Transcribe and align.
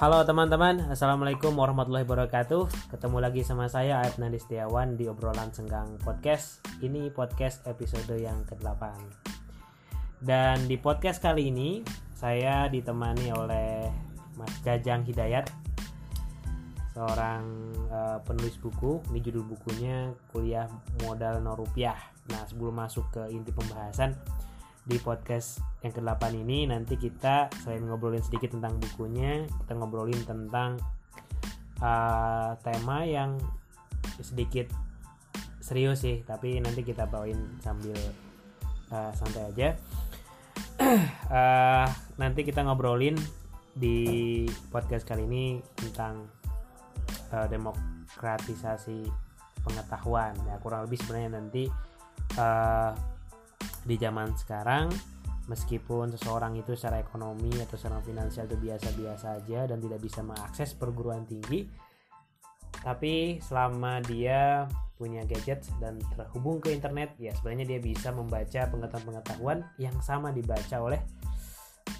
Halo 0.00 0.24
teman-teman, 0.24 0.88
Assalamualaikum 0.88 1.52
warahmatullahi 1.60 2.08
wabarakatuh. 2.08 2.88
Ketemu 2.88 3.20
lagi 3.20 3.44
sama 3.44 3.68
saya 3.68 4.00
Aib 4.00 4.16
Nandi 4.16 4.40
Setiawan 4.40 4.96
di 4.96 5.04
obrolan 5.04 5.52
Senggang 5.52 6.00
Podcast. 6.00 6.64
Ini 6.80 7.12
podcast 7.12 7.68
episode 7.68 8.08
yang 8.16 8.40
ke-8 8.48 8.80
Dan 10.24 10.64
di 10.72 10.80
podcast 10.80 11.20
kali 11.20 11.52
ini 11.52 11.84
Saya 12.16 12.72
ditemani 12.72 13.28
oleh 13.28 13.92
Mas 14.40 14.56
Jajang 14.64 15.04
Hidayat 15.04 15.52
Seorang 16.96 17.44
uh, 17.92 18.24
penulis 18.24 18.56
buku. 18.56 19.04
Ini 19.12 19.20
judul 19.20 19.52
bukunya 19.52 20.16
Kuliah 20.32 20.64
Modal 21.04 21.44
No 21.44 21.52
Rupiah. 21.60 22.00
Nah 22.32 22.48
sebelum 22.48 22.72
masuk 22.72 23.04
ke 23.12 23.28
inti 23.36 23.52
pembahasan 23.52 24.16
di 24.84 24.96
podcast 25.00 25.60
yang 25.84 25.92
ke-8 25.92 26.22
ini 26.40 26.64
nanti 26.64 26.96
kita 26.96 27.52
selain 27.60 27.84
ngobrolin 27.84 28.24
sedikit 28.24 28.56
tentang 28.56 28.80
bukunya, 28.80 29.44
kita 29.64 29.72
ngobrolin 29.76 30.20
tentang 30.24 30.80
uh, 31.80 32.56
tema 32.64 33.04
yang 33.04 33.36
sedikit 34.20 34.72
serius 35.60 36.04
sih, 36.04 36.24
tapi 36.24 36.58
nanti 36.58 36.80
kita 36.82 37.04
bawain 37.06 37.60
sambil 37.60 37.96
uh, 38.92 39.12
santai 39.12 39.44
aja. 39.52 39.68
uh, 41.30 41.86
nanti 42.20 42.40
kita 42.42 42.64
ngobrolin 42.64 43.16
di 43.76 44.44
podcast 44.72 45.06
kali 45.06 45.24
ini 45.24 45.62
tentang 45.76 46.26
uh, 47.32 47.46
demokratisasi 47.46 49.06
pengetahuan. 49.62 50.34
Ya 50.48 50.56
kurang 50.58 50.88
lebih 50.88 50.98
sebenarnya 51.00 51.30
nanti 51.38 51.64
uh, 52.40 52.92
di 53.84 53.96
zaman 53.96 54.32
sekarang 54.36 54.92
meskipun 55.48 56.14
seseorang 56.14 56.54
itu 56.56 56.78
secara 56.78 57.02
ekonomi 57.02 57.50
atau 57.58 57.74
secara 57.74 57.98
finansial 58.04 58.46
itu 58.46 58.58
biasa-biasa 58.60 59.42
aja 59.42 59.60
dan 59.66 59.78
tidak 59.82 59.98
bisa 59.98 60.20
mengakses 60.22 60.76
perguruan 60.76 61.26
tinggi 61.26 61.66
tapi 62.80 63.42
selama 63.44 64.00
dia 64.04 64.64
punya 64.96 65.24
gadget 65.24 65.64
dan 65.80 65.96
terhubung 66.16 66.60
ke 66.60 66.72
internet 66.72 67.16
ya 67.16 67.32
sebenarnya 67.36 67.76
dia 67.76 67.80
bisa 67.80 68.12
membaca 68.12 68.68
pengetahuan-pengetahuan 68.68 69.64
yang 69.80 69.96
sama 70.04 70.30
dibaca 70.30 70.76
oleh 70.80 71.00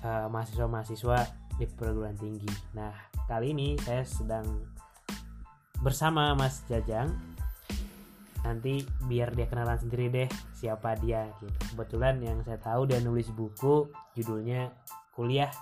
mahasiswa 0.00 0.30
mahasiswa-mahasiswa 0.30 1.18
di 1.60 1.68
perguruan 1.68 2.16
tinggi. 2.16 2.48
Nah, 2.72 2.92
kali 3.28 3.52
ini 3.52 3.76
saya 3.84 4.00
sedang 4.00 4.46
bersama 5.84 6.32
Mas 6.32 6.64
Jajang 6.68 7.12
nanti 8.42 8.84
biar 9.06 9.32
dia 9.36 9.46
kenalan 9.46 9.76
sendiri 9.76 10.08
deh 10.08 10.28
siapa 10.56 10.96
dia 11.00 11.28
gitu. 11.40 11.58
Kebetulan 11.74 12.20
yang 12.22 12.40
saya 12.44 12.58
tahu 12.60 12.88
dia 12.88 13.00
nulis 13.00 13.28
buku 13.32 13.88
judulnya 14.16 14.72
kuliah 15.14 15.52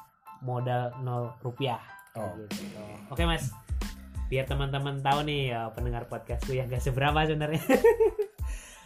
modal 0.42 0.94
nol 1.02 1.34
rupiah. 1.42 1.82
Oh. 2.14 2.34
gitu. 2.38 2.62
Oke 3.10 3.26
mas. 3.26 3.50
Biar 4.28 4.44
teman-teman 4.44 5.00
tahu 5.00 5.24
nih 5.24 5.56
ya 5.56 5.72
pendengar 5.72 6.04
podcastku 6.04 6.52
yang 6.52 6.68
gak 6.68 6.84
seberapa 6.84 7.24
sebenarnya. 7.24 7.64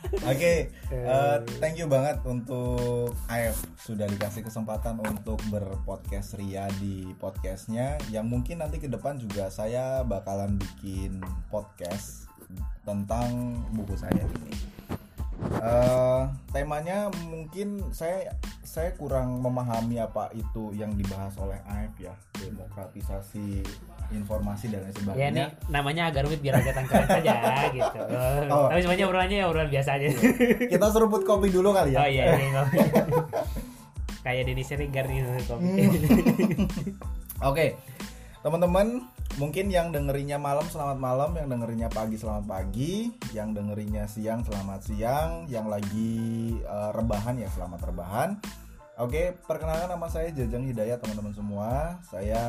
Oke, 0.03 0.35
okay, 0.35 0.59
uh, 1.07 1.39
eh, 1.39 1.57
thank 1.63 1.79
you 1.79 1.87
banget 1.87 2.19
untuk 2.27 3.15
AF 3.31 3.55
sudah 3.79 4.11
dikasih 4.11 4.43
kesempatan 4.43 4.99
untuk 4.99 5.39
berpodcast 5.47 6.37
Ria 6.43 6.67
di 6.83 7.07
podcastnya. 7.23 8.03
Yang 8.11 8.27
mungkin 8.27 8.67
nanti 8.67 8.83
ke 8.83 8.91
depan 8.91 9.23
juga 9.23 9.47
saya 9.49 10.03
bakalan 10.03 10.59
bikin 10.59 11.23
podcast 11.55 12.32
tentang 12.83 13.59
buku 13.75 13.95
saya 13.95 14.23
ini. 14.23 14.53
Uh, 15.43 16.31
temanya 16.55 17.11
mungkin 17.27 17.83
saya 17.91 18.31
saya 18.63 18.95
kurang 18.95 19.43
memahami 19.43 19.99
apa 19.99 20.31
itu 20.39 20.71
yang 20.73 20.95
dibahas 20.95 21.35
oleh 21.37 21.59
AF 21.67 21.93
ya 21.99 22.15
demokratisasi 22.39 23.67
informasi 24.15 24.71
dan 24.71 24.87
lain 24.87 24.95
sebagainya. 24.95 25.19
Ya 25.19 25.29
ini 25.29 25.43
namanya 25.73 26.03
agak 26.13 26.29
rumit 26.29 26.41
biar 26.45 26.61
agak 26.61 26.79
tangkap 26.79 27.05
saja 27.09 27.35
gitu. 27.77 28.01
Oh. 28.53 28.69
Tapi 28.71 28.81
sebenarnya 28.85 29.07
obrolannya 29.09 29.39
ya 29.43 29.47
obrolan 29.49 29.71
biasa 29.73 29.91
aja. 29.99 30.07
Kita 30.69 30.87
seruput 30.93 31.23
kopi 31.27 31.49
dulu 31.51 31.75
kali 31.75 31.97
ya. 31.97 31.99
Oh 32.01 32.09
iya, 32.09 32.25
iya 32.39 32.63
Kayak 34.25 34.43
Denny 34.47 34.63
Serigar 34.63 35.05
nih 35.11 35.21
kopi. 35.49 35.67
Hmm. 35.67 35.77
Oke. 35.91 36.07
Okay. 37.43 37.69
Teman-teman, 38.43 39.07
mungkin 39.37 39.73
yang 39.73 39.95
dengerinya 39.95 40.37
malam 40.37 40.67
selamat 40.69 40.99
malam. 40.99 41.31
Yang 41.37 41.49
dengerinya 41.57 41.89
pagi 41.89 42.17
selamat 42.19 42.45
pagi. 42.45 42.93
Yang 43.33 43.49
dengerinya 43.61 44.05
siang 44.09 44.41
selamat 44.45 44.81
siang. 44.85 45.31
Yang 45.47 45.67
lagi 45.69 46.15
uh, 46.67 46.91
rebahan 46.97 47.41
ya 47.41 47.49
selamat 47.53 47.81
rebahan. 47.93 48.31
Oke 49.01 49.33
perkenalkan 49.49 49.89
nama 49.89 50.07
saya 50.13 50.29
Jajang 50.31 50.69
Hidayat 50.69 51.01
teman-teman 51.01 51.33
semua. 51.33 51.97
Saya 52.05 52.45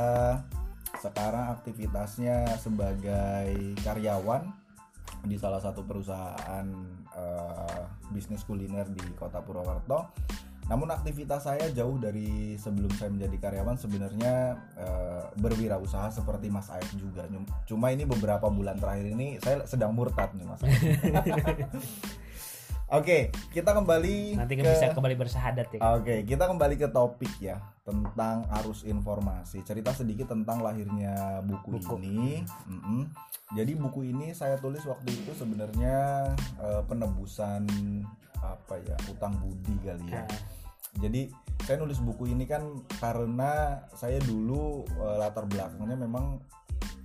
sekarang 1.00 1.56
aktivitasnya 1.56 2.60
sebagai 2.60 3.76
karyawan 3.82 4.52
di 5.24 5.40
salah 5.40 5.64
satu 5.64 5.88
perusahaan 5.88 6.68
uh, 7.16 7.84
bisnis 8.12 8.44
kuliner 8.44 8.88
di 8.92 9.04
kota 9.16 9.40
Purwokerto 9.40 10.12
namun 10.72 10.88
aktivitas 10.92 11.44
saya 11.44 11.68
jauh 11.76 12.00
dari 12.00 12.56
sebelum 12.56 12.92
saya 12.96 13.12
menjadi 13.12 13.38
karyawan 13.50 13.76
sebenarnya 13.76 14.56
e, 14.80 14.88
berwirausaha 15.38 16.08
seperti 16.10 16.48
Mas 16.48 16.72
Aik 16.72 16.88
juga. 16.96 17.28
Cuma 17.68 17.92
ini 17.92 18.08
beberapa 18.08 18.48
bulan 18.48 18.80
terakhir 18.80 19.12
ini 19.12 19.38
saya 19.44 19.68
sedang 19.68 19.92
murtad 19.92 20.32
nih 20.36 20.48
Mas. 20.48 20.62
Oke, 22.94 23.34
kita 23.50 23.74
kembali 23.74 24.38
nanti 24.38 24.54
ke... 24.54 24.62
bisa 24.62 24.94
kembali 24.94 25.18
bersahadat 25.18 25.66
ya. 25.74 25.82
Oke, 25.98 26.22
kita 26.30 26.46
kembali 26.46 26.78
ke 26.78 26.94
topik 26.94 27.34
ya 27.42 27.58
tentang 27.82 28.46
arus 28.62 28.86
informasi. 28.86 29.66
Cerita 29.66 29.90
sedikit 29.98 30.30
tentang 30.30 30.62
lahirnya 30.62 31.42
buku, 31.42 31.82
buku. 31.82 31.98
ini. 32.06 32.46
Mm 32.70 32.80
-hmm. 32.86 33.02
Jadi 33.58 33.74
buku 33.74 34.14
ini 34.14 34.38
saya 34.38 34.62
tulis 34.62 34.86
waktu 34.86 35.10
itu 35.10 35.34
sebenarnya 35.34 36.30
uh, 36.62 36.86
penebusan 36.86 37.66
apa 38.38 38.78
ya 38.86 38.94
utang 39.10 39.42
budi 39.42 39.74
kali 39.82 40.14
ya. 40.14 40.30
Jadi 41.02 41.34
saya 41.66 41.82
nulis 41.82 41.98
buku 41.98 42.30
ini 42.30 42.46
kan 42.46 42.62
karena 43.02 43.82
saya 43.98 44.22
dulu 44.22 44.86
uh, 45.02 45.18
latar 45.18 45.50
belakangnya 45.50 45.98
memang 45.98 46.38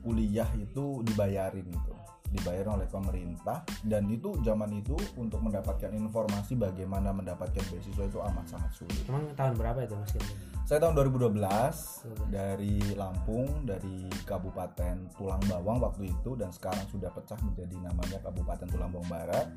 kuliah 0.05 0.53
itu 0.61 1.01
dibayarin 1.01 1.65
itu 1.65 1.95
dibayar 2.29 2.77
oleh 2.77 2.89
pemerintah 2.89 3.65
dan 3.85 4.05
itu 4.13 4.37
zaman 4.45 4.69
itu 4.77 4.95
untuk 5.17 5.41
mendapatkan 5.41 5.89
informasi 5.93 6.55
bagaimana 6.55 7.13
mendapatkan 7.13 7.65
beasiswa 7.73 8.05
itu 8.05 8.19
amat 8.21 8.47
sangat 8.47 8.73
sulit. 8.77 9.03
Emang 9.09 9.25
tahun 9.33 9.55
berapa 9.57 9.79
itu 9.85 9.95
Mas? 9.97 10.13
Saya 10.69 10.85
tahun 10.85 11.01
2012 11.01 12.29
dari 12.29 12.77
Lampung 12.93 13.65
dari 13.65 14.05
Kabupaten 14.29 15.17
Tulang 15.17 15.41
Bawang 15.49 15.81
waktu 15.81 16.13
itu 16.13 16.37
dan 16.37 16.53
sekarang 16.53 16.85
sudah 16.93 17.09
pecah 17.09 17.41
menjadi 17.41 17.77
namanya 17.81 18.21
Kabupaten 18.21 18.69
Tulang 18.69 18.93
Bawang 18.93 19.09
Barat 19.09 19.49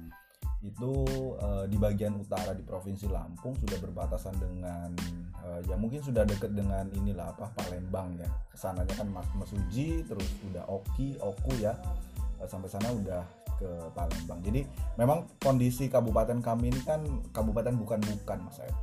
itu 0.62 0.94
uh, 1.42 1.66
di 1.66 1.74
bagian 1.82 2.22
utara 2.22 2.54
di 2.54 2.62
provinsi 2.62 3.10
Lampung 3.10 3.58
sudah 3.58 3.82
berbatasan 3.82 4.38
dengan 4.38 4.94
uh, 5.42 5.60
ya 5.66 5.74
mungkin 5.74 6.06
sudah 6.06 6.22
dekat 6.22 6.54
dengan 6.54 6.86
inilah 6.94 7.34
apa 7.34 7.50
Palembang 7.58 8.14
ya 8.22 8.30
ke 8.54 8.58
sananya 8.62 8.94
kan 8.94 9.10
Mas 9.10 9.26
Mesuji 9.34 10.06
terus 10.06 10.30
udah 10.54 10.62
Oki 10.70 11.18
Oku 11.18 11.58
ya 11.58 11.74
sampai 12.50 12.70
sana 12.70 12.90
udah 12.94 13.24
ke 13.62 13.70
Palembang. 13.94 14.42
Jadi 14.42 14.66
memang 14.98 15.30
kondisi 15.38 15.86
kabupaten 15.90 16.42
kami 16.42 16.74
ini 16.74 16.82
kan 16.82 17.02
kabupaten 17.34 17.78
bukan 17.78 18.02
bukan 18.02 18.40
mas 18.46 18.58
saya 18.62 18.74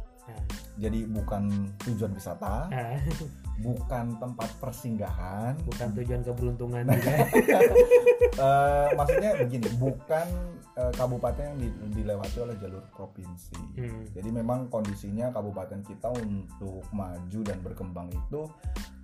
jadi 0.78 1.10
bukan 1.10 1.74
tujuan 1.82 2.14
wisata 2.14 2.70
bukan 3.58 4.18
tempat 4.22 4.50
persinggahan. 4.62 5.58
Bukan 5.66 5.88
tujuan 5.98 6.22
keberuntungan 6.22 6.84
juga. 6.94 7.16
Uh, 8.38 8.88
maksudnya 8.94 9.34
begini 9.34 9.66
bukan 9.82 10.26
uh, 10.78 10.92
kabupaten 10.94 11.42
yang 11.42 11.58
di, 11.58 11.68
dilewati 11.98 12.38
oleh 12.38 12.54
jalur 12.62 12.84
provinsi. 12.94 13.58
Hmm. 13.78 14.06
jadi 14.14 14.30
memang 14.30 14.70
kondisinya 14.70 15.30
kabupaten 15.34 15.82
kita 15.86 16.10
untuk 16.10 16.82
maju 16.94 17.40
dan 17.42 17.58
berkembang 17.62 18.08
itu 18.10 18.46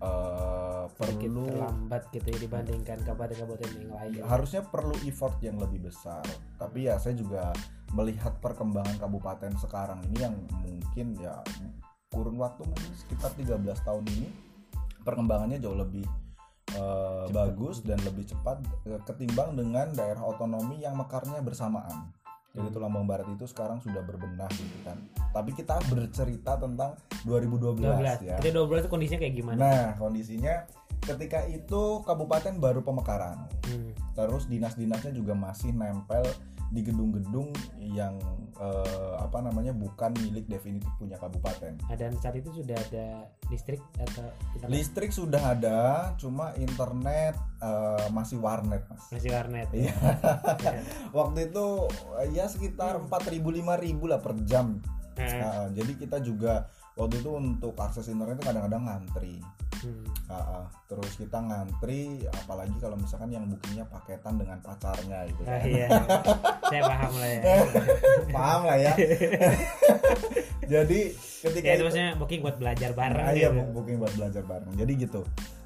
uh, 0.02 0.87
perlu 0.94 1.46
lambat 1.50 2.11
gitu 2.14 2.31
ya 2.31 2.38
dibandingkan 2.46 2.99
kabupaten-kabupaten 3.02 3.70
yang 3.75 3.93
lain 3.94 4.23
harusnya 4.26 4.62
perlu 4.62 4.94
effort 5.06 5.38
yang 5.43 5.58
lebih 5.58 5.90
besar. 5.90 6.23
Tapi 6.58 6.87
ya 6.90 6.99
saya 7.02 7.19
juga 7.19 7.50
melihat 7.94 8.38
perkembangan 8.43 8.99
kabupaten 8.99 9.55
sekarang 9.58 10.02
ini 10.11 10.19
yang 10.19 10.34
mungkin 10.62 11.14
ya 11.19 11.43
kurun 12.11 12.38
waktu 12.38 12.62
mungkin 12.62 12.93
sekitar 12.94 13.34
13 13.34 13.58
tahun 13.82 14.05
ini 14.19 14.53
perkembangannya 15.04 15.60
jauh 15.60 15.76
lebih 15.76 16.08
uh, 16.80 17.28
bagus 17.30 17.84
dan 17.84 18.00
lebih 18.02 18.24
cepat 18.24 18.64
eh, 18.88 19.00
ketimbang 19.04 19.54
dengan 19.54 19.92
daerah 19.92 20.24
otonomi 20.24 20.80
yang 20.80 20.96
mekarnya 20.96 21.44
bersamaan. 21.44 22.10
Jadi 22.54 22.70
hmm. 22.70 22.74
Tulambang 22.78 23.06
Barat 23.10 23.26
itu 23.34 23.50
sekarang 23.50 23.82
sudah 23.82 23.98
berbenah 24.06 24.46
gitu 24.54 24.78
kan. 24.86 24.94
Tapi 25.34 25.50
kita 25.58 25.74
bercerita 25.90 26.54
tentang 26.54 26.94
2012 27.26 27.82
12. 27.82 28.30
ya. 28.30 28.36
Jadi 28.38 28.54
2012 28.54 28.82
itu 28.86 28.90
kondisinya 28.90 29.20
kayak 29.26 29.34
gimana? 29.34 29.58
Nah, 29.58 29.84
kondisinya 29.98 30.54
ketika 31.02 31.42
itu 31.50 31.82
kabupaten 32.06 32.54
baru 32.62 32.80
pemekaran. 32.86 33.50
Hmm. 33.66 33.90
Terus 34.14 34.46
dinas-dinasnya 34.46 35.10
juga 35.10 35.34
masih 35.34 35.74
nempel 35.74 36.22
di 36.75 36.82
gedung-gedung 36.82 37.55
yang 37.79 38.19
eh, 38.59 39.15
apa 39.23 39.38
namanya 39.38 39.71
bukan 39.71 40.11
milik 40.19 40.50
definitif 40.50 40.91
punya 40.99 41.15
kabupaten. 41.23 41.79
Nah, 41.87 41.94
dan 41.94 42.19
saat 42.19 42.35
itu 42.35 42.50
sudah 42.50 42.75
ada 42.75 43.31
listrik 43.47 43.79
atau 43.94 44.26
internet 44.59 44.75
Listrik 44.75 45.11
sudah 45.15 45.43
ada, 45.55 45.81
cuma 46.19 46.50
internet 46.59 47.38
eh, 47.62 48.06
masih 48.11 48.43
warnet 48.43 48.82
mas. 48.91 49.06
masih 49.15 49.31
warnet 49.31 49.71
Iya. 49.71 49.94
Waktu 51.19 51.55
itu 51.55 51.67
ya 52.35 52.50
sekitar 52.50 52.99
4.000 53.06 53.38
5.000 53.38 54.11
lah 54.11 54.19
per 54.19 54.35
jam. 54.43 54.82
Nah, 55.15 55.31
Nah, 55.31 55.65
jadi 55.71 55.94
kita 55.94 56.19
juga 56.19 56.67
waktu 56.94 57.19
itu 57.19 57.31
untuk 57.31 57.75
akses 57.76 58.06
internet 58.06 58.38
itu 58.38 58.44
kadang-kadang 58.44 58.82
ngantri. 58.85 59.43
hmm. 59.82 60.06
Ah, 60.25 60.35
ah. 60.56 60.64
terus 60.87 61.12
kita 61.14 61.37
ngantri, 61.37 62.02
apalagi 62.32 62.73
kalau 62.79 62.94
misalkan 62.94 63.29
yang 63.29 63.44
bookingnya 63.44 63.85
paketan 63.85 64.35
dengan 64.35 64.56
pacarnya 64.58 65.26
gitu 65.26 65.43
Ah, 65.43 65.52
kan. 65.52 65.62
iya 65.64 65.87
saya 66.64 66.82
paham 66.85 67.12
lah 67.14 67.29
ya 67.29 67.43
Paham 68.37 68.61
lah 68.64 68.76
ya. 68.79 68.93
jadi 70.64 71.00
ketika 71.43 71.67
ya 71.67 71.73
itu 71.73 71.76
itu- 71.76 71.85
maksudnya 71.85 72.11
booking 72.17 72.41
buat 72.41 72.56
belajar 72.56 72.91
bareng 72.93 73.26
Ah, 73.26 73.32
iya 73.32 73.49
gitu. 73.50 73.61
booking 73.70 73.97
buat 73.99 74.14
belajar 74.14 74.43
bareng. 74.44 74.73
Jadi 74.75 74.93
gitu. 74.97 75.20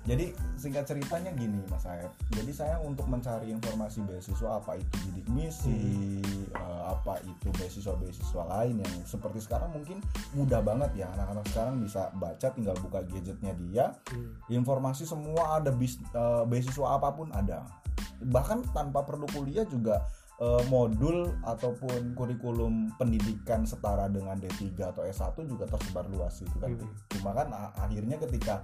Jadi 0.09 0.33
singkat 0.57 0.89
ceritanya 0.89 1.29
gini 1.37 1.61
Mas 1.69 1.85
Saeb. 1.85 2.09
Jadi 2.33 2.49
saya 2.57 2.81
untuk 2.81 3.05
mencari 3.13 3.53
informasi 3.53 4.01
beasiswa 4.09 4.57
apa 4.57 4.81
itu 4.81 4.95
bidik 5.05 5.29
misi, 5.29 6.25
eh, 6.49 6.83
apa 6.89 7.21
itu 7.29 7.53
beasiswa-beasiswa 7.53 8.43
lain 8.49 8.81
yang 8.81 8.95
seperti 9.05 9.45
sekarang 9.45 9.69
mungkin 9.77 10.01
mudah 10.33 10.65
banget 10.65 11.05
ya 11.05 11.13
anak-anak 11.13 11.45
sekarang 11.53 11.85
bisa 11.85 12.09
baca 12.17 12.49
tinggal 12.57 12.73
buka 12.81 13.05
gadgetnya 13.05 13.53
dia, 13.61 13.87
Hmm. 14.09 14.33
informasi 14.49 15.05
semua 15.05 15.61
ada 15.61 15.69
bis, 15.77 16.01
eh, 16.01 16.45
beasiswa 16.49 16.97
apa 16.97 17.13
pun 17.13 17.29
ada. 17.37 17.69
Bahkan 18.25 18.73
tanpa 18.73 19.05
perlu 19.05 19.29
kuliah 19.29 19.69
juga 19.69 20.09
eh, 20.39 20.63
modul 20.71 21.35
ataupun 21.43 22.15
kurikulum 22.15 22.95
pendidikan 22.95 23.67
setara 23.67 24.07
dengan 24.07 24.39
D3 24.39 24.87
atau 24.95 25.03
S1 25.03 25.35
juga 25.43 25.67
tersebar 25.67 26.07
luas 26.07 26.39
itu 26.39 26.55
kan. 26.63 26.79
Hmm. 26.79 26.95
Cuma 27.11 27.35
kan 27.35 27.51
akhirnya 27.75 28.23
ketika 28.23 28.63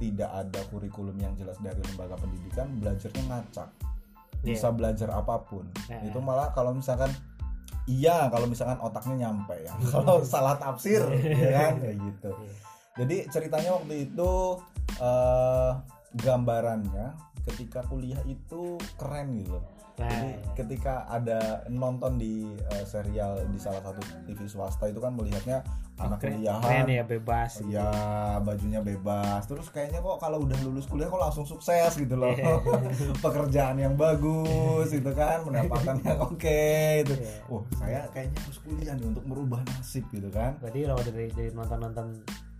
tidak 0.00 0.30
ada 0.32 0.60
kurikulum 0.72 1.14
yang 1.20 1.36
jelas 1.36 1.60
dari 1.60 1.78
lembaga 1.84 2.16
pendidikan, 2.16 2.72
belajarnya 2.80 3.22
ngacak. 3.28 3.68
Bisa 4.40 4.72
belajar 4.72 5.12
apa 5.12 5.36
pun. 5.44 5.68
Nah. 5.92 6.00
Itu 6.08 6.18
malah 6.24 6.48
kalau 6.56 6.72
misalkan 6.72 7.12
iya 7.84 8.32
kalau 8.32 8.48
misalkan 8.48 8.80
otaknya 8.80 9.28
nyampe 9.28 9.54
ya. 9.60 9.76
kalau 9.92 10.24
salah 10.24 10.56
tafsir 10.56 11.04
ya 11.12 11.50
kan 11.52 11.74
kayak 11.78 11.96
gitu. 12.00 12.32
Iya. 12.32 12.54
Jadi 13.04 13.16
ceritanya 13.28 13.70
waktu 13.76 13.94
itu 14.08 14.32
eh 14.98 15.72
gambarannya 16.10 17.14
ketika 17.46 17.84
kuliah 17.86 18.18
itu 18.24 18.80
keren 18.96 19.36
gitu. 19.36 19.60
Nah, 20.00 20.08
Jadi 20.08 20.28
ketika 20.56 21.04
ada 21.12 21.68
nonton 21.68 22.16
di 22.16 22.48
eh, 22.72 22.84
serial 22.88 23.44
di 23.52 23.60
salah 23.60 23.84
satu 23.84 24.00
TV 24.24 24.48
swasta 24.48 24.88
itu 24.88 24.96
kan 24.96 25.12
melihatnya 25.12 25.60
anak 26.00 26.18
keren, 26.18 26.40
kuliahan 26.40 26.62
keren 26.64 26.86
ya 26.88 27.04
bebas 27.04 27.52
ya 27.68 27.88
bajunya 28.40 28.80
bebas 28.80 29.42
terus 29.44 29.68
kayaknya 29.68 30.00
kok 30.00 30.16
kalau 30.16 30.42
udah 30.42 30.56
lulus 30.64 30.88
kuliah 30.88 31.06
kok 31.06 31.20
langsung 31.20 31.44
sukses 31.44 31.92
gitu 31.94 32.16
loh 32.16 32.32
Iya. 32.32 32.56
pekerjaan 33.24 33.76
yang 33.76 33.94
bagus 33.94 34.88
gitu 34.88 35.12
kan 35.12 35.44
pendapatan 35.44 36.00
yang 36.00 36.18
oke 36.32 36.64
gitu 37.04 37.14
Iya. 37.14 37.34
oh 37.52 37.62
saya 37.76 38.00
kayaknya 38.10 38.38
harus 38.40 38.58
kuliah 38.64 38.94
nih 38.96 39.06
untuk 39.06 39.24
merubah 39.28 39.60
nasib 39.68 40.08
gitu 40.08 40.32
kan 40.32 40.56
berarti 40.58 40.88
kalau 40.88 41.02
dari 41.04 41.28
dari 41.30 41.50
nonton 41.52 41.78
nonton 41.78 42.06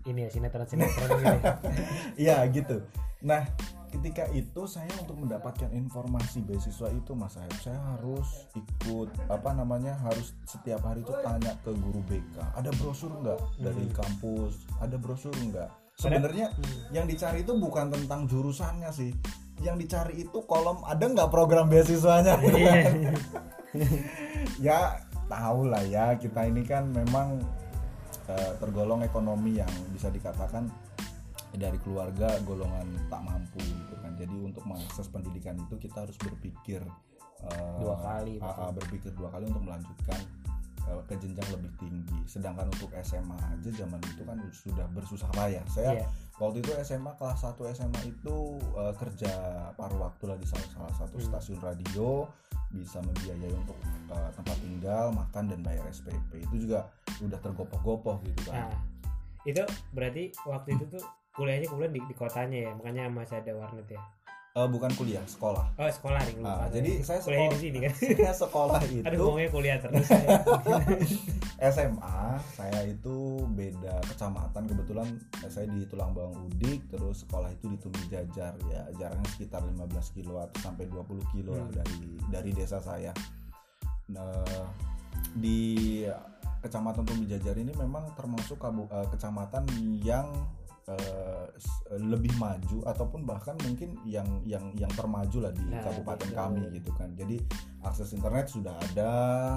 ini 0.04 0.24
ya 0.24 0.30
sinetron 0.32 0.64
sinetron 0.64 1.08
gitu 1.12 1.24
ya. 1.28 1.40
Iya 2.24 2.36
gitu. 2.48 2.80
Nah, 3.20 3.44
ketika 3.90 4.24
itu 4.30 4.62
saya 4.70 4.90
untuk 5.02 5.18
mendapatkan 5.18 5.68
informasi 5.74 6.46
beasiswa 6.46 6.88
itu 6.94 7.12
Mas 7.12 7.34
Saib, 7.34 7.58
saya 7.58 7.78
harus 7.94 8.46
ikut 8.54 9.10
apa 9.26 9.50
namanya 9.52 9.98
harus 10.06 10.32
setiap 10.46 10.86
hari 10.86 11.02
itu 11.02 11.12
tanya 11.20 11.52
ke 11.66 11.74
guru 11.74 12.00
BK. 12.06 12.36
Ada 12.54 12.70
brosur 12.78 13.10
nggak 13.20 13.40
dari 13.58 13.84
kampus? 13.90 14.70
Ada 14.78 14.96
brosur 14.96 15.34
nggak? 15.34 15.70
Sebenarnya 15.98 16.54
yang 16.94 17.04
dicari 17.04 17.44
itu 17.44 17.52
bukan 17.58 17.92
tentang 17.92 18.24
jurusannya 18.30 18.90
sih. 18.94 19.12
Yang 19.60 19.76
dicari 19.84 20.14
itu 20.24 20.38
kolom 20.48 20.80
ada 20.88 21.04
nggak 21.04 21.28
program 21.28 21.68
beasiswanya? 21.68 22.38
Iya. 23.70 23.86
ya 24.66 24.78
tahu 25.30 25.70
lah 25.70 25.84
ya 25.86 26.18
kita 26.18 26.42
ini 26.50 26.66
kan 26.66 26.90
memang 26.90 27.38
eh, 28.26 28.52
tergolong 28.58 29.06
ekonomi 29.06 29.62
yang 29.62 29.70
bisa 29.94 30.10
dikatakan 30.10 30.66
dari 31.54 31.78
keluarga 31.82 32.38
golongan 32.44 32.86
tak 33.10 33.22
mampu 33.22 33.58
gitu 33.58 33.94
kan. 33.98 34.12
Jadi 34.14 34.36
untuk 34.38 34.62
mengakses 34.66 35.06
pendidikan 35.08 35.58
itu 35.58 35.74
kita 35.76 36.06
harus 36.06 36.16
berpikir 36.18 36.82
eh, 37.40 37.78
Dua 37.80 37.96
kali, 37.96 38.36
ah, 38.44 38.68
berpikir 38.70 39.10
dua 39.16 39.32
kali 39.32 39.48
untuk 39.48 39.64
melanjutkan 39.64 40.20
eh, 40.86 41.02
ke 41.08 41.14
jenjang 41.18 41.48
lebih 41.56 41.72
tinggi. 41.80 42.18
Sedangkan 42.28 42.68
untuk 42.68 42.92
SMA 43.00 43.36
aja 43.36 43.70
zaman 43.72 44.00
itu 44.04 44.22
kan 44.22 44.38
sudah 44.52 44.86
bersusah 44.92 45.30
payah. 45.32 45.64
Saya 45.72 46.02
Iya. 46.02 46.06
waktu 46.36 46.60
itu 46.60 46.72
SMA 46.84 47.12
kelas 47.16 47.40
1 47.40 47.64
SMA 47.72 48.00
itu 48.06 48.36
eh, 48.76 48.94
kerja 49.00 49.32
paruh 49.74 50.00
waktu 50.04 50.24
lah 50.28 50.36
di 50.36 50.46
salah, 50.46 50.68
salah 50.70 50.94
satu 50.96 51.16
Hmm. 51.16 51.26
stasiun 51.32 51.60
radio 51.64 52.28
bisa 52.70 53.02
membiayai 53.02 53.50
untuk 53.50 53.74
eh, 54.12 54.30
tempat 54.36 54.56
tinggal 54.62 55.10
makan 55.10 55.44
dan 55.50 55.58
bayar 55.64 55.84
SPP 55.90 56.44
itu 56.46 56.68
juga 56.68 56.86
udah 57.18 57.38
tergopoh-gopoh 57.42 58.20
gitu 58.22 58.40
kan. 58.46 58.68
Nah 58.68 58.74
itu 59.42 59.64
berarti 59.90 60.28
waktu 60.44 60.76
itu 60.76 60.84
tuh 60.92 61.04
kuliahnya 61.40 61.66
kemudian 61.66 61.90
di, 61.90 62.00
di 62.02 62.14
kotanya 62.14 62.58
ya? 62.60 62.70
Makanya 62.74 63.08
masih 63.08 63.36
ada 63.38 63.52
warnet 63.54 63.88
ya? 63.88 64.02
Eh, 64.50 64.66
bukan 64.66 64.90
kuliah 64.92 65.22
sekolah. 65.24 65.62
Oh 65.74 65.86
sekolah 65.86 66.20
nih 66.20 66.34
Nah, 66.36 66.66
jadi 66.68 67.00
saya 67.00 67.22
sekolah- 67.22 67.54
di 67.54 67.60
sini 67.60 67.78
kan? 67.80 67.92
Saya 68.18 68.34
sekolah 68.36 68.80
itu 68.90 69.00
aduh 69.00 69.18
ngomongnya 69.24 69.48
kuliah 69.48 69.78
terus 69.78 70.10
SMA 71.70 72.18
saya 72.50 72.80
itu 72.84 73.16
beda 73.48 74.00
kecamatan. 74.06 74.62
Kebetulan 74.66 75.08
saya 75.44 75.68
di 75.68 75.86
Tulang 75.86 76.10
Bawang 76.10 76.34
Udik 76.46 76.88
terus 76.88 77.22
sekolah 77.22 77.46
itu 77.48 77.68
di 77.68 77.78
Tumi 77.78 78.02
Jajar 78.06 78.58
ya. 78.66 78.82
Jaraknya 78.96 79.28
sekitar 79.30 79.62
15 79.62 79.86
kilo 80.12 80.40
atau 80.40 80.58
sampai 80.58 80.88
20 80.88 81.06
kilo 81.30 81.54
Hmm. 81.54 81.70
dari 81.70 82.00
dari 82.26 82.50
desa 82.50 82.80
saya. 82.80 83.12
Nah 84.08 84.42
di 85.30 86.02
kecamatan 86.58 87.04
Tumi 87.04 87.24
Jajar 87.24 87.54
ini 87.54 87.70
memang 87.72 88.08
termasuk 88.14 88.58
kabu- 88.58 88.90
eh, 88.90 89.06
kecamatan 89.08 89.62
yang 90.00 90.26
eh, 90.90 91.46
s- 91.54 91.80
lebih 91.92 92.34
maju 92.34 92.82
ataupun 92.84 93.22
bahkan 93.22 93.54
mungkin 93.60 93.94
yang 94.04 94.26
yang 94.44 94.74
yang 94.74 94.90
termaju 94.90 95.38
lah 95.40 95.52
di 95.52 95.62
Nah, 95.62 95.80
kabupaten 95.80 96.26
gitu. 96.26 96.36
kami 96.36 96.62
gitu 96.72 96.90
kan 96.92 97.08
jadi 97.14 97.36
akses 97.80 98.10
internet 98.10 98.46
sudah 98.46 98.74
ada 98.74 99.12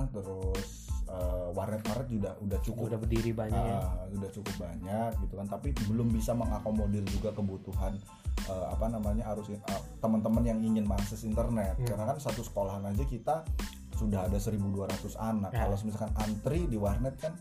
terus 0.10 0.70
eh, 1.06 1.48
warnet-warnet 1.52 2.08
juga 2.08 2.32
udah 2.40 2.60
cukup 2.60 2.84
udah 2.88 3.00
berdiri 3.00 3.32
banyak 3.32 3.54
ya. 3.54 3.82
Udah 4.12 4.30
cukup 4.32 4.56
banyak 4.58 5.12
gitu 5.20 5.34
kan 5.36 5.48
tapi 5.48 5.70
belum 5.86 6.10
bisa 6.10 6.32
mengakomodir 6.32 7.04
juga 7.08 7.30
kebutuhan 7.32 7.98
eh, 8.44 8.66
apa 8.68 8.86
namanya 8.88 9.28
harus 9.28 9.48
eh, 9.48 9.60
teman-teman 10.00 10.44
yang 10.44 10.60
ingin 10.60 10.84
mengakses 10.84 11.24
internet 11.24 11.76
Hmm. 11.76 11.88
karena 11.88 12.04
kan 12.08 12.18
satu 12.18 12.42
sekolahan 12.42 12.84
aja 12.84 13.04
kita 13.04 13.36
sudah 13.94 14.26
ada 14.26 14.36
1200 14.36 14.90
anak 15.16 15.52
Ya. 15.52 15.64
kalau 15.64 15.78
misalkan 15.80 16.12
antri 16.18 16.66
di 16.66 16.76
warnet 16.76 17.14
kan 17.18 17.34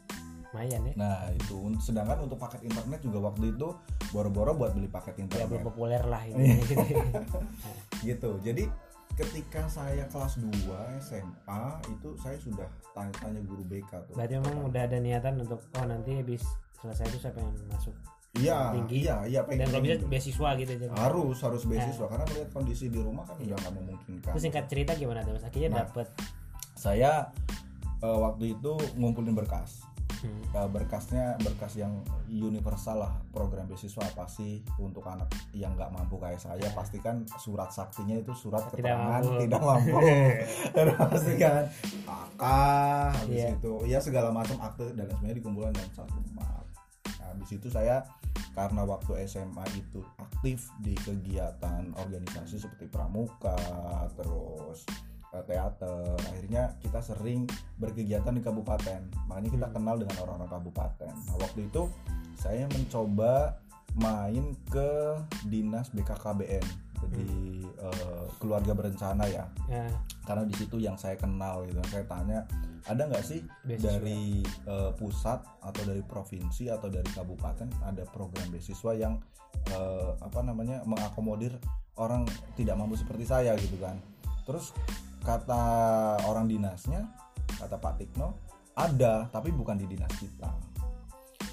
lumayan 0.52 0.80
ya. 0.85 0.94
Nah 0.94 1.32
itu. 1.32 1.56
Sedangkan 1.78 2.21
untuk 2.21 2.37
paket 2.37 2.61
internet 2.62 3.00
juga 3.00 3.18
waktu 3.25 3.50
itu 3.50 3.68
boro-boro 4.09 4.52
buat 4.54 4.71
beli 4.71 4.87
paket 4.87 5.16
ya 5.16 5.21
internet. 5.25 5.49
belum 5.49 5.64
populer 5.66 6.02
lah 6.02 6.23
Iya. 6.23 6.37
ini 6.37 6.52
gitu. 8.04 8.30
Jadi 8.38 8.64
ketika 9.12 9.64
saya 9.66 10.04
kelas 10.06 10.37
2 10.37 10.49
SMA 10.99 11.62
itu 11.87 12.09
saya 12.16 12.37
sudah 12.38 12.64
tanya-tanya 12.92 13.40
guru 13.42 13.64
BK 13.66 13.90
tuh. 14.06 14.14
Berarti 14.14 14.35
memang 14.38 14.68
udah 14.68 14.82
ada 14.82 14.99
niatan 14.99 15.35
untuk 15.38 15.61
oh 15.71 15.85
nanti 15.85 16.11
habis 16.14 16.44
selesai 16.78 17.09
itu 17.09 17.18
saya 17.18 17.32
pengen 17.32 17.52
masuk? 17.68 17.92
Iya 18.32 18.73
tinggi. 18.73 19.04
iya 19.04 19.16
iya 19.28 19.40
dan 19.44 19.68
kalau 19.68 19.85
bisa 19.85 20.00
pengen- 20.00 20.09
beasiswa 20.09 20.49
gitu 20.56 20.73
jadi 20.75 20.92
harus 20.94 21.37
harus 21.38 21.62
beasiswa. 21.64 22.06
Karena 22.06 22.25
melihat 22.26 22.49
kondisi 22.50 22.88
di 22.88 22.97
rumah 22.99 23.25
kan 23.25 23.37
udah 23.38 23.56
nggak 23.59 23.75
memungkinkan. 23.75 24.32
Terus 24.32 24.42
singkat 24.42 24.64
cerita 24.66 24.92
gimana 24.94 25.21
tuh 25.23 25.37
akhirnya 25.38 25.68
Nah. 25.71 25.80
dapet. 25.85 26.09
saya 26.73 27.30
eh, 28.00 28.18
waktu 28.18 28.59
itu 28.59 28.73
ngumpulin 28.97 29.37
berkas 29.37 29.87
hmm, 30.23 30.43
Eh, 30.52 30.69
berkasnya 30.69 31.35
berkas 31.38 31.75
yang 31.75 31.91
universal 32.26 33.00
lah 33.00 33.12
program 33.29 33.64
beasiswa 33.64 34.05
apa 34.05 34.25
sih 34.26 34.61
untuk 34.76 35.02
anak 35.05 35.26
yang 35.50 35.73
nggak 35.73 35.91
mampu 35.91 36.17
kayak 36.17 36.38
saya 36.38 36.61
Ya. 36.61 36.71
pastikan 36.71 37.25
surat 37.37 37.69
saktinya 37.69 38.14
itu 38.14 38.33
surat 38.33 38.62
Tidak 38.69 38.79
keterangan 38.79 39.21
mampu. 39.21 39.41
tidak 39.43 39.61
mampu 39.62 39.97
pastikan 41.11 41.64
akta 42.05 42.61
habis 43.17 43.37
Iya. 43.38 43.49
itu 43.55 43.73
ya 43.85 43.99
segala 43.99 44.31
macam 44.31 44.57
akte 44.59 44.93
dan 44.93 45.09
semuanya 45.09 45.37
dikumpulkan 45.37 45.73
dalam 45.73 45.93
satu 45.93 46.19
map 46.33 46.64
Nah, 47.19 47.31
habis 47.31 47.50
itu 47.50 47.67
saya 47.67 48.02
karena 48.52 48.83
waktu 48.83 49.25
SMA 49.25 49.64
itu 49.73 50.02
aktif 50.19 50.69
di 50.79 50.93
kegiatan 50.93 51.95
organisasi 51.97 52.59
seperti 52.59 52.87
pramuka 52.87 53.57
terus 54.12 54.85
teater. 55.49 56.12
Akhirnya 56.29 56.77
kita 56.85 57.01
sering 57.01 57.49
berkegiatan 57.81 58.37
di 58.37 58.43
kabupaten. 58.45 59.01
Makanya 59.33 59.51
kita 59.51 59.67
Hmm. 59.73 59.75
kenal 59.81 59.97
dengan 59.97 60.17
orang-orang 60.21 60.51
kabupaten. 60.53 61.15
Nah 61.17 61.37
waktu 61.41 61.73
itu 61.73 61.89
saya 62.37 62.69
mencoba 62.69 63.57
main 63.97 64.57
ke 64.73 65.21
dinas 65.49 65.93
BKKBN 65.93 66.65
di 67.12 67.61
eh, 67.67 68.27
keluarga 68.39 68.73
berencana 68.79 69.27
ya. 69.27 69.45
Ya, 69.67 69.91
karena 70.23 70.47
di 70.47 70.55
situ 70.55 70.79
yang 70.79 70.95
saya 70.95 71.19
kenal 71.19 71.67
gitu. 71.67 71.83
Saya 71.91 72.07
tanya 72.07 72.47
ada 72.87 73.11
nggak 73.11 73.25
sih 73.27 73.43
Beasiswa. 73.67 73.99
dari 73.99 74.43
eh, 74.47 74.91
pusat 74.95 75.43
atau 75.61 75.83
dari 75.83 76.03
provinsi 76.07 76.71
atau 76.71 76.87
dari 76.87 77.09
kabupaten 77.11 77.69
ada 77.83 78.07
program 78.11 78.47
beasiswa 78.55 78.95
yang 78.95 79.19
eh, 79.71 80.11
apa 80.19 80.41
namanya 80.47 80.83
mengakomodir 80.87 81.59
orang 81.99 82.23
tidak 82.55 82.79
mampu 82.79 82.95
seperti 82.97 83.27
saya 83.27 83.53
gitu 83.59 83.77
kan 83.83 83.99
terus 84.45 84.75
kata 85.23 85.63
orang 86.27 86.51
dinasnya 86.51 87.07
kata 87.63 87.79
Pak 87.79 87.95
Tikno 88.03 88.35
ada 88.75 89.29
tapi 89.31 89.53
bukan 89.53 89.79
di 89.79 89.87
dinas 89.87 90.13
kita. 90.19 90.51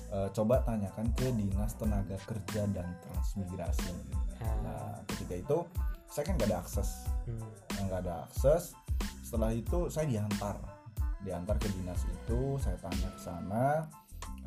Eh, 0.10 0.30
coba 0.34 0.66
tanyakan 0.66 1.14
ke 1.14 1.30
dinas 1.38 1.78
tenaga 1.78 2.18
kerja 2.26 2.66
dan 2.74 2.98
transmigrasi. 3.06 3.94
Ah, 4.42 4.56
nah 4.66 4.84
ketika 5.06 5.36
itu 5.38 5.58
saya 6.10 6.24
kan 6.26 6.34
nggak 6.40 6.50
ada 6.50 6.60
akses. 6.66 6.90
Hmm, 7.30 7.86
nggak 7.86 8.00
ada 8.08 8.26
akses. 8.26 8.74
Setelah 9.22 9.54
itu 9.54 9.86
saya 9.94 10.10
diantar. 10.10 10.58
Diantar 11.22 11.62
ke 11.62 11.70
dinas 11.70 12.02
itu 12.10 12.58
saya 12.58 12.80
tanya 12.82 13.10
ke 13.14 13.22
sana. 13.22 13.66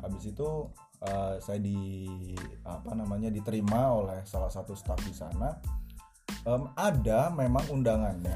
Habis 0.03 0.35
itu 0.35 0.67
eh, 0.99 1.39
saya 1.39 1.59
di 1.63 1.79
apa 2.67 2.91
namanya 2.91 3.31
diterima 3.31 3.95
oleh 3.95 4.19
salah 4.27 4.51
satu 4.51 4.75
staf 4.75 4.99
di 5.07 5.15
sana 5.15 5.47
Em, 6.43 6.63
ada 6.75 7.31
memang 7.31 7.63
undangannya. 7.71 8.35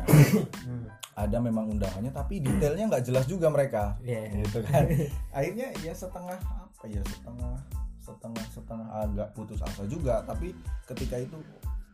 Hmm, 0.63 0.87
ada 1.11 1.37
memang 1.43 1.67
undangannya 1.67 2.07
tapi 2.09 2.39
detailnya 2.39 2.87
nggak 2.87 3.03
jelas 3.03 3.27
juga 3.27 3.51
mereka. 3.51 3.99
Iya. 3.99 4.47
gitu 4.47 4.63
kan. 4.63 4.87
Akhirnya 5.37 5.75
ya 5.83 5.91
setengah 5.91 6.39
apa 6.39 6.85
ya 6.87 7.03
setengah 7.03 7.55
setengah 7.99 8.45
setengah 8.47 8.87
agak 9.03 9.27
putus 9.35 9.59
asa 9.59 9.83
juga. 9.83 10.23
Tapi 10.23 10.55
ketika 10.87 11.19
itu 11.19 11.35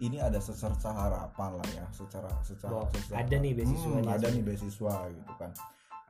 ini 0.01 0.21
ada 0.21 0.37
secerca 0.37 0.93
harapan 0.93 1.57
lah 1.57 1.69
ya 1.73 1.85
secara 1.89 2.29
secara, 2.45 2.85
secara- 2.93 3.23
ada 3.23 3.35
nih 3.39 3.53
beasiswanya 3.57 4.03
Hmm, 4.05 4.17
ada 4.21 4.27
nih 4.29 4.43
beasiswa 4.43 4.95
gitu 5.09 5.33
kan. 5.39 5.51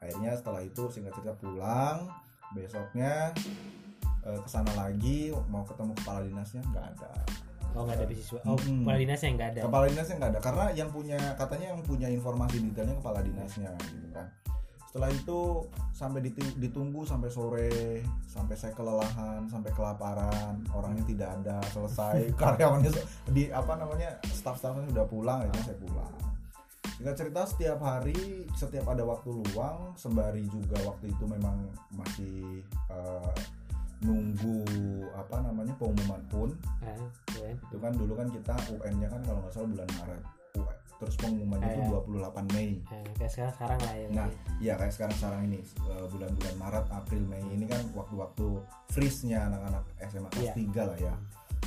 Akhirnya 0.03 0.31
setelah 0.35 0.61
itu 0.61 0.83
singkat 0.91 1.15
cerita 1.15 1.33
pulang 1.39 2.11
besoknya 2.51 3.31
eh, 4.23 4.39
ke 4.39 4.49
sana 4.49 4.71
lagi 4.75 5.31
mau 5.47 5.63
ketemu 5.63 5.95
kepala 5.99 6.23
dinasnya 6.23 6.61
nggak 6.71 6.85
ada 6.95 7.11
oh 7.73 7.81
nggak 7.83 7.97
ada 7.99 8.05
beasiswa 8.05 8.39
oh 8.45 8.57
Hmm. 8.57 8.85
kepala 8.85 8.97
dinasnya 9.01 9.29
nggak 9.33 9.49
ada. 9.53 9.61
Kepala 9.65 9.85
dinasnya 9.89 10.15
nggak 10.21 10.31
ada. 10.31 10.41
Karena 10.41 10.65
yang 10.73 10.89
punya 10.93 11.19
katanya 11.35 11.67
yang 11.73 11.81
punya 11.81 12.07
informasi 12.09 12.55
detailnya 12.61 12.95
kepala 13.01 13.19
dinasnya 13.21 13.71
gitu 13.81 14.07
kan. 14.13 14.27
Setelah 14.93 15.09
itu 15.09 15.39
sampai 15.89 16.21
ditu- 16.21 16.57
ditunggu 16.61 17.01
sampai 17.01 17.29
sore 17.33 18.05
sampai 18.29 18.53
saya 18.53 18.77
kelelahan 18.77 19.49
sampai 19.49 19.73
kelaparan 19.73 20.61
orangnya 20.69 21.01
tidak 21.09 21.29
ada 21.41 21.57
selesai. 21.73 22.29
Karyawannya 22.41 22.93
di 23.33 23.49
apa 23.49 23.73
namanya 23.73 24.21
staff-staffnya 24.21 24.85
sudah 24.93 25.05
pulang 25.09 25.41
akhirnya 25.41 25.65
saya 25.65 25.77
pulang. 25.81 26.13
Singkat 26.93 27.15
cerita 27.17 27.41
setiap 27.49 27.79
hari 27.81 28.45
setiap 28.53 28.85
ada 28.85 29.01
waktu 29.01 29.33
luang 29.33 29.97
sembari 29.97 30.45
juga 30.45 30.77
waktu 30.85 31.09
itu 31.09 31.25
memang 31.25 31.57
masih 31.89 32.61
eh, 32.93 33.33
nunggu 34.03 34.57
apa 35.11 35.35
namanya 35.41 35.73
pengumuman 35.75 36.21
pun 36.27 36.49
Ah, 36.79 36.95
UN. 37.33 37.55
itu 37.57 37.77
kan 37.77 37.91
dulu 37.91 38.13
kan 38.13 38.27
kita 38.27 38.53
UN-nya 38.69 39.07
kan 39.07 39.21
kalau 39.21 39.39
nggak 39.39 39.53
salah 39.53 39.69
bulan 39.69 39.89
Maret 39.93 40.21
UN. 40.53 40.77
terus 40.93 41.15
pengumumannya 41.17 41.67
itu 41.69 41.81
Eh. 41.81 41.89
28 41.89 42.45
Mei 42.49 42.71
Ah, 42.85 43.03
kayak 43.13 43.31
sekarang 43.31 43.53
sekarang 43.53 43.79
lah 43.79 43.93
ya 43.93 44.07
nah 44.09 44.27
ya 44.57 44.73
kayak 44.77 44.93
sekarang 44.93 45.15
sekarang 45.15 45.41
ini 45.45 45.59
eh, 45.61 46.05
bulan-bulan 46.07 46.55
Maret 46.57 46.85
April 46.89 47.23
Mei 47.25 47.43
ini 47.45 47.65
kan 47.65 47.81
waktu-waktu 47.91 48.47
freeze-nya 48.89 49.47
anak-anak 49.47 49.83
SMA 50.05 50.29
kelas 50.29 50.45
Iya. 50.45 50.53
3 50.53 50.81
lah 50.85 50.97
ya 51.01 51.13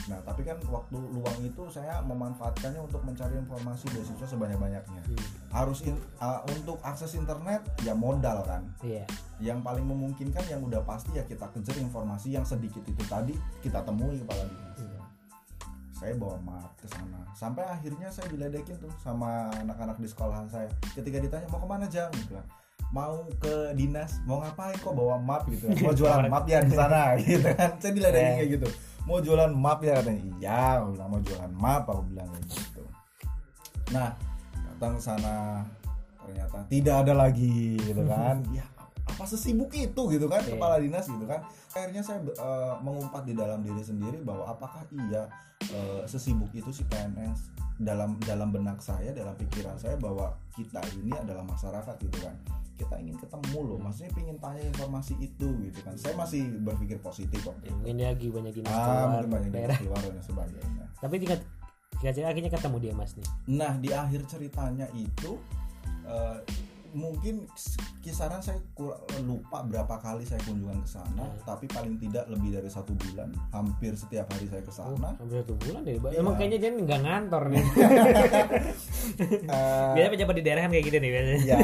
nah 0.07 0.21
tapi 0.23 0.45
kan 0.45 0.61
waktu 0.69 0.97
luang 0.97 1.39
itu 1.43 1.63
saya 1.73 1.99
memanfaatkannya 2.05 2.79
untuk 2.79 3.03
mencari 3.03 3.35
informasi 3.41 3.89
beasiswa 3.91 4.27
sebanyak-banyaknya. 4.27 5.03
Hmm, 5.03 5.27
harus 5.51 5.83
in- 5.83 6.03
uh, 6.21 6.45
untuk 6.53 6.79
akses 6.85 7.17
internet 7.17 7.65
ya 7.83 7.97
modal 7.97 8.45
kan. 8.45 8.63
Iya. 8.85 9.09
Yang 9.41 9.59
paling 9.65 9.87
memungkinkan 9.89 10.45
yang 10.49 10.61
udah 10.63 10.85
pasti 10.85 11.17
ya 11.17 11.25
kita 11.25 11.49
kejar 11.53 11.77
informasi 11.81 12.37
yang 12.37 12.45
sedikit 12.45 12.85
itu 12.85 13.03
tadi 13.09 13.35
kita 13.65 13.83
temui 13.83 14.21
kepala 14.23 14.45
dinas. 14.47 14.81
Hmm. 14.81 14.95
saya 15.97 16.13
bawa 16.13 16.37
map 16.45 16.77
ke 16.77 16.85
sana. 16.93 17.25
Sampai 17.33 17.65
akhirnya 17.65 18.13
saya 18.13 18.29
diledekin 18.29 18.77
tuh 18.77 18.93
sama 19.01 19.49
anak-anak 19.65 19.97
di 19.97 20.05
sekolahan 20.05 20.45
saya. 20.45 20.69
Ketika 20.93 21.25
ditanya 21.25 21.49
mau 21.49 21.57
ke 21.57 21.65
mana 21.65 21.89
jam 21.89 22.13
kan 22.29 22.45
mau 22.95 23.27
ke 23.43 23.75
dinas 23.75 24.23
mau 24.25 24.39
ngapain 24.41 24.77
kok 24.79 24.95
bawa 24.95 25.19
map 25.19 25.43
gitu 25.51 25.67
kan? 25.67 25.77
Mau 25.83 25.95
jualan 25.99 26.27
map 26.31 26.45
ya 26.47 26.63
di 26.63 26.73
sana 26.73 27.15
gitu 27.21 27.49
kan? 27.53 27.71
Saya 27.83 27.93
diledekin 27.93 28.27
Eh. 28.27 28.35
kayak 28.39 28.51
gitu. 28.61 28.69
Mau 29.07 29.19
jualan 29.23 29.51
map 29.55 29.79
ya 29.83 29.99
katanya. 30.03 30.23
Iya 30.39 30.61
aku 30.83 30.87
bilang 30.95 31.09
mau 31.11 31.21
jualan 31.23 31.53
map 31.55 31.85
aku 31.87 32.03
bilang 32.11 32.29
gitu. 32.47 32.83
Nah 33.95 34.11
datang 34.55 34.99
ke 34.99 35.03
sana 35.03 35.35
ternyata 36.23 36.59
tidak 36.67 36.97
ada 37.07 37.13
lagi 37.15 37.79
gitu 37.79 38.03
kan? 38.13 38.43
Ya 38.51 38.67
apa 39.07 39.23
sesibuk 39.23 39.71
itu 39.71 40.03
gitu 40.11 40.27
kan? 40.27 40.43
Iya. 40.43 40.59
kepala 40.59 40.83
dinas 40.83 41.07
gitu 41.07 41.23
kan? 41.25 41.47
Akhirnya 41.71 42.03
saya 42.03 42.19
eh, 42.23 42.75
mengumpat 42.83 43.23
di 43.23 43.35
dalam 43.39 43.63
diri 43.63 43.83
sendiri 43.83 44.19
bahwa 44.27 44.51
apakah 44.51 44.83
iya 44.91 45.31
eh, 45.71 46.03
sesibuk 46.11 46.51
itu 46.51 46.75
si 46.75 46.83
PNS 46.91 47.55
dalam 47.77 48.17
dalam 48.25 48.49
benak 48.51 48.81
saya 48.81 49.13
dalam 49.13 49.37
pikiran 49.37 49.77
saya 49.77 50.01
bahwa 50.01 50.33
kita 50.57 50.81
ini 50.97 51.13
adalah 51.13 51.45
masyarakat 51.45 51.95
gitu 52.01 52.19
kan 52.25 52.33
kita 52.77 52.95
ingin 53.01 53.17
ketemu 53.17 53.59
loh. 53.65 53.79
Maksudnya 53.81 54.11
ingin 54.21 54.37
tanya 54.39 54.63
informasi 54.63 55.15
itu 55.19 55.49
gitu 55.67 55.81
kan. 55.83 55.97
Saya 55.97 56.15
masih 56.15 56.45
berpikir 56.63 57.01
positif 57.01 57.41
kok. 57.43 57.57
Ya, 57.65 57.73
mungkin 57.73 57.95
dia 57.97 58.09
lagi 58.13 58.27
banyak 58.29 58.53
dinas 58.53 58.73
ah 58.73 59.19
mungkin 59.19 59.31
banyak 59.33 59.51
daerah. 59.51 59.77
keluar 59.81 60.01
dan 60.05 60.23
sebagainya. 60.23 60.85
Tapi 61.01 61.15
tingkat 61.19 61.41
akhirnya 62.05 62.51
ketemu 62.53 62.77
dia 62.79 62.93
mas 62.93 63.13
nih. 63.17 63.29
Nah 63.57 63.73
di 63.81 63.91
akhir 63.91 64.29
ceritanya 64.29 64.87
itu 64.93 65.41
eh, 66.05 66.39
mungkin 66.93 67.49
kisaran 68.01 68.39
saya 68.39 68.63
lupa 69.21 69.63
berapa 69.63 69.97
kali 69.97 70.23
saya 70.23 70.39
kunjungan 70.43 70.79
ke 70.81 70.91
sana, 70.91 71.25
Hmm. 71.27 71.43
tapi 71.43 71.67
paling 71.67 71.97
tidak 71.97 72.29
lebih 72.29 72.55
dari 72.55 72.69
satu 72.69 72.93
bulan, 72.93 73.33
hampir 73.51 73.95
setiap 73.95 74.31
hari 74.31 74.47
saya 74.47 74.63
ke 74.63 74.71
oh, 74.71 74.95
sana. 74.95 75.11
hampir 75.17 75.43
satu 75.43 75.55
bulan 75.59 75.81
Ba. 75.97 76.09
Iya. 76.11 76.19
emang 76.21 76.35
kayaknya 76.35 76.59
dia 76.61 76.71
nggak 76.73 77.01
ngantor 77.03 77.43
nih 77.49 77.65
Eh, 79.27 79.91
biasanya 79.97 80.13
pejabat 80.13 80.35
di 80.37 80.43
daerah 80.45 80.61
kan 80.67 80.71
kayak 80.71 80.85
gitu 80.87 80.99
nih 80.99 81.11
biasanya 81.11 81.39
ya 81.43 81.59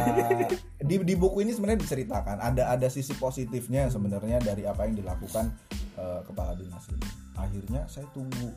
di 0.88 0.94
di 0.98 1.14
buku 1.14 1.38
ini 1.44 1.52
sebenarnya 1.52 1.80
diceritakan 1.82 2.36
ada 2.38 2.62
ada 2.70 2.88
sisi 2.88 3.14
positifnya 3.14 3.86
sebenarnya 3.86 4.42
dari 4.42 4.66
apa 4.66 4.86
yang 4.86 4.98
dilakukan 4.98 5.52
eh, 5.94 6.20
kepala 6.24 6.56
dinas 6.56 6.84
ini. 6.90 7.06
Akhirnya 7.34 7.86
saya 7.86 8.06
tunggu 8.10 8.50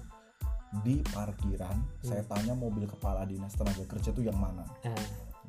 di 0.83 0.99
parkiran, 1.07 1.79
saya 2.03 2.19
tanya 2.27 2.51
mobil 2.51 2.83
kepala 2.83 3.23
dinas 3.23 3.55
tenaga 3.55 3.85
kerja 3.87 4.11
itu 4.11 4.27
yang 4.27 4.35
mana. 4.35 4.67
Ah, 4.83 4.91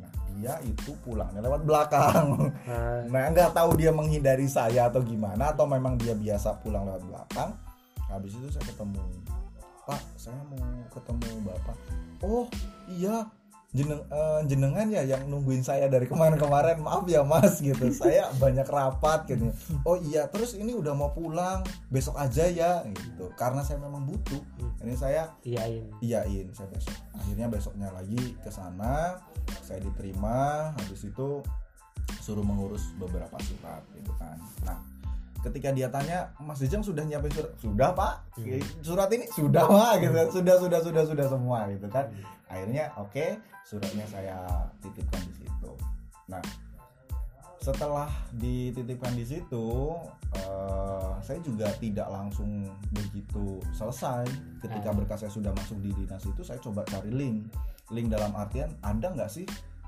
Nah, 0.00 0.12
dia 0.36 0.54
itu 0.64 0.92
pulangnya 1.02 1.40
lewat 1.40 1.62
belakang. 1.64 2.52
ah, 2.68 3.02
Nah, 3.08 3.22
nggak 3.32 3.56
tahu 3.56 3.76
dia 3.78 3.90
menghindari 3.90 4.46
saya 4.46 4.88
atau 4.88 5.00
gimana 5.00 5.52
atau 5.52 5.64
memang 5.64 5.96
dia 5.96 6.12
biasa 6.12 6.60
pulang 6.60 6.84
lewat 6.88 7.02
belakang. 7.08 7.50
Habis 8.06 8.38
itu 8.38 8.48
saya 8.54 8.64
ketemu, 8.70 9.02
Pak, 9.88 10.00
saya 10.14 10.38
mau 10.46 10.62
ketemu 10.94 11.30
Bapak. 11.42 11.76
Oh, 12.22 12.46
iya. 12.86 13.26
Jeneng, 13.74 14.00
eh, 14.08 14.40
jenengan 14.46 14.86
ya 14.88 15.02
yang 15.04 15.26
nungguin 15.26 15.60
saya 15.60 15.90
dari 15.90 16.06
kemarin-kemarin. 16.06 16.80
Maaf 16.80 17.04
ya, 17.10 17.26
Mas 17.26 17.60
gitu. 17.60 17.92
Saya 18.00 18.30
banyak 18.38 18.64
rapat 18.64 19.28
gitu. 19.28 19.52
Oh 19.82 19.98
iya, 19.98 20.30
terus 20.30 20.54
ini 20.56 20.72
udah 20.72 20.96
mau 20.96 21.12
pulang. 21.12 21.66
Besok 21.92 22.16
aja 22.16 22.46
ya 22.46 22.86
gitu. 22.88 23.28
Karena 23.36 23.60
saya 23.66 23.82
memang 23.82 24.06
butuh. 24.08 24.40
Ini 24.80 24.94
saya 24.96 25.28
iyain 25.42 25.86
iyain 25.98 26.48
saya 26.54 26.68
besok 26.70 26.96
akhirnya 27.16 27.46
besoknya 27.50 27.88
lagi 27.90 28.38
ke 28.38 28.50
sana 28.52 29.18
saya 29.62 29.82
diterima 29.82 30.70
habis 30.78 31.02
itu 31.06 31.42
suruh 32.22 32.44
mengurus 32.44 32.94
beberapa 33.00 33.34
surat 33.42 33.82
gitu 33.98 34.12
kan 34.20 34.38
nah 34.62 34.78
ketika 35.46 35.70
dia 35.70 35.86
tanya 35.86 36.26
Mas 36.42 36.58
Jejang 36.58 36.82
sudah 36.82 37.06
nyiapin 37.06 37.30
surat? 37.30 37.52
Sudah 37.62 37.90
pak. 37.94 38.14
Hmm. 38.34 38.58
surat 38.82 39.08
ini? 39.14 39.26
Sudah 39.30 39.64
pak 39.64 39.92
gitu. 40.02 40.14
Kan. 40.14 40.26
sudah 40.34 40.54
sudah 40.58 40.80
sudah 40.82 41.02
sudah 41.06 41.26
semua 41.30 41.58
gitu 41.70 41.86
kan. 41.86 42.06
Akhirnya 42.50 42.90
oke 42.98 43.38
suratnya 43.62 44.06
saya 44.10 44.36
titipkan 44.82 45.22
di 45.22 45.34
situ. 45.44 45.72
Nah 46.26 46.42
setelah 47.62 48.06
dititipkan 48.38 49.10
di 49.18 49.26
situ 49.26 49.66
eh, 50.38 51.12
saya 51.22 51.38
juga 51.42 51.70
tidak 51.78 52.06
langsung 52.10 52.66
begitu 52.90 53.62
selesai. 53.74 54.26
Ketika 54.62 54.90
Ah. 54.90 54.94
berkas 54.94 55.18
saya 55.26 55.32
sudah 55.32 55.52
masuk 55.54 55.78
di 55.82 55.90
dinas 55.94 56.22
itu 56.26 56.42
saya 56.42 56.58
coba 56.58 56.82
cari 56.86 57.10
link. 57.14 57.46
Link 57.94 58.10
dalam 58.10 58.34
artian 58.34 58.74
ada 58.82 59.14
nggak 59.14 59.30
sih 59.30 59.46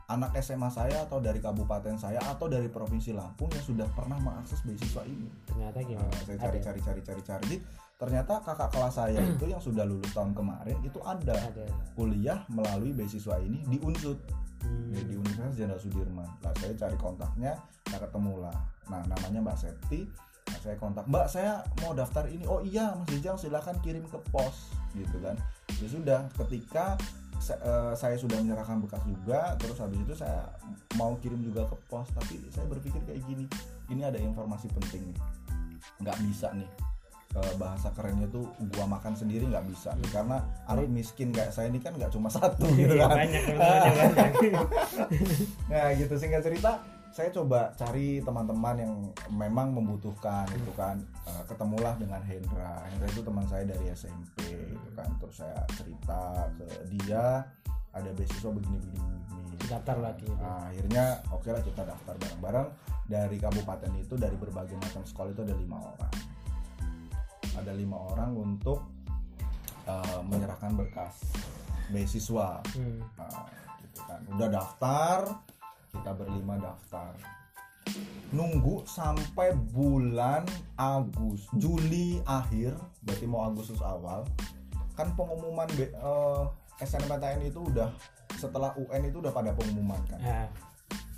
anak 0.09 0.33
SMA 0.41 0.69
saya 0.69 1.05
atau 1.05 1.21
dari 1.21 1.37
kabupaten 1.39 1.95
saya 1.95 2.17
atau 2.25 2.49
dari 2.49 2.67
provinsi 2.67 3.13
Lampung 3.13 3.53
yang 3.53 3.61
sudah 3.61 3.87
pernah 3.93 4.17
mengakses 4.17 4.65
beasiswa 4.65 5.05
ini 5.05 5.29
ternyata 5.45 5.85
gimana 5.85 6.09
Nah, 6.09 6.23
saya 6.25 6.37
Ada. 6.37 6.45
cari 6.49 6.59
cari 6.59 6.81
cari 6.81 7.01
cari 7.05 7.23
cari 7.23 7.55
ternyata 7.95 8.41
kakak 8.41 8.71
kelas 8.73 8.95
saya 8.95 9.21
itu 9.21 9.45
yang 9.45 9.61
sudah 9.61 9.85
lulus 9.85 10.09
tahun 10.11 10.33
kemarin 10.33 10.79
itu 10.81 10.97
ada 11.05 11.37
ada 11.37 11.67
kuliah 11.93 12.41
melalui 12.49 12.91
beasiswa 12.91 13.37
ini 13.39 13.61
di 13.69 13.79
Unsud 13.81 14.17
Hmm. 14.59 14.91
ya, 14.91 15.07
di 15.07 15.15
Universitas 15.15 15.55
Jenderal 15.55 15.79
Sudirman. 15.79 16.27
Lah 16.43 16.51
saya 16.59 16.75
cari 16.75 16.99
kontaknya, 16.99 17.55
saya 17.87 18.03
ketemu 18.03 18.43
lah. 18.43 18.59
Nah 18.91 19.07
namanya 19.07 19.39
Mbak 19.39 19.55
Septi. 19.57 20.03
saya 20.59 20.75
kontak 20.81 21.05
mbak 21.07 21.29
saya 21.29 21.61
mau 21.85 21.93
daftar 21.93 22.25
ini 22.27 22.43
oh 22.49 22.65
iya 22.65 22.97
mas 22.97 23.07
Jejang 23.13 23.37
silahkan 23.37 23.77
kirim 23.85 24.01
ke 24.09 24.17
pos 24.33 24.73
gitu 24.97 25.21
kan 25.21 25.37
ya 25.77 25.87
sudah 25.87 26.25
ketika 26.41 26.97
eh, 27.41 27.93
saya 27.95 28.15
sudah 28.15 28.37
menyerahkan 28.37 28.79
bekas 28.79 29.03
juga 29.03 29.55
terus 29.57 29.79
habis 29.79 29.99
itu 29.99 30.13
saya 30.13 30.51
mau 30.95 31.15
kirim 31.17 31.41
juga 31.41 31.65
ke 31.65 31.77
pos 31.87 32.11
tapi 32.11 32.43
saya 32.49 32.67
berpikir 32.67 32.99
kayak 33.03 33.23
gini 33.25 33.47
ini 33.89 34.03
ada 34.03 34.17
informasi 34.17 34.69
penting 34.73 35.09
nih 35.09 35.19
nggak 35.99 36.19
bisa 36.25 36.51
nih 36.53 36.69
eh, 37.35 37.53
bahasa 37.57 37.89
kerennya 37.91 38.27
tuh 38.29 38.45
gua 38.71 38.87
makan 38.87 39.13
sendiri 39.13 39.47
nggak 39.47 39.67
bisa 39.67 39.95
nih 39.95 40.11
karena 40.11 40.39
anak 40.65 40.87
miskin 40.87 41.31
kayak 41.31 41.51
saya 41.51 41.69
ini 41.69 41.79
kan 41.79 41.93
nggak 41.93 42.11
cuma 42.11 42.29
satu 42.35 42.67
gitu 42.73 42.93
Iya, 42.93 43.07
kan 43.07 43.17
banyak 43.17 43.43
teman-temannya 43.45 44.13
banyak. 44.13 44.67
nah 45.71 45.87
gitu 45.93 46.15
singkat 46.15 46.43
cerita 46.43 46.83
saya 47.19 47.35
coba 47.35 47.75
cari 47.75 48.23
teman-teman 48.23 48.77
yang 48.79 48.95
memang 49.35 49.75
membutuhkan 49.75 50.47
gitu 50.55 50.71
kan. 50.79 51.03
Eh, 51.27 51.43
ketemulah 51.51 51.99
dengan 51.99 52.23
Hendra. 52.23 52.87
Hendra 52.87 53.11
itu 53.11 53.27
teman 53.27 53.43
saya 53.51 53.67
dari 53.67 53.91
SMP 53.91 54.39
gitu 54.47 54.91
kan. 54.95 55.11
Terus 55.19 55.43
saya 55.43 55.67
cerita 55.75 56.47
ke 56.55 56.67
dia 56.95 57.43
ada 57.91 58.11
beasiswa 58.15 58.55
begini 58.55 58.79
begini 58.79 59.19
begini 59.35 59.67
Daftar 59.67 59.99
lagi. 59.99 60.31
Nah, 60.31 60.71
akhirnya 60.71 61.19
oke 61.35 61.51
lah 61.51 61.59
kita 61.67 61.83
daftar 61.83 62.15
bareng-bareng. 62.23 62.69
Dari 63.11 63.37
kabupaten 63.43 63.93
itu 63.99 64.15
dari 64.15 64.37
berbagai 64.39 64.79
macam 64.79 65.03
sekolah 65.03 65.35
itu 65.35 65.43
ada 65.43 65.59
lima 65.59 65.79
orang. 65.83 66.15
Ada 67.59 67.73
lima 67.75 67.99
orang 68.15 68.31
untuk 68.39 68.87
eh, 69.91 70.21
menyerahkan 70.23 70.71
berkas 70.79 71.19
beasiswa. 71.91 72.63
Hmm. 72.79 73.03
Nah, 73.19 73.51
gitu 73.83 74.07
kan. 74.07 74.21
Udah 74.39 74.49
daftar, 74.55 75.19
kita 75.99 76.15
berlima 76.15 76.55
daftar. 76.57 77.13
Nunggu 78.31 78.85
sampai 78.85 79.57
bulan 79.73 80.45
Agus, 80.77 81.49
Juli 81.57 82.21
akhir, 82.23 82.77
berarti 83.03 83.25
mau 83.25 83.49
Agustus 83.49 83.81
awal. 83.81 84.29
Kan 84.95 85.17
pengumuman 85.17 85.67
B- 85.75 85.91
eh, 85.91 86.43
SNMPTN 86.79 87.49
itu 87.49 87.61
udah 87.65 87.89
setelah 88.37 88.71
UN 88.77 89.09
itu 89.09 89.19
udah 89.19 89.33
pada 89.33 89.51
pengumuman 89.53 89.99
kan. 90.07 90.21
Nah, 90.21 90.47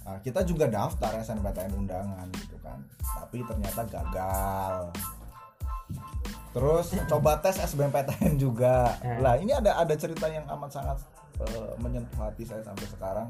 Nah, 0.01 0.19
kita 0.27 0.43
juga 0.43 0.67
daftar 0.67 1.23
SNMPTN 1.23 1.77
undangan 1.77 2.27
gitu 2.35 2.57
kan. 2.65 2.83
Tapi 2.99 3.47
ternyata 3.47 3.85
gagal. 3.87 4.91
Terus 6.51 6.87
coba 7.07 7.39
tes 7.39 7.63
SBMPTN 7.63 8.35
juga. 8.35 8.99
Eh. 9.07 9.23
Lah, 9.23 9.39
ini 9.39 9.55
ada 9.55 9.79
ada 9.79 9.95
cerita 9.95 10.27
yang 10.27 10.43
amat 10.51 10.71
sangat 10.73 10.99
eh, 11.39 11.73
menyentuh 11.79 12.19
hati 12.19 12.43
saya 12.43 12.65
sampai 12.65 12.91
sekarang. 12.91 13.29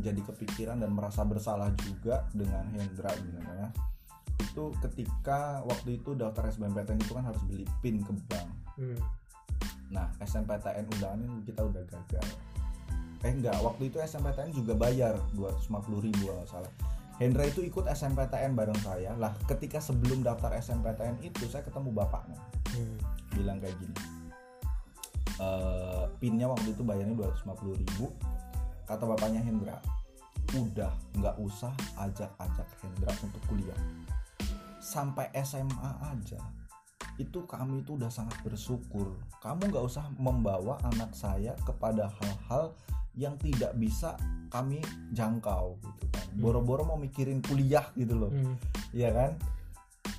Jadi 0.00 0.20
kepikiran 0.24 0.80
dan 0.80 0.90
merasa 0.92 1.24
bersalah 1.26 1.72
juga 1.76 2.26
dengan 2.32 2.64
Hendra 2.72 3.12
gitu 3.16 3.40
ya. 3.40 3.68
Itu 4.40 4.64
ketika 4.80 5.60
waktu 5.68 6.00
itu 6.00 6.16
daftar 6.16 6.48
SBMPTN 6.48 7.00
itu 7.00 7.12
kan 7.12 7.24
harus 7.28 7.42
beli 7.44 7.64
PIN 7.84 8.00
ke 8.00 8.12
bank. 8.28 8.48
hmm. 8.80 9.00
Nah, 9.90 10.06
SNPTN 10.22 10.86
undangan 10.86 11.18
ini 11.18 11.42
kita 11.42 11.66
udah 11.66 11.82
gagal. 11.82 12.26
Eh 13.26 13.32
enggak, 13.34 13.58
waktu 13.60 13.90
itu 13.90 13.98
SNPTN 13.98 14.54
juga 14.54 14.72
bayar 14.78 15.18
250 15.34 16.06
ribu 16.06 16.30
kalau 16.30 16.46
salah. 16.46 16.72
Hendra 17.20 17.44
itu 17.44 17.60
ikut 17.60 17.84
SNPTN 17.84 18.56
bareng 18.56 18.80
saya. 18.80 19.12
Lah, 19.20 19.36
ketika 19.44 19.76
sebelum 19.76 20.24
daftar 20.24 20.56
SNPTN 20.56 21.20
itu 21.20 21.44
saya 21.52 21.60
ketemu 21.60 21.92
bapaknya. 21.92 22.40
Hmm. 22.72 22.96
Bilang 23.36 23.60
kayak 23.60 23.76
gini. 23.76 24.20
Eh, 25.40 26.04
pinnya 26.16 26.48
waktu 26.48 26.72
itu 26.72 26.80
bayarnya 26.80 27.12
250 27.12 27.76
ribu. 27.76 28.08
Kata 28.90 29.06
bapaknya 29.06 29.38
Hendra, 29.38 29.78
udah 30.52 30.90
nggak 31.14 31.36
usah 31.38 31.70
ajak-ajak 31.96 32.66
Hendra 32.82 33.14
untuk 33.22 33.38
kuliah. 33.46 33.78
Sampai 34.80 35.30
SMA 35.38 35.78
aja 36.02 36.42
itu 37.16 37.44
kami 37.44 37.84
itu 37.84 37.94
udah 37.94 38.08
sangat 38.08 38.32
bersyukur 38.40 39.12
kamu 39.38 39.68
nggak 39.68 39.84
usah 39.84 40.08
membawa 40.16 40.80
anak 40.86 41.12
saya 41.12 41.52
kepada 41.60 42.08
hal-hal 42.16 42.72
yang 43.12 43.36
tidak 43.36 43.76
bisa 43.76 44.16
kami 44.48 44.80
jangkau 45.12 45.76
gitu 45.76 46.04
kan 46.08 46.24
boro-boro 46.34 46.80
mau 46.82 46.96
mikirin 46.96 47.44
kuliah 47.44 47.84
gitu 47.92 48.16
loh 48.16 48.32
Hmm. 48.32 48.56
Iya 48.90 49.12
kan 49.12 49.30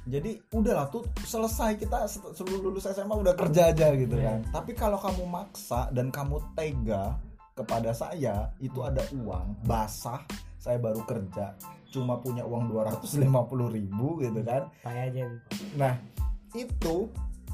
jadi 0.06 0.46
udahlah 0.52 0.88
tuh 0.88 1.10
selesai 1.20 1.74
kita 1.76 2.06
se- 2.06 2.34
sebelum 2.34 2.70
lulus 2.70 2.86
SMA 2.86 3.14
udah 3.16 3.34
kerja 3.34 3.74
aja 3.74 3.98
gitu 3.98 4.14
Iya. 4.14 4.38
kan 4.38 4.62
tapi 4.62 4.78
kalau 4.78 5.02
kamu 5.02 5.26
maksa 5.26 5.90
dan 5.90 6.14
kamu 6.14 6.38
tega 6.54 7.18
kepada 7.62 7.94
saya 7.94 8.50
itu 8.58 8.82
ada 8.82 9.06
uang 9.14 9.62
basah 9.64 10.26
saya 10.58 10.82
baru 10.82 11.06
kerja 11.06 11.54
cuma 11.92 12.18
punya 12.24 12.48
uang 12.48 12.72
250 12.72 13.20
ribu 13.78 14.24
gitu 14.24 14.42
kan 14.48 14.72
Pakai 14.80 15.12
aja. 15.12 15.28
Nah, 15.76 15.94
itu 16.56 17.12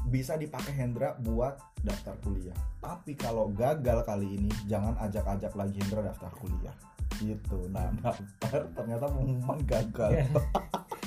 bisa 0.08 0.38
dipakai 0.38 0.72
Hendra 0.72 1.18
buat 1.20 1.58
daftar 1.82 2.14
kuliah. 2.22 2.56
Tapi 2.78 3.18
kalau 3.18 3.50
gagal 3.52 4.06
kali 4.06 4.38
ini, 4.38 4.50
jangan 4.70 4.94
ajak-ajak 5.02 5.52
lagi 5.58 5.76
Hendra 5.82 6.06
daftar 6.06 6.30
kuliah. 6.38 6.74
Gitu. 7.18 7.66
Nah, 7.74 7.90
daftar 8.02 8.70
ternyata 8.72 9.10
pengumuman 9.10 9.58
gagal. 9.66 10.10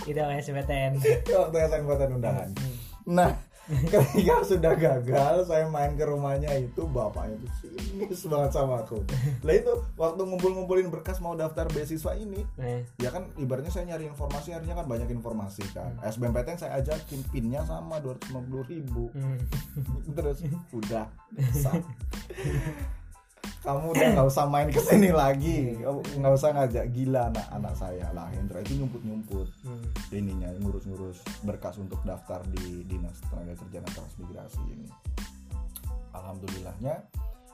Itu 0.03 0.19
SBTN. 0.19 0.99
Waktu 1.31 1.57
SNMPTN 1.71 2.11
undangan. 2.19 2.49
Hmm. 2.51 2.75
Nah, 3.09 3.31
ketika 3.93 4.41
sudah 4.43 4.73
gagal, 4.73 5.45
saya 5.45 5.69
main 5.69 5.93
ke 5.93 6.03
rumahnya 6.03 6.49
itu 6.57 6.81
bapaknya 6.89 7.37
itu 7.37 7.47
sinis 7.61 8.25
banget 8.27 8.51
sama 8.57 8.81
aku. 8.81 8.99
Lah 9.45 9.53
itu 9.53 9.73
waktu 9.95 10.21
ngumpul-ngumpulin 10.25 10.89
berkas 10.89 11.21
mau 11.21 11.37
daftar 11.37 11.69
beasiswa 11.69 12.17
ini, 12.17 12.43
Nah, 12.57 12.83
ya 12.99 13.09
kan 13.13 13.29
ibaratnya 13.37 13.71
saya 13.71 13.93
nyari 13.93 14.09
informasi 14.09 14.53
harusnya 14.53 14.75
kan 14.75 14.85
banyak 14.89 15.09
informasi 15.13 15.63
kan 15.71 15.93
SBMPTN 16.03 16.57
saya 16.59 16.81
ajakin 16.81 17.21
pinnya 17.29 17.63
sama 17.63 18.01
250 18.01 18.71
ribu 18.71 19.13
hmm. 19.13 19.37
terus 20.17 20.41
udah. 20.73 21.07
kamu 23.61 23.93
udah 23.93 24.07
nggak 24.17 24.27
usah 24.27 24.45
main 24.49 24.69
ke 24.73 24.81
sini 24.81 25.13
lagi. 25.13 25.77
Kamu 25.77 25.99
nggak 26.17 26.33
usah 26.33 26.49
ngajak 26.57 26.85
gila 26.93 27.29
anak-anak 27.29 27.73
saya. 27.77 28.07
Lah 28.13 28.27
Hendra 28.33 28.59
itu 28.65 28.73
nyumput-nyumput. 28.81 29.47
Hmm. 29.61 29.85
ininya 30.11 30.49
ngurus-ngurus 30.59 31.23
berkas 31.45 31.79
untuk 31.79 32.01
daftar 32.03 32.43
di 32.51 32.83
dinas 32.83 33.21
tenaga 33.29 33.55
kerja 33.61 33.79
dan 33.79 33.91
transmigrasi 33.95 34.61
ini. 34.65 34.89
Alhamdulillahnya 36.11 37.05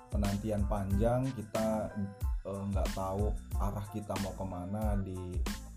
penantian 0.09 0.63
panjang 0.65 1.27
kita 1.35 1.91
eh, 2.47 2.63
nggak 2.71 2.89
tahu 2.95 3.29
arah 3.59 3.85
kita 3.91 4.15
mau 4.23 4.33
ke 4.33 4.45
mana 4.47 4.95
di 5.03 5.19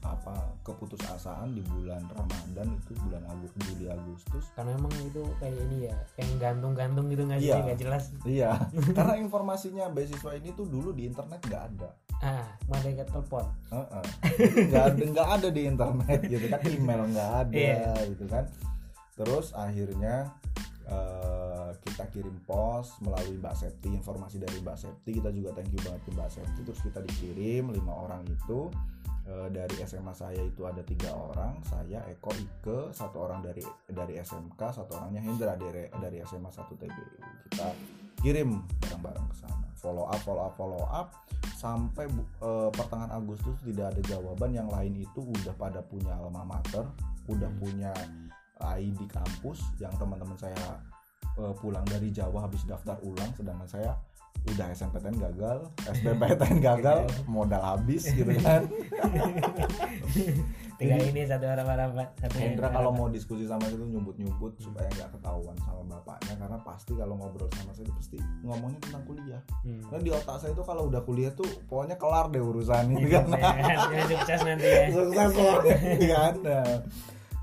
apa 0.01 0.33
keputusasaan 0.63 1.53
di 1.53 1.61
bulan 1.63 2.01
Ramadan 2.09 2.73
itu 2.73 2.97
bulan 3.01 3.21
Agustus 3.27 3.61
Juli 3.69 3.87
Agustus 3.87 4.45
Karena 4.53 4.73
emang 4.73 4.89
itu 4.99 5.21
kayak 5.37 5.61
ini 5.69 5.87
ya, 5.87 5.97
kayak 6.15 6.33
gantung-gantung 6.37 7.07
gitu 7.07 7.23
nggak 7.23 7.39
Iya. 7.39 7.57
nggak 7.61 7.79
jelas. 7.79 8.05
iya 8.23 8.51
karena 8.97 9.15
informasinya 9.17 9.89
beasiswa 9.89 10.33
ini 10.35 10.51
tuh 10.51 10.65
dulu 10.65 10.91
di 10.91 11.05
internet 11.05 11.41
nggak 11.43 11.65
ada 11.69 11.91
Ah, 12.21 12.45
malaikat 12.67 13.09
telepon. 13.09 13.45
Heeh. 13.69 14.05
nggak 14.67 14.85
ada 14.87 15.03
nggak 15.07 15.29
ada 15.31 15.49
di 15.49 15.63
internet 15.65 16.21
gitu 16.23 16.47
kan 16.47 16.61
email 16.67 17.03
nggak 17.07 17.31
ada 17.39 17.53
Iya. 17.53 17.93
gitu 18.09 18.25
kan 18.27 18.45
terus 19.13 19.53
akhirnya 19.53 20.33
eh, 20.87 21.71
kita 21.79 22.05
kirim 22.09 22.35
pos 22.43 22.99
melalui 22.99 23.37
Mbak 23.37 23.55
Septi 23.55 23.89
informasi 23.91 24.37
dari 24.37 24.59
Mbak 24.59 24.77
Septi 24.77 25.11
kita 25.15 25.31
juga 25.31 25.53
thank 25.53 25.71
you 25.71 25.81
banget 25.81 26.03
ke 26.03 26.11
Mbak 26.11 26.31
Septi 26.31 26.61
terus 26.63 26.81
kita 26.81 27.01
dikirim 27.01 27.69
lima 27.69 27.95
orang 27.95 28.27
itu 28.27 28.67
dari 29.51 29.77
SMA 29.87 30.15
saya 30.15 30.41
itu 30.43 30.67
ada 30.67 30.83
tiga 30.83 31.15
orang 31.15 31.63
saya 31.67 32.03
Eko 32.11 32.31
Ike 32.35 32.79
satu 32.91 33.27
orang 33.29 33.45
dari 33.45 33.63
dari 33.87 34.19
SMK 34.19 34.61
satu 34.61 34.99
orangnya 34.99 35.23
Hendra 35.23 35.55
dari 35.55 35.87
dari 35.99 36.19
SMA 36.27 36.51
1 36.51 36.67
TBU 36.67 37.05
kita 37.51 37.69
kirim 38.21 38.61
bareng-bareng 38.85 39.27
ke 39.33 39.37
sana. 39.41 39.67
Follow 39.81 40.05
up 40.05 40.21
follow 40.23 40.45
up 40.45 40.55
follow 40.55 40.83
up. 40.93 41.09
Sampai 41.57 42.05
eh, 42.41 42.71
pertengahan 42.73 43.13
Agustus 43.17 43.57
tidak 43.65 43.97
ada 43.97 44.03
jawaban. 44.05 44.53
Yang 44.53 44.69
lain 44.77 44.93
itu 45.01 45.21
udah 45.25 45.55
pada 45.57 45.81
punya 45.81 46.13
alma 46.21 46.45
mater 46.45 46.85
udah 47.29 47.49
Hmm. 47.49 47.61
punya 47.61 47.93
ID 48.61 49.09
kampus. 49.09 49.65
Yang 49.81 49.97
teman-teman 49.97 50.37
saya 50.37 50.65
eh, 51.41 51.55
pulang 51.59 51.85
dari 51.89 52.13
Jawa 52.13 52.45
habis 52.45 52.65
daftar 52.69 53.01
ulang 53.01 53.33
sedangkan 53.33 53.69
saya 53.69 53.97
udah 54.49 54.67
SNPTN 54.73 55.17
gagal, 55.21 55.59
SBMPTN 55.95 56.59
gagal, 56.59 56.99
modal 57.29 57.61
habis 57.61 58.09
gitu 58.19 58.33
kan. 58.41 58.65
Jadi- 60.81 61.13
ini 61.13 61.29
satu 61.29 61.45
orang 61.45 61.69
harapan, 61.69 62.09
satu 62.17 62.37
Hendra 62.41 62.73
kalau 62.73 62.89
mau 62.89 63.13
diskusi 63.13 63.45
sama 63.45 63.69
saya 63.69 63.77
itu 63.77 63.85
nyumput-nyumput 63.85 64.65
supaya 64.65 64.89
nggak 64.97 65.13
ketahuan 65.13 65.53
sama 65.61 65.85
bapaknya 65.93 66.41
karena 66.41 66.57
pasti 66.65 66.97
kalau 66.97 67.21
ngobrol 67.21 67.53
sama 67.53 67.77
saya 67.77 67.85
itu 67.85 67.93
pasti 68.01 68.17
ngomongnya 68.41 68.81
tentang 68.89 69.05
kuliah. 69.05 69.43
Hmm. 69.61 69.85
Karena 69.85 70.01
di 70.01 70.11
otak 70.11 70.37
saya 70.41 70.57
itu 70.57 70.65
kalau 70.65 70.89
udah 70.89 71.05
kuliah 71.05 71.37
tuh 71.37 71.45
pokoknya 71.69 72.01
kelar 72.01 72.33
deh 72.33 72.41
urusan 72.41 72.97
gitu 72.97 73.13
kan. 73.13 73.29
Ya, 73.93 74.03
sukses 74.09 74.41
nanti 74.41 74.69
ya. 74.73 74.85
Sukses 74.89 75.31
loh 75.37 75.61
gitu 75.69 76.07
kan. 76.09 76.35
Nah, 76.41 76.65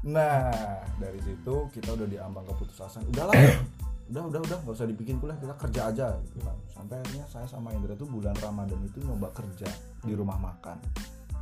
Nah, 0.07 0.55
dari 1.03 1.19
situ 1.19 1.67
kita 1.67 1.89
udah 1.91 2.07
diambang 2.07 2.47
keputusasaan. 2.47 3.11
Udahlah. 3.11 3.33
Udah, 4.07 4.23
udah, 4.23 4.39
udah, 4.39 4.57
nggak 4.63 4.75
usah 4.75 4.87
dibikin 4.87 5.19
kuliah, 5.19 5.39
kita 5.39 5.55
kerja 5.59 5.81
aja. 5.91 6.07
Gitu 6.23 6.39
kan. 6.43 6.55
Sampai 6.71 6.95
akhirnya 7.03 7.27
saya 7.27 7.47
sama 7.47 7.75
Indra 7.75 7.95
tuh 7.95 8.07
bulan 8.07 8.35
Ramadan 8.39 8.79
itu 8.87 9.03
nyoba 9.03 9.31
kerja 9.35 9.67
di 10.03 10.13
rumah 10.15 10.39
makan. 10.39 10.79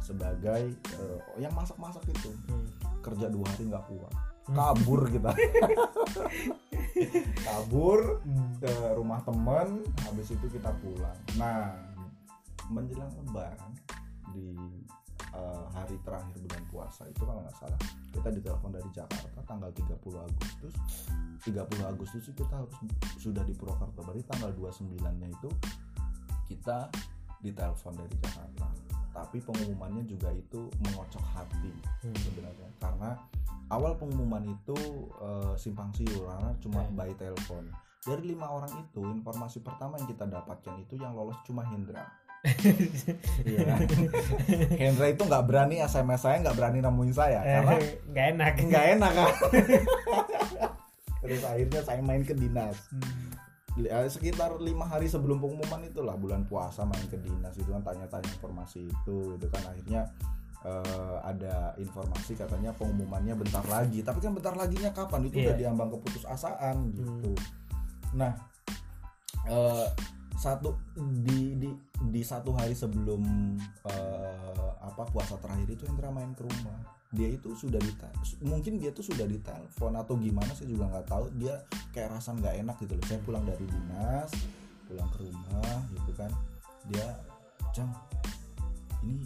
Sebagai 0.02 0.74
eh, 0.74 1.20
yang 1.42 1.54
masak-masak 1.54 2.06
itu. 2.10 2.34
Hmm. 2.50 2.66
kerja 3.06 3.30
dua 3.30 3.46
hari 3.46 3.70
nggak 3.70 3.86
pulang 3.86 4.18
kabur 4.54 5.10
kita. 5.10 5.32
Kabur 7.46 8.22
ke 8.62 8.74
rumah 8.94 9.20
temen 9.26 9.82
habis 10.06 10.28
itu 10.30 10.46
kita 10.48 10.70
pulang. 10.80 11.18
Nah 11.36 11.74
menjelang 12.70 13.10
lebaran 13.26 13.74
di 14.34 14.54
uh, 15.36 15.68
hari 15.76 16.00
terakhir 16.02 16.36
bulan 16.40 16.64
puasa 16.72 17.04
itu 17.12 17.22
kalau 17.28 17.44
nggak 17.44 17.58
salah 17.60 17.80
kita 18.16 18.30
ditelepon 18.32 18.72
dari 18.72 18.90
Jakarta 18.96 19.40
tanggal 19.44 19.70
30 19.76 20.00
Agustus. 20.00 20.74
30 21.44 21.62
Agustus 21.86 22.22
itu 22.26 22.42
kita 22.42 22.58
harus 22.58 22.74
sudah 23.20 23.44
di 23.44 23.54
Purwokerto. 23.54 24.02
Berarti 24.02 24.24
tanggal 24.26 24.50
29 24.56 24.98
nya 24.98 25.28
itu 25.30 25.50
kita 26.50 26.90
ditelepon 27.44 27.94
dari 27.94 28.16
Jakarta. 28.24 28.68
Tapi 29.16 29.38
pengumumannya 29.44 30.04
juga 30.10 30.32
itu 30.34 30.68
mengocok 30.82 31.24
hati 31.36 31.72
Hmm. 32.04 32.18
sebenarnya. 32.18 32.70
Karena 32.82 33.12
awal 33.72 33.96
pengumuman 33.96 34.44
itu 34.50 34.76
eh, 35.22 35.54
simpang 35.60 35.92
siur 35.94 36.26
karena 36.28 36.52
cuma 36.60 36.82
Hmm. 36.84 36.96
by 36.98 37.12
telepon. 37.16 37.70
Dari 38.06 38.22
lima 38.22 38.48
orang 38.50 38.74
itu 38.82 39.02
informasi 39.02 39.66
pertama 39.66 39.98
yang 39.98 40.10
kita 40.10 40.30
dapatkan 40.30 40.78
itu 40.82 40.98
yang 40.98 41.18
lolos 41.18 41.38
cuma 41.42 41.66
Hendra 41.66 42.06
Iya 43.44 43.60
kan? 43.66 43.80
Hendra 44.82 45.08
itu 45.08 45.22
nggak 45.22 45.44
berani 45.44 45.76
SMS 45.80 46.22
saya 46.22 46.38
nggak 46.40 46.54
berani 46.54 46.80
nemuin 46.80 47.12
saya 47.12 47.40
karena 47.42 47.74
Eh, 47.74 47.84
nggak 48.08 48.26
enak. 48.32 48.54
nggak 48.62 48.86
enak 48.96 49.12
kan? 49.12 49.32
Terus 51.22 51.42
akhirnya 51.44 51.82
saya 51.82 52.00
main 52.00 52.22
ke 52.22 52.34
dinas. 52.34 52.78
Hmm. 52.90 53.34
Eh, 53.78 54.08
sekitar 54.08 54.56
lima 54.58 54.86
hari 54.86 55.06
sebelum 55.06 55.38
pengumuman 55.38 55.84
itulah 55.84 56.16
bulan 56.16 56.46
puasa 56.46 56.86
main 56.86 57.04
ke 57.06 57.18
dinas 57.18 57.52
itu 57.54 57.68
kan 57.68 57.82
tanya-tanya 57.82 58.30
informasi 58.32 58.86
itu 58.86 59.18
itu 59.34 59.48
kan. 59.50 59.64
Akhirnya 59.66 60.02
eh, 60.62 61.16
ada 61.22 61.56
informasi 61.76 62.34
katanya 62.34 62.72
pengumumannya 62.72 63.36
bentar 63.36 63.66
lagi. 63.66 64.00
Tapi 64.00 64.18
kan 64.18 64.32
bentar 64.32 64.54
laginya 64.54 64.90
kapan? 64.90 65.26
Itu 65.26 65.38
Iya. 65.38 65.46
udah 65.48 65.56
diambang 65.58 65.90
keputusasaan 65.92 66.76
gitu. 66.94 67.34
Nah 68.14 68.32
eh, 69.46 69.88
satu 70.36 70.76
di 71.22 71.56
di 71.56 71.70
di 72.04 72.22
satu 72.22 72.52
hari 72.52 72.76
sebelum 72.76 73.24
eh, 73.88 74.72
apa 74.84 75.04
puasa 75.08 75.40
terakhir 75.40 75.68
itu 75.72 75.84
Indra 75.88 76.12
main 76.12 76.36
ke 76.36 76.44
rumah. 76.44 76.80
Dia 77.16 77.32
itu 77.32 77.56
sudah 77.56 77.80
di 77.80 77.92
mungkin 78.44 78.76
dia 78.76 78.92
tuh 78.92 79.08
sudah 79.08 79.24
ditelepon 79.24 79.96
atau 79.96 80.20
gimana 80.20 80.52
saya 80.52 80.68
juga 80.68 80.92
nggak 80.92 81.08
tahu. 81.08 81.26
Dia 81.40 81.64
kayak 81.96 82.20
rasa 82.20 82.36
nggak 82.36 82.56
enak 82.66 82.76
gitu 82.84 82.94
loh. 83.00 83.06
Saya 83.08 83.20
pulang 83.24 83.44
dari 83.48 83.66
dinas 83.66 84.32
pulang 84.86 85.10
ke 85.16 85.20
rumah 85.24 85.78
gitu 85.96 86.12
kan. 86.20 86.32
Dia 86.92 87.08
jam 87.72 87.88
ini 89.08 89.24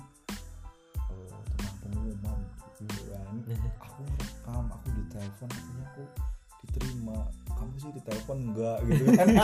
eh, 1.09 1.39
tentang 1.55 1.75
pengumuman. 1.81 2.39
Gitu 2.79 3.01
kan 3.11 3.35
aku 3.83 4.01
rekam 4.07 4.65
aku 4.71 4.87
ditelepon 4.95 5.49
katanya 5.51 5.85
aku 5.91 6.03
diterima. 6.67 7.17
Kamu 7.49 7.75
sih 7.75 7.91
ditelepon 7.91 8.37
enggak 8.51 8.77
gitu 8.87 9.03
kan? 9.15 9.27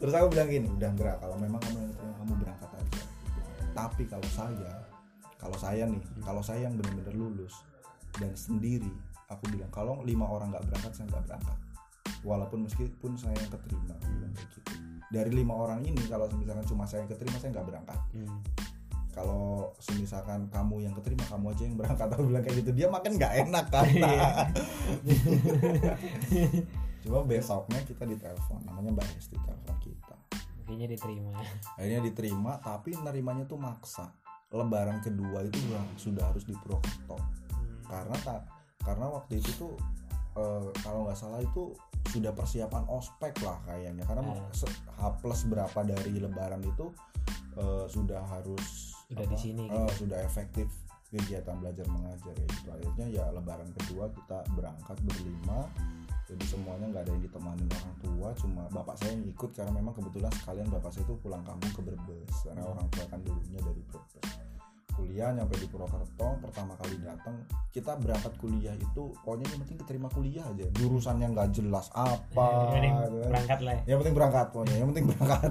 Terus 0.00 0.14
aku 0.14 0.26
bilang 0.32 0.48
gini 0.48 0.68
udah 0.68 0.90
enggak 0.92 1.16
kalau 1.18 1.36
memang 1.40 1.60
kamu 1.64 1.76
yang 1.80 1.92
terima 1.96 2.14
kamu 2.20 2.32
berangkat 2.44 2.70
aja 2.76 2.84
gitu. 2.84 3.06
tapi 3.72 4.02
kalau 4.10 4.28
saya 4.34 4.72
kalau 5.38 5.56
saya 5.56 5.86
nih 5.86 6.02
kalau 6.26 6.42
saya 6.42 6.66
yang 6.66 6.74
benar-benar 6.74 7.14
lulus 7.14 7.54
dan 8.18 8.34
sendiri 8.34 8.90
aku 9.30 9.46
bilang 9.54 9.70
kalau 9.70 10.02
lima 10.02 10.26
orang 10.26 10.50
nggak 10.50 10.66
berangkat 10.68 10.92
saya 10.92 11.06
nggak 11.12 11.24
berangkat. 11.24 11.58
Walaupun 12.26 12.66
meskipun 12.66 13.14
saya 13.14 13.36
yang 13.38 13.50
keterima 13.52 13.94
aku 13.94 14.08
bilang 14.12 14.32
kayak 14.34 14.48
gitu. 14.52 14.70
Dari 15.08 15.30
lima 15.32 15.54
orang 15.56 15.80
ini 15.86 16.02
kalau 16.04 16.28
misalkan 16.36 16.66
cuma 16.68 16.84
saya 16.84 17.06
yang 17.06 17.10
keterima 17.16 17.36
saya 17.40 17.50
nggak 17.56 17.68
berangkat. 17.68 17.98
Hmm. 18.12 18.38
Kalau 19.18 19.74
misalkan 19.98 20.46
kamu 20.46 20.86
yang 20.86 20.94
keterima 20.94 21.26
kamu 21.26 21.50
aja 21.50 21.62
yang 21.66 21.74
berangkat. 21.74 22.06
Aku 22.14 22.22
bilang 22.22 22.46
kayak 22.46 22.62
gitu. 22.62 22.70
Dia 22.70 22.86
makin 22.86 23.18
nggak 23.18 23.34
enak 23.42 23.66
kan 23.66 23.82
cuma 27.02 27.24
besoknya 27.24 27.80
kita 27.82 28.04
ditelepon. 28.06 28.60
Namanya 28.62 28.90
mbak 28.94 29.06
Esti 29.18 29.36
telepon 29.38 29.76
kita. 29.82 30.16
Kayaknya 30.68 30.86
diterima 30.92 31.32
akhirnya 31.74 32.00
diterima 32.04 32.52
tapi 32.60 32.94
nerimanya 32.94 33.44
tuh 33.44 33.58
maksa. 33.58 34.12
Lebaran 34.48 35.02
kedua 35.02 35.44
itu 35.44 35.58
udah 35.68 35.84
sudah 35.96 36.24
harus 36.30 36.44
di 36.46 36.54
Purwokerto 36.54 37.18
Hmm. 37.58 37.80
karena 37.88 38.16
tak 38.20 38.40
karena 38.84 39.08
waktu 39.08 39.40
itu 39.40 39.50
tuh 39.56 39.72
eh, 40.36 40.68
kalau 40.84 41.08
nggak 41.08 41.16
salah 41.16 41.40
itu 41.40 41.72
sudah 42.06 42.30
persiapan 42.30 42.84
ospek 42.86 43.34
lah 43.42 43.58
kayaknya. 43.64 44.04
Karena 44.04 44.36
se- 44.52 44.70
H 44.94 45.18
plus 45.18 45.42
berapa 45.44 45.80
dari 45.82 46.12
lebaran 46.16 46.62
itu 46.62 46.92
eh, 47.56 47.84
sudah 47.88 48.22
harus 48.28 48.87
Udah 49.08 49.24
di 49.24 49.36
sini 49.36 49.64
gitu. 49.66 49.78
eh, 49.78 49.92
sudah 49.94 50.18
efektif 50.20 50.68
kegiatan 51.08 51.56
belajar 51.56 51.86
mengajar. 51.88 52.34
Ya 52.34 52.46
gitu 52.46 52.68
akhirnya 52.70 53.06
ya 53.10 53.24
lebaran 53.30 53.68
kedua 53.74 54.04
kita 54.10 54.38
berangkat 54.52 54.96
berlima. 55.02 55.64
Jadi 56.24 56.44
semuanya 56.44 56.86
nggak 56.86 57.02
ada 57.02 57.10
yang 57.10 57.24
ditemani 57.24 57.64
orang 57.64 57.94
tua 57.98 58.28
cuma 58.36 58.62
bapak 58.68 58.94
saya 58.94 59.16
yang 59.16 59.24
ikut 59.26 59.50
karena 59.50 59.72
memang 59.72 59.96
kebetulan 59.96 60.28
sekalian 60.34 60.68
bapak 60.68 60.92
saya 60.92 61.02
itu 61.02 61.14
pulang 61.18 61.40
kampung 61.40 61.72
ke 61.72 61.80
Brebes. 61.82 62.36
Karena 62.42 62.62
Hmm. 62.62 62.72
orang 62.74 62.86
tua 62.90 63.04
kan 63.06 63.20
dulunya 63.22 63.60
dari 63.60 63.80
Brebes. 63.82 64.28
Kuliah 64.90 65.30
nyampe 65.30 65.54
di 65.54 65.64
Purwokerto 65.64 66.28
pertama 66.42 66.74
kali 66.74 66.98
datang. 66.98 67.38
Kita 67.70 67.94
berangkat 67.96 68.34
kuliah 68.36 68.74
itu 68.74 69.14
pokoknya 69.16 69.46
yang 69.48 69.60
penting 69.62 69.78
keterima 69.78 70.08
kuliah 70.10 70.44
aja. 70.44 70.66
Jurusan 70.74 71.16
yang 71.16 71.32
nggak 71.32 71.54
jelas 71.54 71.86
apa 71.94 72.44
Yang 72.44 72.68
penting 72.68 72.92
gitu 72.92 73.16
kan. 73.16 73.28
berangkat 73.30 73.58
lah 73.62 73.72
ya. 73.72 73.82
yang 73.86 73.98
penting 73.98 74.14
berangkat 74.14 74.46
pokoknya. 74.50 74.74
Yang 74.74 74.88
penting 74.90 75.06
berangkat. 75.08 75.50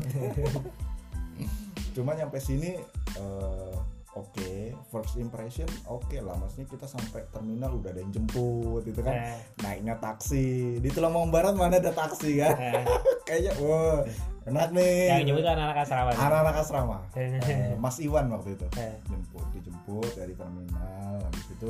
Cuma 1.96 2.12
nyampe 2.14 2.38
sini 2.38 2.78
eh, 3.18 3.76
oke 4.18 4.50
first 4.90 5.14
impression 5.22 5.70
oke 5.86 6.18
lah. 6.18 6.34
Maksudnya 6.42 6.68
kita 6.70 6.86
sampai 6.90 7.22
terminal 7.30 7.78
udah 7.78 7.94
ada 7.94 8.02
yang 8.02 8.12
jemput 8.14 8.84
itu 8.86 9.02
kan. 9.06 9.14
Eh, 9.14 9.38
naiknya 9.62 9.96
taksi. 10.02 10.78
Di 10.82 10.90
Tulungagung 10.90 11.30
Barat 11.30 11.54
mana 11.54 11.78
ada 11.78 11.94
taksi 11.94 12.42
kan? 12.42 12.56
Eh, 12.58 12.84
kayaknya 13.28 13.52
wah 13.62 14.02
enak 14.50 14.70
nih. 14.74 14.98
Yang 15.14 15.24
nyebut 15.32 15.44
kan 15.46 15.58
anak 15.60 15.78
asrama 15.86 16.10
anak-anak 16.16 16.56
asrama 16.62 16.98
Eh, 17.14 17.76
Mas 17.78 17.98
Iwan 18.02 18.26
waktu 18.34 18.58
itu. 18.58 18.68
Eh, 18.78 18.96
jemput 19.06 19.46
dijemput 19.54 20.12
dari 20.18 20.34
terminal. 20.34 21.22
Habis 21.22 21.48
itu 21.54 21.70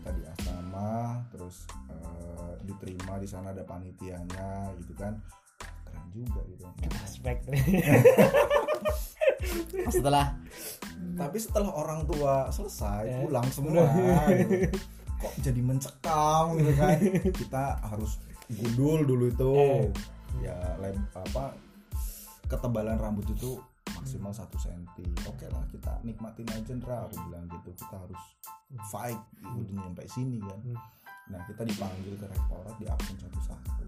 kita 0.00 0.10
di 0.16 0.22
asrama 0.26 1.20
terus 1.30 1.68
eh, 1.92 2.52
diterima 2.64 3.20
di 3.20 3.28
sana 3.28 3.52
ada 3.52 3.62
panitianya 3.66 4.72
gitu 4.80 4.96
kan. 4.96 5.20
Keren 5.84 6.06
juga 6.14 6.40
gitu. 6.48 6.64
Aspek 7.04 7.36
setelah 9.94 10.36
tapi 11.18 11.36
setelah 11.36 11.70
orang 11.74 12.08
tua 12.08 12.48
selesai 12.48 13.04
Eh, 13.04 13.20
pulang 13.26 13.48
semua 13.52 13.84
gitu, 14.32 14.70
kok 15.22 15.34
jadi 15.44 15.60
mencekam 15.60 16.56
gitu 16.58 16.72
kan? 16.78 16.98
Kita 17.30 17.64
harus 17.84 18.18
gundul 18.48 19.04
dulu 19.04 19.24
itu. 19.28 19.52
Eh. 19.54 19.90
ya 20.40 20.56
lem 20.80 20.96
apa 21.12 21.52
ketebalan 22.48 22.96
rambut 22.96 23.28
itu 23.28 23.60
maksimal 23.92 24.32
satu 24.32 24.56
senti. 24.56 25.04
Oke 25.28 25.44
lah 25.52 25.62
kita 25.68 26.00
nikmatin 26.02 26.48
aja 26.48 26.72
Ndra 26.72 27.04
aku 27.06 27.16
bilang 27.28 27.44
gitu. 27.52 27.70
Kita 27.76 28.00
harus 28.00 28.22
fight 28.88 29.20
udah 29.44 29.74
nyampe 29.76 30.04
sini 30.08 30.40
kan. 30.40 30.60
Hmm. 30.62 30.80
nah 31.30 31.38
kita 31.46 31.62
dipanggil 31.62 32.18
ke 32.18 32.26
rektorat 32.26 32.74
di 32.82 32.84
absen 32.90 33.14
satu-satu 33.14 33.82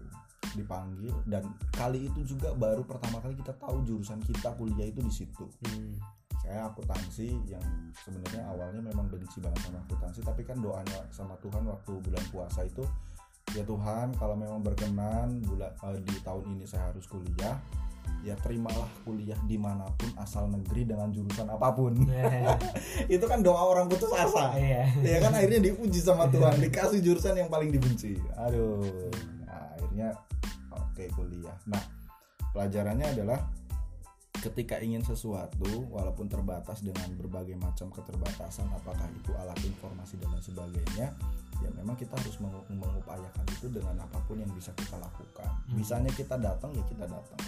dipanggil 0.53 1.15
dan 1.25 1.49
kali 1.73 2.05
itu 2.11 2.35
juga 2.35 2.53
baru 2.53 2.85
pertama 2.85 3.17
kali 3.23 3.33
kita 3.33 3.57
tahu 3.57 3.81
jurusan 3.81 4.21
kita 4.21 4.53
kuliah 4.53 4.87
itu 4.87 5.01
di 5.01 5.13
situ. 5.13 5.45
Hmm. 5.65 5.97
saya 6.45 6.69
akuntansi 6.69 7.41
yang 7.49 7.65
sebenarnya 8.05 8.45
awalnya 8.45 8.77
memang 8.77 9.09
benci 9.09 9.41
banget 9.41 9.65
sama 9.65 9.81
akuntansi 9.81 10.21
tapi 10.21 10.45
kan 10.45 10.61
doanya 10.61 11.01
sama 11.09 11.33
Tuhan 11.41 11.65
waktu 11.65 11.97
bulan 12.05 12.21
puasa 12.29 12.61
itu 12.61 12.85
ya 13.57 13.65
Tuhan 13.65 14.13
kalau 14.13 14.37
memang 14.37 14.61
berkenan 14.61 15.41
bulan 15.41 15.73
eh, 15.89 16.01
di 16.05 16.13
tahun 16.21 16.45
ini 16.53 16.69
saya 16.69 16.93
harus 16.93 17.09
kuliah 17.09 17.57
ya 18.25 18.33
terimalah 18.41 18.89
kuliah 19.05 19.37
di 19.45 19.57
mana 19.57 19.85
pun 19.97 20.09
asal 20.17 20.49
negeri 20.49 20.85
dengan 20.85 21.13
jurusan 21.13 21.45
apa 21.45 21.73
pun. 21.73 21.93
Eh, 22.09 22.45
itu 23.17 23.25
kan 23.25 23.45
doa 23.45 23.61
orang 23.61 23.85
putus 23.85 24.09
asa. 24.13 24.57
Iya 24.57 24.89
ya 25.01 25.17
kan 25.21 25.33
akhirnya 25.33 25.61
diuji 25.61 26.01
sama 26.01 26.25
Tuhan 26.33 26.57
dikasih 26.57 27.05
jurusan 27.05 27.37
yang 27.37 27.49
paling 27.53 27.69
dibenci. 27.69 28.17
Aduh. 28.37 28.81
Nah, 29.45 29.77
akhirnya 29.77 30.09
oke 30.95 31.11
kuliah. 31.11 31.59
Nah 31.67 31.83
pelajarannya 32.55 33.11
adalah 33.11 33.43
ketika 34.39 34.79
ingin 34.79 35.03
sesuatu 35.03 35.67
walaupun 35.91 36.31
terbatas 36.31 36.79
dengan 36.79 37.11
berbagai 37.19 37.59
macam 37.59 37.91
keterbatasan 37.91 38.71
apakah 38.71 39.11
itu 39.11 39.35
alat 39.35 39.59
informasi 39.59 40.15
dan 40.23 40.31
lain 40.31 40.43
sebagainya 40.43 41.07
ya 41.63 41.69
memang 41.75 41.95
kita 41.95 42.15
harus 42.15 42.35
mengu- 42.39 42.67
mengupayakan 42.67 43.45
itu 43.51 43.67
dengan 43.71 43.95
apa 43.99 44.19
pun 44.27 44.39
yang 44.39 44.51
bisa 44.55 44.71
kita 44.75 44.95
lakukan. 44.95 45.49
Hmm. 45.67 45.75
bisanya 45.75 46.11
kita 46.15 46.39
datang 46.39 46.71
ya 46.71 46.83
kita 46.87 47.07
datang 47.11 47.41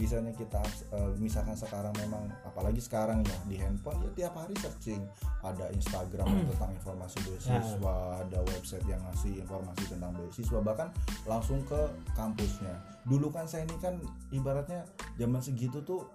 bisanya 0.00 0.32
kita 0.32 0.64
eh, 0.96 1.12
misalkan 1.20 1.52
sekarang 1.52 1.92
memang 2.00 2.24
apalagi 2.48 2.80
sekarang 2.80 3.20
ya 3.20 3.36
di 3.44 3.60
handphone 3.60 4.00
ya 4.00 4.10
tiap 4.16 4.34
hari 4.40 4.56
searching. 4.56 5.04
Ada 5.44 5.68
Instagram 5.76 6.24
yang 6.32 6.48
tentang 6.48 6.72
informasi 6.72 7.16
beasiswa 7.28 7.96
ada 8.24 8.38
website 8.48 8.86
yang 8.88 9.00
ngasih 9.12 9.44
informasi 9.44 9.84
tentang 9.92 10.16
beasiswa 10.16 10.58
bahkan 10.64 10.88
langsung 11.28 11.60
ke 11.68 11.80
kampusnya. 12.16 12.80
Dulu 13.04 13.28
kan 13.28 13.44
saya 13.44 13.68
ini 13.68 13.76
kan 13.76 14.00
ibaratnya 14.32 14.88
zaman 15.20 15.44
segitu 15.44 15.84
tuh 15.84 16.08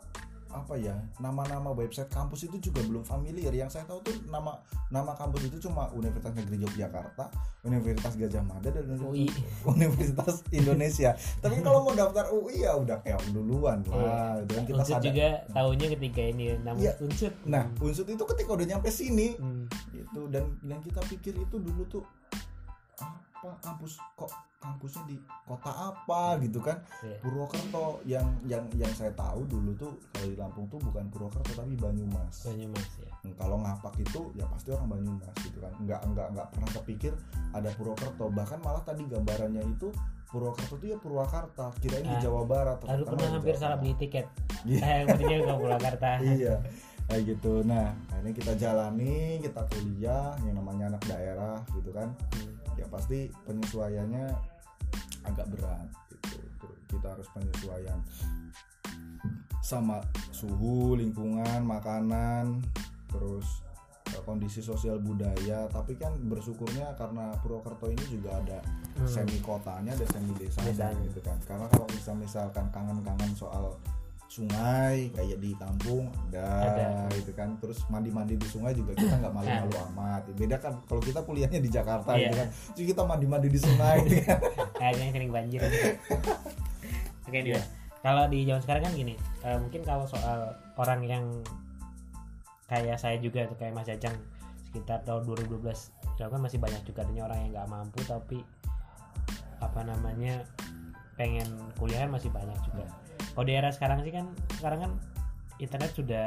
apa 0.56 0.80
ya 0.80 0.96
nama-nama 1.20 1.76
website 1.76 2.08
kampus 2.08 2.48
itu 2.48 2.72
juga 2.72 2.80
belum 2.88 3.04
familiar. 3.04 3.52
Yang 3.52 3.76
saya 3.76 3.86
tahu 3.86 4.00
tuh 4.02 4.16
nama 4.26 4.56
nama 4.88 5.12
kampus 5.14 5.52
itu 5.52 5.68
cuma 5.68 5.92
Universitas 5.92 6.32
Negeri 6.32 6.64
Yogyakarta 6.64 7.28
Universitas 7.62 8.16
Gajah 8.16 8.40
Mada 8.42 8.72
dan 8.72 8.88
UI. 8.96 9.28
Universitas 9.68 10.40
Indonesia. 10.50 11.12
Tapi 11.44 11.60
kalau 11.60 11.84
mau 11.84 11.92
daftar 11.92 12.32
UI 12.32 12.64
ya 12.64 12.74
udah 12.74 13.04
kayak 13.04 13.20
duluan 13.30 13.84
lah. 13.92 14.40
Itu 14.40 14.52
kan 14.56 14.64
kita 14.64 14.80
Unsur 14.80 14.96
sadar. 14.96 15.06
juga 15.06 15.28
tahunya 15.52 15.88
ketika 16.00 16.22
ini 16.24 16.46
nama 16.64 16.78
Iya. 16.80 16.92
unsur 17.02 17.32
nah 17.44 17.64
unsur 17.78 18.06
itu 18.08 18.24
ketika 18.24 18.50
udah 18.56 18.66
nyampe 18.66 18.90
sini. 18.90 19.36
Hmm. 19.36 19.68
gitu. 19.92 20.32
Dan 20.32 20.56
dan 20.64 20.80
kita 20.80 21.04
pikir 21.06 21.36
itu 21.36 21.56
dulu 21.60 21.84
tuh 21.86 22.04
apa 23.46 23.62
kampus 23.62 24.02
kok 24.18 24.32
kampusnya 24.58 25.06
di 25.06 25.16
kota 25.46 25.70
apa 25.70 26.42
gitu 26.42 26.58
kan? 26.58 26.82
Iya. 27.06 27.22
Purwokerto 27.22 28.02
yang 28.10 28.26
yang 28.50 28.66
yang 28.74 28.90
saya 28.98 29.14
tahu 29.14 29.46
dulu 29.46 29.78
tuh 29.78 29.94
kalau 30.10 30.28
di 30.34 30.38
Lampung 30.42 30.66
tuh 30.66 30.82
bukan 30.82 31.06
Purwokerto 31.14 31.54
tapi 31.54 31.78
Banyumas. 31.78 32.50
Banyumas 32.50 32.90
ya 32.98 33.10
kalau 33.38 33.62
ngapak 33.62 33.94
itu 34.02 34.34
ya 34.34 34.50
pasti 34.50 34.74
orang 34.74 34.90
Banyumas 34.98 35.36
gitu 35.46 35.62
kan. 35.62 35.74
Nggak 35.78 36.02
nggak 36.10 36.28
nggak 36.34 36.48
pernah 36.50 36.70
kepikir 36.82 37.14
ada 37.54 37.70
Purwokerto. 37.78 38.26
Bahkan 38.34 38.60
malah 38.66 38.82
tadi 38.82 39.06
gambarannya 39.06 39.62
itu 39.70 39.94
Purwokerto 40.26 40.82
tuh 40.82 40.88
ya 40.90 40.98
Purwakarta 40.98 41.70
kirain 41.78 42.02
di 42.02 42.18
Ah, 42.18 42.22
Jawa 42.26 42.42
Barat. 42.50 42.82
Lalu 42.82 43.04
ternyata 43.06 43.14
pernah 43.14 43.30
hampir 43.38 43.56
salah 43.62 43.78
beli 43.78 43.94
tiket. 44.02 44.26
Iya. 44.66 44.82
eh 44.82 45.00
maksudnya 45.06 45.38
ke 45.46 45.54
Purwakarta. 45.54 46.10
Iya 46.42 46.56
kayak 47.06 47.38
gitu. 47.38 47.62
Nah 47.62 47.94
ini 48.26 48.34
kita 48.34 48.58
jalani 48.58 49.38
kita 49.38 49.62
kuliah 49.70 50.34
yang 50.42 50.58
namanya 50.58 50.98
anak 50.98 51.04
daerah 51.06 51.62
gitu 51.78 51.94
kan. 51.94 52.10
Hmm. 52.34 52.55
Ya 52.74 52.86
pasti 52.88 53.30
penyesuaiannya 53.46 54.26
agak 55.24 55.48
berat 55.50 55.88
gitu 56.10 56.38
kita 56.90 57.14
harus 57.14 57.28
penyesuaian 57.32 58.00
sama 59.62 59.98
suhu 60.30 60.94
lingkungan 60.94 61.66
makanan 61.66 62.62
terus 63.10 63.66
eh, 64.14 64.22
kondisi 64.22 64.62
sosial 64.62 65.02
budaya 65.02 65.66
tapi 65.68 65.98
kan 65.98 66.14
bersyukurnya 66.22 66.94
karena 66.94 67.34
Purwokerto 67.42 67.90
ini 67.90 68.06
juga 68.10 68.38
ada 68.40 68.60
Hmm. 68.96 69.04
semi 69.12 69.44
kotanya 69.44 69.92
ada 69.92 70.08
semi 70.08 70.32
desanya 70.40 70.72
Desanya. 70.72 71.04
gitu 71.12 71.20
kan 71.20 71.36
karena 71.44 71.68
kalau 71.68 71.84
bisa 71.92 72.16
misalkan 72.16 72.64
kangen-kangen 72.72 73.36
soal 73.36 73.76
sungai 74.26 75.14
kayak 75.14 75.38
di 75.38 75.54
kampung 75.54 76.10
ada, 76.28 76.46
Ada. 77.06 77.14
gitu 77.14 77.32
kan 77.32 77.56
terus 77.58 77.86
mandi-mandi 77.88 78.36
di 78.36 78.46
sungai 78.46 78.74
juga 78.74 78.92
kita 78.94 79.22
nggak 79.22 79.32
malu-malu 79.32 79.74
amat 79.94 80.22
beda 80.34 80.58
kan 80.58 80.74
kalau 80.84 81.00
kita 81.00 81.22
kuliahnya 81.22 81.62
di 81.62 81.70
Jakarta 81.70 82.14
Iya. 82.14 82.28
gitu 82.28 82.36
kan 82.36 82.48
jadi 82.74 82.86
kita 82.92 83.02
mandi-mandi 83.04 83.48
di 83.48 83.60
sungai 83.60 83.96
gitu 84.06 84.18
kan. 84.26 84.40
kayaknya 84.76 85.06
sering 85.14 85.32
banjir 85.32 85.62
oke 87.26 87.38
nih 87.38 87.44
Iya. 87.48 87.62
Mas. 87.62 87.68
kalau 88.02 88.24
di 88.28 88.40
zaman 88.44 88.62
sekarang 88.62 88.84
kan 88.84 88.94
gini 88.94 89.14
eh, 89.42 89.58
mungkin 89.58 89.82
kalau 89.82 90.06
soal 90.06 90.40
orang 90.76 91.02
yang 91.06 91.26
kayak 92.66 92.98
saya 92.98 93.18
juga 93.18 93.46
tuh 93.46 93.56
kayak 93.56 93.74
Mas 93.74 93.86
Jajang 93.86 94.18
sekitar 94.66 95.06
tahun 95.06 95.22
2012 95.24 95.62
ya 96.18 96.26
kan 96.28 96.42
masih 96.42 96.58
banyak 96.58 96.82
juga 96.84 97.06
adanya 97.06 97.24
orang 97.26 97.40
yang 97.40 97.52
nggak 97.54 97.70
mampu 97.70 98.00
tapi 98.04 98.42
apa 99.58 99.82
namanya 99.82 100.44
pengen 101.14 101.48
kuliah 101.78 102.04
masih 102.06 102.28
banyak 102.28 102.58
juga 102.66 102.84
kalau 103.34 103.46
di 103.46 103.54
era 103.56 103.70
sekarang 103.72 104.04
sih 104.04 104.14
kan 104.14 104.26
sekarang 104.60 104.80
kan 104.86 104.92
internet 105.60 105.92
sudah 105.96 106.26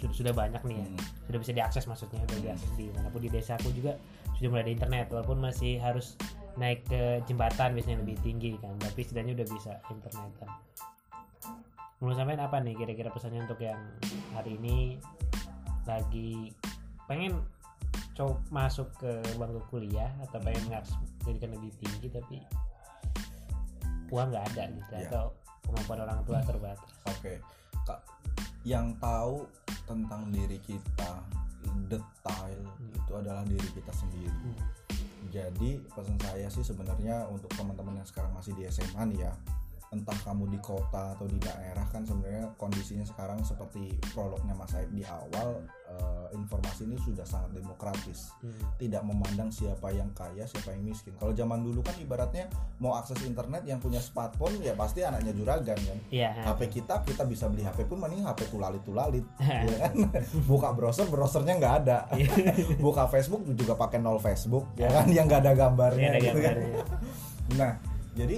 sudah, 0.00 0.14
sudah 0.18 0.32
banyak 0.34 0.62
nih 0.66 0.76
ya. 0.82 0.86
Hmm. 0.86 0.98
sudah 1.30 1.38
bisa 1.38 1.52
diakses 1.54 1.84
maksudnya 1.86 2.20
sudah 2.26 2.40
diakses 2.42 2.70
di 2.74 2.90
mana 2.90 3.08
pun 3.08 3.22
di 3.22 3.30
desaku 3.30 3.70
juga 3.72 3.94
sudah 4.36 4.48
mulai 4.50 4.64
ada 4.66 4.72
internet 4.74 5.06
walaupun 5.14 5.38
masih 5.38 5.78
harus 5.78 6.18
naik 6.58 6.84
ke 6.84 7.22
jembatan 7.24 7.72
biasanya 7.72 8.02
lebih 8.04 8.16
tinggi 8.20 8.58
kan 8.60 8.74
tapi 8.76 9.00
setidaknya 9.06 9.40
udah 9.40 9.46
bisa 9.48 9.72
internet. 9.88 10.30
Kan 10.36 10.50
menurut 12.02 12.18
sampean 12.18 12.42
apa 12.42 12.58
nih 12.58 12.74
kira-kira 12.74 13.08
pesannya 13.14 13.46
untuk 13.46 13.62
yang 13.62 13.78
hari 14.34 14.58
ini? 14.58 14.98
Lagi 15.86 16.50
pengen 17.06 17.40
coba 18.12 18.36
masuk 18.52 18.90
ke 19.00 19.12
bangku 19.40 19.62
kuliah 19.72 20.10
atau 20.28 20.36
pengen 20.42 20.68
mengakses 20.68 20.94
pendidikan 21.24 21.54
lebih 21.56 21.72
tinggi 21.80 22.08
tapi 22.12 22.36
uang 24.12 24.28
nggak 24.28 24.44
ada 24.52 24.62
gitu 24.68 24.92
Iya. 24.92 25.08
atau 25.08 25.24
kemampuan 25.66 26.00
orang 26.04 26.20
tua 26.26 26.42
terbatas 26.42 26.90
Oke, 27.08 27.38
Kak, 27.86 28.00
yang 28.66 28.94
tahu 28.98 29.46
tentang 29.86 30.30
diri 30.30 30.58
kita 30.62 31.22
detail 31.86 32.60
itu 32.94 33.12
adalah 33.14 33.42
diri 33.46 33.68
kita 33.74 33.92
sendiri. 33.94 34.30
Hmm. 34.30 34.58
Jadi 35.30 35.80
pesan 35.94 36.18
saya 36.18 36.46
sih 36.50 36.66
sebenarnya 36.66 37.30
untuk 37.30 37.48
teman-teman 37.54 38.02
yang 38.02 38.08
sekarang 38.08 38.34
masih 38.34 38.52
di 38.58 38.66
SMA 38.68 39.02
nih 39.14 39.26
ya, 39.26 39.32
entah 39.92 40.16
kamu 40.24 40.48
di 40.48 40.58
kota 40.64 41.12
atau 41.12 41.28
di 41.28 41.36
daerah 41.36 41.84
kan 41.92 42.00
sebenarnya 42.02 42.48
kondisinya 42.56 43.04
sekarang 43.04 43.44
seperti 43.44 43.92
prolognya 44.16 44.56
Mas 44.56 44.72
Aib 44.72 44.88
di 44.96 45.04
awal 45.04 45.60
eh, 45.92 46.26
informasi 46.32 46.88
ini 46.88 46.96
sudah 46.96 47.28
sangat 47.28 47.60
demokratis. 47.60 48.32
Hmm. 48.40 48.56
Tidak 48.80 49.04
memandang 49.04 49.52
siapa 49.52 49.92
yang 49.92 50.08
kaya, 50.16 50.48
siapa 50.48 50.72
yang 50.72 50.88
miskin. 50.88 51.12
Kalau 51.20 51.36
zaman 51.36 51.60
dulu 51.60 51.84
kan 51.84 51.92
ibaratnya 52.00 52.48
mau 52.80 52.96
akses 52.96 53.20
internet 53.28 53.68
yang 53.68 53.78
punya 53.78 54.00
smartphone 54.00 54.56
ya 54.64 54.72
pasti 54.72 55.04
anaknya 55.04 55.36
juragan 55.36 55.76
kan. 55.76 55.98
Iya. 56.08 56.40
HP 56.48 56.80
kita 56.80 57.04
kita 57.04 57.28
bisa 57.28 57.52
beli 57.52 57.62
HP 57.62 57.84
pun 57.84 58.00
mending 58.00 58.24
HP 58.24 58.48
tulalit 58.48 58.82
tulalit 58.82 59.26
ya 59.68 59.76
kan 59.88 59.94
buka 60.48 60.72
browser 60.72 61.06
browsernya 61.08 61.54
nggak 61.60 61.74
ada 61.84 61.98
buka 62.84 63.06
Facebook 63.12 63.44
juga 63.52 63.76
pakai 63.76 64.00
nol 64.00 64.16
Facebook 64.18 64.72
ya 64.80 64.88
kan 64.88 65.06
yang 65.12 65.28
nggak 65.28 65.44
ada 65.44 65.52
gambarnya 65.52 66.08
Iya, 66.08 66.12
ada 66.16 66.20
gitu 66.24 66.38
kan 66.40 66.56
nah 67.52 67.72
jadi 68.16 68.36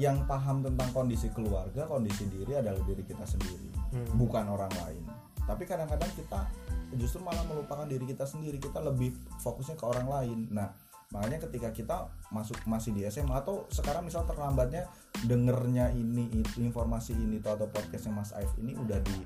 yang 0.00 0.24
paham 0.24 0.64
tentang 0.64 0.88
kondisi 0.96 1.28
keluarga 1.28 1.84
kondisi 1.84 2.24
diri 2.32 2.56
adalah 2.56 2.80
diri 2.88 3.04
kita 3.04 3.28
sendiri 3.28 3.68
Hmm. 3.90 4.06
bukan 4.14 4.46
orang 4.46 4.70
lain. 4.86 5.02
Tapi 5.42 5.66
kadang-kadang 5.66 6.14
kita 6.14 6.46
justru 6.94 7.18
malah 7.26 7.42
melupakan 7.42 7.86
diri 7.90 8.06
kita 8.06 8.22
sendiri 8.22 8.62
kita 8.62 8.78
lebih 8.78 9.10
fokusnya 9.42 9.74
ke 9.74 9.82
orang 9.82 10.06
lain. 10.06 10.38
Nah 10.54 10.70
makanya 11.10 11.42
ketika 11.50 11.74
kita 11.74 11.96
masuk 12.30 12.54
masih 12.70 12.94
di 12.94 13.02
SMA 13.10 13.34
atau 13.34 13.66
sekarang 13.66 14.06
misal 14.06 14.22
terlambatnya 14.30 14.86
dengernya 15.26 15.90
ini 15.90 16.30
itu 16.38 16.62
informasi 16.62 17.18
ini 17.18 17.42
tuh 17.42 17.58
atau 17.58 17.66
podcastnya 17.66 18.14
Mas 18.14 18.30
Aif 18.30 18.54
ini 18.62 18.78
udah 18.78 18.98
di 19.02 19.18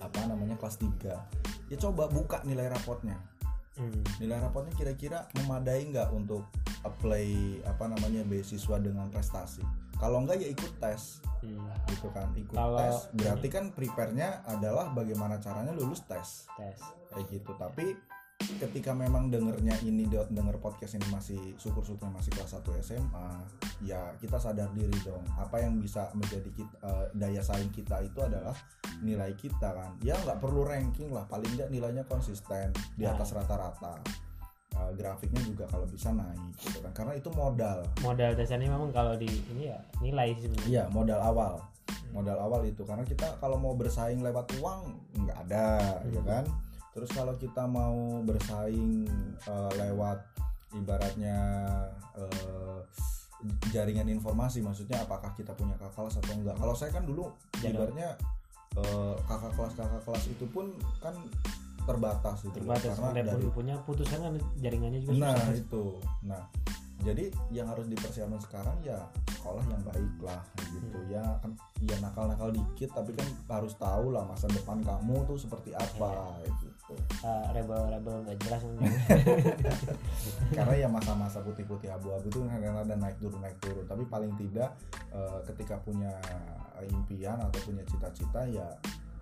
apa 0.00 0.24
namanya 0.24 0.56
kelas 0.56 0.80
3 0.80 1.68
ya 1.68 1.76
coba 1.76 2.08
buka 2.08 2.40
nilai 2.48 2.72
rapotnya 2.72 3.20
Hmm. 3.78 4.02
nilai 4.18 4.42
rapotnya 4.42 4.74
kira-kira 4.74 5.30
memadai 5.38 5.86
nggak 5.94 6.10
untuk 6.10 6.42
apply 6.82 7.62
apa 7.62 7.86
namanya 7.86 8.26
beasiswa 8.26 8.76
dengan 8.82 9.06
prestasi? 9.08 9.62
Kalau 9.98 10.22
enggak 10.22 10.42
ya 10.42 10.48
ikut 10.50 10.72
tes. 10.78 11.22
Hmm. 11.38 11.70
gitu 11.86 12.10
kan 12.10 12.34
ikut 12.34 12.54
Kalau 12.54 12.78
tes. 12.78 13.14
Berarti 13.14 13.46
kan 13.46 13.70
prepare-nya 13.70 14.42
adalah 14.46 14.90
bagaimana 14.90 15.38
caranya 15.38 15.70
lulus 15.70 16.02
tes. 16.06 16.50
Tes. 16.58 16.78
Kayak 17.14 17.26
gitu. 17.30 17.54
Tapi 17.54 17.94
ketika 18.38 18.94
memang 18.94 19.28
dengernya 19.28 19.74
ini 19.82 20.06
de- 20.06 20.30
denger 20.30 20.58
podcast 20.58 20.94
ini 20.94 21.06
masih 21.10 21.38
syukur-syukur 21.58 22.06
masih 22.08 22.30
kelas 22.32 22.54
1 22.54 22.70
SMA 22.80 23.28
ya 23.82 24.14
kita 24.18 24.38
sadar 24.38 24.70
diri 24.72 24.94
dong. 25.02 25.22
Apa 25.34 25.58
yang 25.58 25.78
bisa 25.78 26.10
menjadi 26.14 26.46
kita, 26.50 26.74
eh, 26.80 27.06
daya 27.14 27.42
saing 27.42 27.70
kita 27.70 27.98
itu 28.00 28.18
adalah 28.18 28.54
nilai 28.98 29.34
kita 29.34 29.74
kan. 29.74 29.94
Ya 30.00 30.14
nggak 30.16 30.38
perlu 30.38 30.62
ranking 30.62 31.10
lah 31.10 31.26
paling 31.26 31.50
nggak 31.54 31.68
nilainya 31.68 32.06
konsisten 32.06 32.70
di 32.94 33.06
Nah. 33.06 33.14
atas 33.14 33.34
rata-rata. 33.34 33.98
Eh, 34.70 34.90
grafiknya 34.94 35.42
juga 35.42 35.66
kalau 35.66 35.86
bisa 35.86 36.10
naik 36.10 36.54
gitu 36.58 36.78
kan. 36.78 36.92
Karena 36.94 37.12
itu 37.14 37.30
modal. 37.30 37.82
Modal 38.02 38.34
dasarnya 38.34 38.70
memang 38.70 38.90
kalau 38.90 39.14
di 39.14 39.26
ini 39.26 39.66
ya 39.66 39.78
nilai 39.98 40.34
sebenarnya. 40.34 40.66
Iya 40.66 40.84
modal 40.90 41.18
awal. 41.18 41.58
Modal 42.10 42.38
awal 42.38 42.62
itu. 42.64 42.82
Karena 42.82 43.02
kita 43.02 43.38
kalau 43.38 43.58
mau 43.58 43.74
bersaing 43.74 44.22
lewat 44.22 44.46
uang 44.58 44.94
nggak 45.26 45.38
ada 45.46 45.98
ya 46.06 46.22
kan 46.22 46.46
terus 46.98 47.14
kalau 47.14 47.38
kita 47.38 47.62
mau 47.70 48.18
bersaing 48.26 49.06
eh, 49.46 49.70
lewat 49.78 50.18
ibaratnya 50.74 51.38
eh, 52.18 52.78
jaringan 53.70 54.10
informasi 54.10 54.58
maksudnya 54.66 55.06
apakah 55.06 55.30
kita 55.38 55.54
punya 55.54 55.78
kakak 55.78 55.94
kelas 55.94 56.18
atau 56.18 56.34
enggak. 56.34 56.58
Kalau 56.58 56.74
saya 56.74 56.90
kan 56.90 57.06
dulu 57.06 57.30
Jalan. 57.62 57.70
ibaratnya 57.70 58.08
eh, 58.74 59.14
kakak 59.30 59.52
kelas 59.54 59.72
kakak 59.78 60.02
kelas 60.02 60.24
itu 60.26 60.44
pun 60.50 60.74
kan 60.98 61.14
terbatas 61.86 62.44
gitu 62.44 62.58
terbatas 62.60 62.98
karena 62.98 63.14
karena 63.14 63.30
dari 63.32 63.48
punya 63.48 63.74
putusan 63.86 64.20
kan 64.20 64.34
jaringannya 64.60 65.00
juga 65.06 65.24
Nah 65.24 65.32
susah 65.38 65.56
itu, 65.56 65.84
nah 66.20 66.42
jadi 66.98 67.30
yang 67.48 67.66
harus 67.66 67.86
dipersiapkan 67.86 68.40
sekarang 68.40 68.74
ya 68.82 68.98
sekolah 69.30 69.62
yang 69.66 69.82
baik 69.82 70.14
lah 70.20 70.42
gitu 70.58 70.98
Hmm. 70.98 71.08
ya 71.08 71.24
kan 71.40 71.52
ya 71.80 71.96
nakal-nakal 71.98 72.50
dikit 72.50 72.90
tapi 72.92 73.14
kan 73.14 73.24
harus 73.48 73.72
tahu 73.76 74.10
lah 74.10 74.26
masa 74.26 74.44
depan 74.48 74.82
kamu 74.82 75.14
tuh 75.24 75.38
seperti 75.38 75.72
apa 75.72 76.10
Iya. 76.42 76.52
gitu 76.58 76.94
rebel 77.54 77.82
rebel 77.88 78.16
nggak 78.24 78.38
jelas 78.44 78.60
karena 80.56 80.74
ya 80.76 80.88
masa-masa 80.88 81.38
putih-putih 81.40 81.88
abu-abu 81.88 82.28
itu 82.28 82.40
kadang 82.44 82.76
ada 82.76 82.94
naik 82.94 83.16
turun 83.18 83.40
naik 83.40 83.56
turun 83.60 83.84
tapi 83.84 84.02
paling 84.04 84.32
tidak 84.36 84.74
eh, 85.12 85.38
ketika 85.46 85.76
punya 85.80 86.12
impian 86.82 87.38
atau 87.38 87.58
punya 87.62 87.82
cita-cita 87.84 88.42
ya 88.48 88.68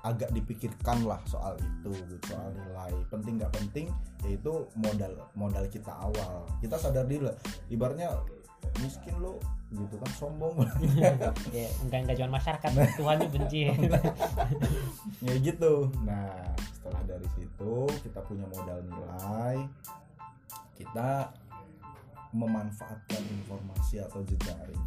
agak 0.06 0.30
dipikirkan 0.30 1.02
lah 1.02 1.18
soal 1.26 1.58
itu 1.58 1.90
gitu, 1.90 2.14
soal 2.30 2.54
nilai. 2.54 2.94
Penting 3.10 3.42
nggak 3.42 3.52
penting 3.58 3.86
yaitu 4.22 4.52
modal 4.78 5.12
modal 5.34 5.64
kita 5.66 5.90
awal. 5.90 6.46
Kita 6.62 6.78
sadar 6.78 7.10
diri 7.10 7.26
lah 7.26 7.36
ibaratnya 7.66 8.14
miskin 8.82 9.18
lo 9.18 9.42
gitu 9.74 9.98
kan 9.98 10.10
sombong. 10.14 10.54
Ya 11.50 11.66
enggak 11.82 12.06
enggak 12.06 12.16
cuma 12.22 12.38
masyarakat 12.38 12.70
Tuhan 12.94 13.16
juga 13.18 13.32
benci. 13.34 13.60
Ya 15.26 15.34
gitu. 15.42 15.90
Nah 16.06 16.54
setelah 16.70 17.02
dari 17.02 17.28
situ 17.34 17.74
kita 18.06 18.20
punya 18.22 18.46
modal 18.46 18.78
nilai 18.86 19.58
kita 20.76 21.32
memanfaatkan 22.36 23.22
informasi 23.32 24.04
atau 24.04 24.20
jejaring 24.28 24.84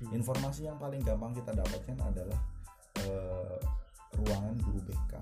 Hmm. 0.00 0.16
informasi 0.16 0.64
yang 0.64 0.80
paling 0.80 1.04
gampang 1.04 1.36
kita 1.36 1.52
dapatkan 1.52 1.96
adalah 2.00 2.40
eh, 3.04 3.56
ruangan 4.24 4.54
guru 4.60 4.80
BK 4.84 5.12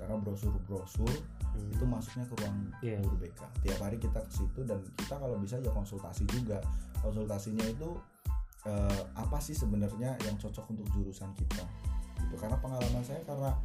karena 0.00 0.16
brosur-brosur 0.16 1.12
Hmm. 1.50 1.66
itu 1.74 1.82
masuknya 1.82 2.24
ke 2.30 2.34
ruang 2.38 2.56
Iya. 2.78 2.98
guru 3.02 3.16
BK 3.26 3.40
tiap 3.66 3.78
hari 3.82 3.98
kita 3.98 4.22
ke 4.22 4.30
situ 4.30 4.60
dan 4.62 4.78
kita 4.94 5.18
kalau 5.18 5.34
bisa 5.42 5.58
ya 5.58 5.70
konsultasi 5.74 6.22
juga. 6.30 6.62
Konsultasinya 7.02 7.66
itu 7.66 7.90
eh, 8.70 9.02
apa 9.16 9.40
sih 9.42 9.56
sebenarnya 9.56 10.14
yang 10.22 10.36
cocok 10.38 10.68
untuk 10.70 10.86
jurusan 10.94 11.32
kita? 11.34 11.64
Itu 12.22 12.36
karena 12.38 12.54
pengalaman 12.60 13.02
saya 13.02 13.18
karena 13.26 13.56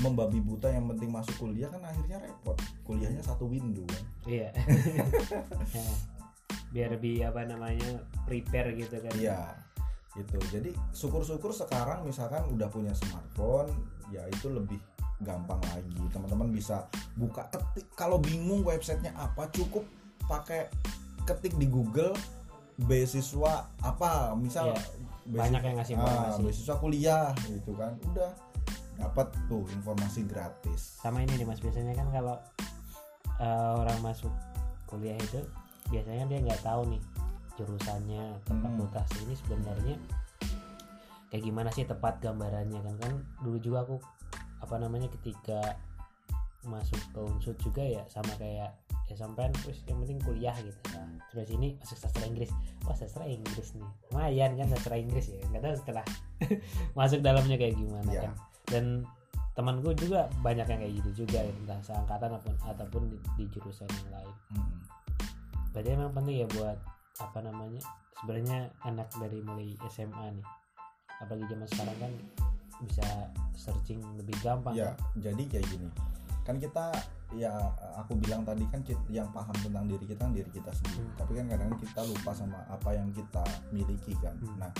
membabi 0.00 0.40
buta 0.40 0.72
yang 0.72 0.88
penting 0.88 1.12
masuk 1.12 1.34
kuliah 1.36 1.68
kan 1.68 1.84
akhirnya 1.84 2.22
repot. 2.24 2.56
Kuliahnya 2.88 3.20
satu 3.20 3.44
window. 3.50 3.84
Iya. 4.24 4.54
Ya. 4.56 5.04
biar 6.72 6.92
lebih 6.92 7.20
apa 7.24 7.44
namanya 7.44 8.00
prepare 8.24 8.72
gitu 8.80 8.96
kan. 8.96 9.12
Iya 9.12 9.65
gitu. 10.16 10.36
Jadi 10.50 10.70
syukur-syukur 10.90 11.52
sekarang 11.52 12.02
misalkan 12.02 12.44
udah 12.50 12.68
punya 12.68 12.92
smartphone 12.92 13.68
ya 14.08 14.24
itu 14.26 14.48
lebih 14.48 14.80
gampang 15.20 15.60
lagi. 15.72 16.00
Teman-teman 16.12 16.52
bisa 16.52 16.88
buka 17.16 17.48
ketik. 17.48 17.88
Kalau 17.94 18.20
bingung 18.20 18.64
websitenya 18.64 19.12
apa 19.16 19.48
cukup 19.52 19.84
pakai 20.26 20.68
ketik 21.24 21.56
di 21.56 21.68
Google 21.68 22.12
beasiswa 22.76 23.68
apa. 23.80 24.36
Misal 24.36 24.72
Iya, 24.72 24.80
beasiswa- 25.26 25.40
banyak 25.42 25.62
yang 25.64 25.76
ngasih 25.80 25.94
ah, 25.96 26.00
informasi. 26.00 26.40
beasiswa 26.44 26.74
kuliah 26.76 27.28
gitu 27.48 27.72
kan. 27.76 27.92
Udah 28.12 28.30
dapat 28.96 29.28
tuh 29.48 29.64
informasi 29.72 30.24
gratis. 30.24 31.00
Sama 31.00 31.20
ini 31.20 31.36
nih 31.36 31.46
mas. 31.48 31.60
Biasanya 31.60 31.92
kan 31.92 32.08
kalau 32.12 32.36
eh, 33.36 33.72
orang 33.76 33.98
masuk 34.00 34.32
kuliah 34.88 35.16
itu 35.16 35.40
biasanya 35.92 36.24
dia 36.26 36.40
nggak 36.40 36.62
tahu 36.64 36.88
nih 36.88 37.02
jurusannya 37.56 38.22
atau 38.42 38.52
Hmm. 38.54 38.62
fakultas 38.62 39.08
ini 39.24 39.34
sebenarnya 39.34 39.96
kayak 41.28 41.42
gimana 41.42 41.68
sih 41.72 41.84
tepat 41.84 42.20
gambarannya 42.20 42.80
kan? 42.80 42.94
Kan 43.00 43.12
dulu 43.42 43.58
juga 43.58 43.82
aku 43.82 43.96
apa 44.60 44.76
namanya 44.78 45.08
ketika 45.12 45.76
masuk 46.66 46.98
ke 47.14 47.20
unsur 47.22 47.54
juga 47.62 47.78
ya 47.82 48.02
sama 48.10 48.34
kayak 48.38 48.74
ya 49.06 49.14
sampean 49.14 49.54
terus 49.62 49.86
yang 49.86 50.02
penting 50.02 50.18
kuliah 50.18 50.50
gitu 50.58 50.74
nah, 50.90 51.06
terus 51.30 51.46
ini 51.54 51.78
masuk 51.78 51.94
sastra 51.94 52.26
Inggris. 52.26 52.50
Wah 52.82 52.96
sastra 52.98 53.22
Inggris 53.22 53.70
nih. 53.78 53.86
Lumayan 54.10 54.58
kan 54.58 54.66
sastra 54.74 54.98
Inggris 54.98 55.30
ya? 55.30 55.38
Nggak 55.46 55.62
tahu 55.62 55.74
setelah 55.78 56.04
masuk 56.98 57.22
dalamnya 57.22 57.54
kayak 57.54 57.78
gimana 57.78 58.10
Iya. 58.10 58.22
kan. 58.26 58.32
Dan 58.66 58.84
temanku 59.54 59.94
juga 59.94 60.26
banyak 60.42 60.66
yang 60.68 60.80
kayak 60.82 60.94
gitu 61.00 61.10
juga 61.24 61.38
ya, 61.40 61.48
entah 61.48 61.78
seangkatan 61.80 62.28
ataupun 62.34 62.54
ataupun 62.66 63.02
di, 63.08 63.16
di 63.38 63.44
jurusan 63.54 63.86
yang 63.88 64.10
lain. 64.12 64.34
Hmm. 64.52 64.74
berarti 65.70 65.92
emang 65.92 66.12
penting 66.16 66.36
ya 66.40 66.48
buat 66.56 66.78
apa 67.18 67.38
namanya 67.40 67.82
sebenarnya 68.16 68.68
anak 68.82 69.08
dari 69.16 69.40
mulai 69.40 69.72
SMA 69.88 70.36
nih 70.36 70.46
apalagi 71.16 71.48
zaman 71.48 71.68
sekarang 71.68 71.96
kan 71.98 72.12
bisa 72.84 73.06
searching 73.56 74.04
lebih 74.20 74.36
gampang 74.44 74.76
Ya, 74.76 74.92
kan? 74.92 74.96
jadi 75.16 75.42
kayak 75.48 75.66
gini. 75.72 75.88
Kan 76.44 76.60
kita 76.60 76.92
ya 77.34 77.50
aku 77.96 78.14
bilang 78.20 78.44
tadi 78.44 78.68
kan 78.68 78.84
kit- 78.84 79.00
yang 79.08 79.26
paham 79.32 79.56
tentang 79.58 79.88
diri 79.88 80.04
kita 80.04 80.28
kan 80.28 80.36
diri 80.36 80.50
kita 80.52 80.68
sendiri. 80.76 81.00
Hmm. 81.02 81.16
Tapi 81.16 81.32
kan 81.40 81.46
kadang 81.48 81.72
kita 81.80 82.00
lupa 82.04 82.30
sama 82.36 82.60
apa 82.68 82.92
yang 82.92 83.08
kita 83.16 83.40
miliki 83.72 84.12
kan. 84.20 84.36
Hmm. 84.36 84.60
Nah, 84.60 84.70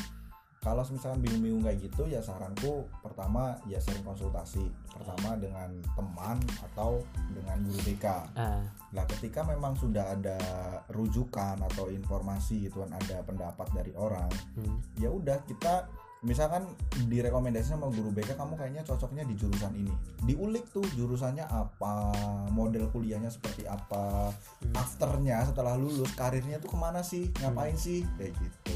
kalau 0.66 0.82
misalkan 0.90 1.22
bingung-bingung 1.22 1.62
kayak 1.62 1.78
gitu 1.78 2.10
ya 2.10 2.18
saranku 2.18 2.90
pertama 2.98 3.54
ya 3.70 3.78
sering 3.78 4.02
konsultasi. 4.02 4.66
Pertama 4.90 5.38
dengan 5.38 5.70
teman 5.94 6.42
atau 6.58 7.06
dengan 7.30 7.62
guru 7.62 7.78
BK. 7.86 8.06
ah 8.34 8.66
Nah, 8.96 9.04
ketika 9.04 9.44
memang 9.44 9.76
sudah 9.76 10.16
ada 10.16 10.40
rujukan 10.88 11.60
atau 11.60 11.92
informasi 11.92 12.66
gitu 12.66 12.80
kan 12.80 12.96
ada 12.96 13.20
pendapat 13.28 13.68
dari 13.76 13.92
orang, 13.92 14.30
hmm, 14.56 14.96
ya 14.96 15.12
udah 15.12 15.36
kita 15.44 15.84
misalkan 16.24 16.64
direkomendasi 17.06 17.76
sama 17.76 17.92
guru 17.92 18.08
BK 18.10 18.40
kamu 18.40 18.56
kayaknya 18.56 18.82
cocoknya 18.82 19.22
di 19.28 19.36
jurusan 19.36 19.70
ini 19.76 19.92
diulik 20.24 20.64
tuh 20.72 20.82
jurusannya 20.96 21.44
apa 21.44 22.10
model 22.50 22.88
kuliahnya 22.90 23.28
seperti 23.28 23.68
apa 23.68 24.32
Hmm. 24.32 24.72
afternya 24.74 25.44
setelah 25.44 25.76
lulus 25.76 26.08
karirnya 26.16 26.56
tuh 26.58 26.72
ke 26.72 26.78
mana 26.80 27.04
sih 27.04 27.30
ngapain 27.44 27.76
sih 27.76 28.02
kayak 28.16 28.32
gitu 28.42 28.74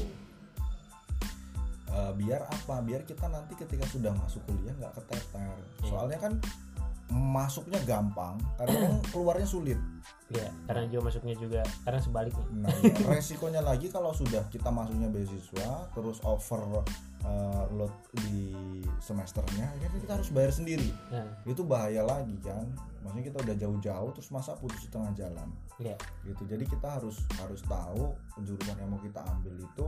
Eh, 2.01 2.13
biar 2.17 2.41
apa 2.49 2.81
biar 2.81 3.05
kita 3.05 3.29
nanti 3.29 3.53
ketika 3.53 3.85
sudah 3.85 4.09
masuk 4.17 4.41
kuliah 4.49 4.73
nggak 4.73 4.93
keteter 4.97 5.53
Iya. 5.85 5.85
soalnya 5.85 6.17
kan 6.17 6.33
masuknya 7.11 7.77
gampang 7.85 8.39
kadang 8.57 8.97
keluarnya 9.13 9.45
sulit 9.45 9.77
ya 10.31 10.47
karena 10.65 10.87
juga 10.87 11.11
masuknya 11.11 11.35
juga 11.37 11.61
karena 11.83 11.99
sebaliknya 11.99 12.45
Nah, 12.49 12.71
ya, 12.81 12.95
resikonya 13.13 13.61
lagi 13.61 13.91
kalau 13.91 14.15
sudah 14.15 14.47
kita 14.49 14.71
masuknya 14.71 15.11
beasiswa 15.11 15.91
terus 15.93 16.23
over 16.25 16.81
uh, 17.27 17.63
load 17.75 17.91
di 18.25 18.55
semesternya, 19.03 19.67
ya 19.77 19.87
kan 19.91 19.99
kita 19.99 20.13
harus 20.17 20.29
bayar 20.33 20.51
sendiri. 20.55 20.89
nah 21.11 21.25
Itu 21.45 21.65
bahaya 21.67 22.01
lagi 22.05 22.37
kan. 22.41 22.65
Maksudnya 23.01 23.25
kita 23.33 23.37
udah 23.43 23.55
jauh-jauh 23.57 24.09
terus 24.13 24.29
masa 24.29 24.53
putus 24.57 24.81
di 24.85 24.89
tengah 24.93 25.11
jalan. 25.17 25.49
ya 25.81 25.97
Gitu. 26.25 26.43
Jadi 26.47 26.63
kita 26.69 27.01
harus 27.01 27.17
harus 27.41 27.61
tahu 27.65 28.13
jurusan 28.45 28.77
yang 28.77 28.89
mau 28.93 29.01
kita 29.01 29.21
ambil 29.25 29.53
itu 29.57 29.85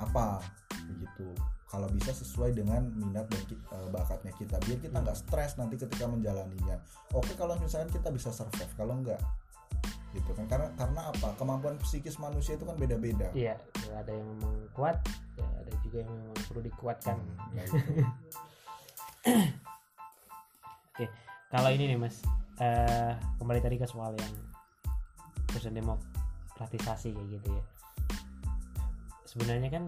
apa 0.00 0.40
begitu. 0.88 1.28
Kalau 1.70 1.86
bisa 1.94 2.10
sesuai 2.10 2.50
dengan 2.50 2.82
minat 2.98 3.30
dan 3.30 3.42
ki- 3.46 3.62
uh, 3.70 3.86
bakatnya 3.94 4.34
kita 4.34 4.58
biar 4.66 4.82
kita 4.82 4.96
nggak 4.98 5.14
stres 5.14 5.54
nanti 5.54 5.78
ketika 5.78 6.10
menjalaninya. 6.10 6.82
Oke 7.14 7.38
kalau 7.38 7.54
misalkan 7.56 7.92
kita 7.94 8.10
bisa 8.10 8.34
survive, 8.34 8.72
kalau 8.74 8.98
enggak 8.98 9.22
gitu 10.10 10.34
kan 10.34 10.42
karena 10.50 10.66
karena 10.74 11.06
apa 11.06 11.38
kemampuan 11.38 11.78
psikis 11.86 12.18
manusia 12.18 12.58
itu 12.58 12.66
kan 12.66 12.74
beda-beda 12.74 13.30
iya 13.30 13.54
ada 13.94 14.10
yang 14.10 14.26
memang 14.26 14.66
kuat 14.74 14.98
ya 15.38 15.46
ada 15.62 15.70
juga 15.86 16.02
yang 16.02 16.10
memang 16.10 16.34
perlu 16.50 16.62
dikuatkan 16.66 17.14
Hmm, 17.14 17.38
nah 17.54 17.62
itu. 17.62 17.78
kalau 21.46 21.70
ini 21.70 21.94
nih 21.94 21.98
mas 21.98 22.18
eh 22.58 23.14
kembali 23.38 23.60
tadi 23.62 23.78
ke 23.78 23.86
soal 23.86 24.10
yang 24.18 24.34
perusahaan 25.46 25.78
demokratisasi 25.78 27.14
kayak 27.14 27.28
gitu 27.38 27.48
ya 27.54 27.62
sebenarnya 29.30 29.70
kan 29.70 29.84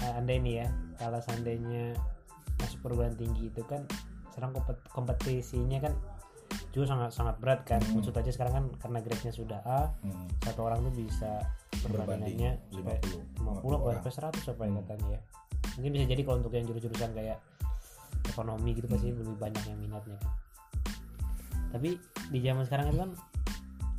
eh, 0.00 0.12
anda 0.14 0.32
ini 0.32 0.58
ya 0.58 0.66
kalau 0.96 1.18
seandainya 1.20 1.94
masuk 2.58 2.78
perguruan 2.82 3.14
tinggi 3.14 3.48
itu 3.48 3.62
kan 3.62 3.86
sekarang 4.30 4.50
kompet- 4.52 4.86
kompetisinya 4.88 5.78
kan 5.80 5.94
juga 6.70 6.86
sangat 6.88 7.10
sangat 7.12 7.36
berat 7.38 7.60
kan 7.62 7.78
Hmm. 7.80 7.98
maksud 7.98 8.14
aja 8.14 8.30
sekarang 8.30 8.52
kan 8.52 8.64
karena 8.78 8.98
grade-nya 9.00 9.32
sudah 9.32 9.60
A 9.62 9.90
Hmm, 10.00 10.26
satu 10.40 10.60
orang 10.64 10.82
tuh 10.82 10.94
bisa 10.96 11.38
perbandingannya 11.78 12.58
sampai 12.68 12.98
50 12.98 13.22
50 13.38 13.78
orang. 13.78 14.02
sampai 14.02 14.12
100 14.12 14.44
apa 14.48 14.62
yang 14.64 14.74
Hmm. 14.74 14.82
katanya 14.82 15.08
ya 15.08 15.20
mungkin 15.76 15.90
bisa 15.92 16.04
jadi 16.06 16.22
kalau 16.24 16.36
untuk 16.38 16.52
yang 16.52 16.66
jurus-jurusan 16.66 17.10
kayak 17.12 17.38
ekonomi 18.26 18.70
gitu 18.74 18.86
pasti 18.86 19.08
Hmm. 19.08 19.18
lebih 19.20 19.36
banyak 19.38 19.62
yang 19.64 19.78
minatnya 19.78 20.18
kan 20.18 20.32
tapi 21.68 22.00
di 22.28 22.38
zaman 22.40 22.64
sekarang 22.64 22.86
itu 22.88 22.98
kan 22.98 23.10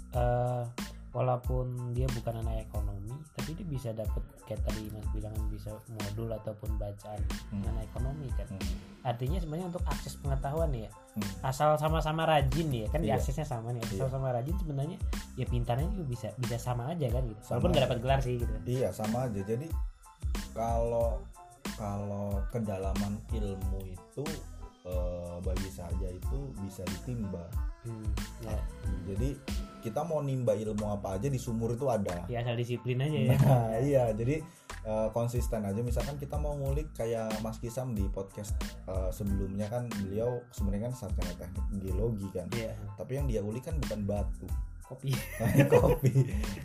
eh, 0.09 0.63
walaupun 1.11 1.65
dia 1.93 2.09
bukan 2.09 2.41
anak 2.41 2.65
ekonomi 2.65 2.88
tapi 3.31 3.53
dia 3.53 3.65
bisa 3.65 3.89
dapat 3.91 4.21
kayak 4.43 4.61
tadi 4.63 4.89
mas 4.89 5.05
bilang 5.09 5.33
bisa 5.49 5.69
modul 5.89 6.29
ataupun 6.29 6.69
bacaan 6.75 7.21
Hmm. 7.49 7.65
ekonomi 7.81 8.29
kan 8.33 8.45
Hmm, 8.49 8.75
artinya 9.03 9.37
sebenarnya 9.37 9.67
untuk 9.69 9.83
akses 9.85 10.17
pengetahuan 10.17 10.69
ya 10.71 10.89
hmm. 11.17 11.41
asal 11.41 11.73
sama-sama 11.75 12.23
rajin 12.23 12.69
ya 12.69 12.85
kan 12.87 13.01
Iya. 13.01 13.17
diaksesnya 13.17 13.43
sama 13.43 13.73
nih 13.73 13.81
asal 13.83 14.05
Iya. 14.05 14.13
sama 14.13 14.27
rajin 14.29 14.55
sebenarnya 14.57 14.97
ya 15.33 15.45
pintarnya 15.45 15.87
juga 15.91 16.05
bisa 16.07 16.27
bisa 16.37 16.57
sama 16.57 16.91
aja 16.91 17.07
kan 17.09 17.23
gitu 17.23 17.41
Sama 17.41 17.49
walaupun 17.57 17.69
nggak 17.71 17.83
dapat 17.89 17.99
gelar 17.99 18.19
sih 18.19 18.35
gitu 18.37 18.53
iya 18.65 18.89
sama 18.89 19.25
aja 19.25 19.41
jadi 19.41 19.67
kalau 20.53 21.21
kalau 21.75 22.41
kedalaman 22.49 23.17
ilmu 23.31 23.79
itu 23.85 24.25
eh, 24.83 25.35
bagi 25.39 25.69
saya 25.69 26.09
itu 26.09 26.39
bisa 26.59 26.83
ditimba 26.87 27.43
Hmm, 27.79 28.03
ya, 28.43 28.59
jadi 29.07 29.39
kita 29.79 30.03
mau 30.03 30.19
nimba 30.19 30.53
ilmu 30.55 30.85
apa 30.91 31.15
aja 31.15 31.27
di 31.31 31.39
sumur 31.39 31.73
itu 31.73 31.87
ada 31.87 32.27
ya 32.27 32.43
asal 32.43 32.55
disiplin 32.59 32.99
aja 32.99 33.17
ya. 33.17 33.35
Nah, 33.35 33.69
iya, 33.89 34.03
jadi 34.13 34.43
eh, 34.85 35.07
konsisten 35.15 35.63
aja. 35.63 35.79
Misalkan 35.79 36.19
kita 36.19 36.35
mau 36.35 36.55
ngulik 36.55 36.91
kayak 36.95 37.39
Mas 37.39 37.57
Kisam 37.57 37.95
di 37.95 38.05
podcast 38.11 38.55
eh, 38.87 39.09
sebelumnya 39.09 39.71
kan 39.71 39.87
beliau 40.03 40.43
sebenarnya 40.51 40.91
kan 40.91 41.07
sarjana 41.07 41.33
teknik 41.39 41.65
geologi 41.79 42.27
kan. 42.35 42.47
Iya. 42.53 42.75
Tapi 42.99 43.11
yang 43.17 43.25
dia 43.31 43.41
ulik 43.41 43.65
kan 43.65 43.75
bukan 43.79 43.99
batu, 44.05 44.47
kopi. 44.89 45.13
Kopi. 45.69 46.11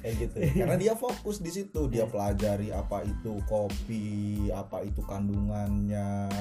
Kayak 0.00 0.14
gitu 0.16 0.36
karena 0.56 0.76
dia 0.80 0.96
fokus 0.96 1.44
di 1.44 1.52
situ. 1.52 1.92
Dia 1.92 2.08
pelajari 2.08 2.72
apa 2.72 3.04
itu 3.04 3.36
kopi 3.44 4.48
apa 4.48 4.80
itu 4.80 5.04
kandungannya. 5.04 6.32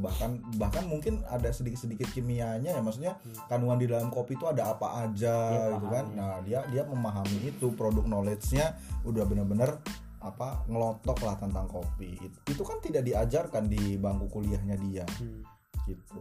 Bahkan 0.00 0.56
bahkan 0.56 0.88
mungkin 0.88 1.20
ada 1.28 1.52
sedikit 1.52 1.84
sedikit 1.84 2.08
kimianya 2.16 2.72
ya. 2.72 2.80
Maksudnya 2.80 3.20
kandungan 3.52 3.76
di 3.76 3.86
dalam 3.92 4.08
kopi 4.08 4.40
itu 4.40 4.48
ada 4.48 4.72
apa 4.72 5.04
aja 5.04 5.36
Dia 5.52 5.76
gitu 5.76 5.86
kan. 5.92 6.04
Ya. 6.08 6.16
nah 6.16 6.34
dia 6.40 6.60
dia 6.72 6.82
memahami 6.88 7.52
itu. 7.52 7.68
Produk 7.76 8.08
knowledge-nya 8.08 8.72
udah 9.04 9.24
bener-bener 9.28 9.76
apa 10.24 10.64
ngelotok 10.66 11.20
lah 11.22 11.36
tentang 11.36 11.68
kopi. 11.68 12.16
Itu, 12.16 12.38
itu 12.48 12.62
kan 12.64 12.80
tidak 12.80 13.04
diajarkan 13.04 13.68
di 13.68 14.00
bangku 14.00 14.32
kuliahnya 14.32 14.76
dia. 14.80 15.04
Hmm. 15.20 15.44
gitu 15.86 16.18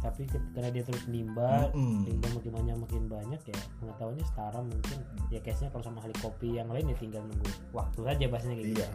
tapi 0.00 0.24
karena 0.56 0.72
dia 0.72 0.80
terus 0.80 1.04
nimba 1.06 1.68
Mm-mm. 1.70 2.08
nimba 2.08 2.26
makin 2.32 2.52
banyak 2.56 2.76
makin 2.78 3.02
banyak 3.04 3.40
ya 3.44 3.58
pengetahuannya 3.78 4.24
setara 4.24 4.58
mungkin 4.58 4.98
ya 5.28 5.40
case 5.40 5.60
nya 5.60 5.68
kalau 5.68 5.84
sama 5.84 6.00
ahli 6.00 6.16
kopi 6.18 6.56
yang 6.56 6.72
lain 6.72 6.88
ya 6.88 6.96
tinggal 6.96 7.20
nunggu 7.20 7.48
waktu 7.70 8.00
saja 8.08 8.24
bahasanya 8.26 8.56
kayak 8.56 8.68
gitu 8.70 8.80
iya 8.80 8.88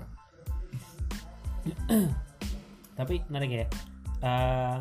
tapi 2.99 3.21
menarik 3.29 3.51
ya 3.53 3.67
Eh, 4.25 4.77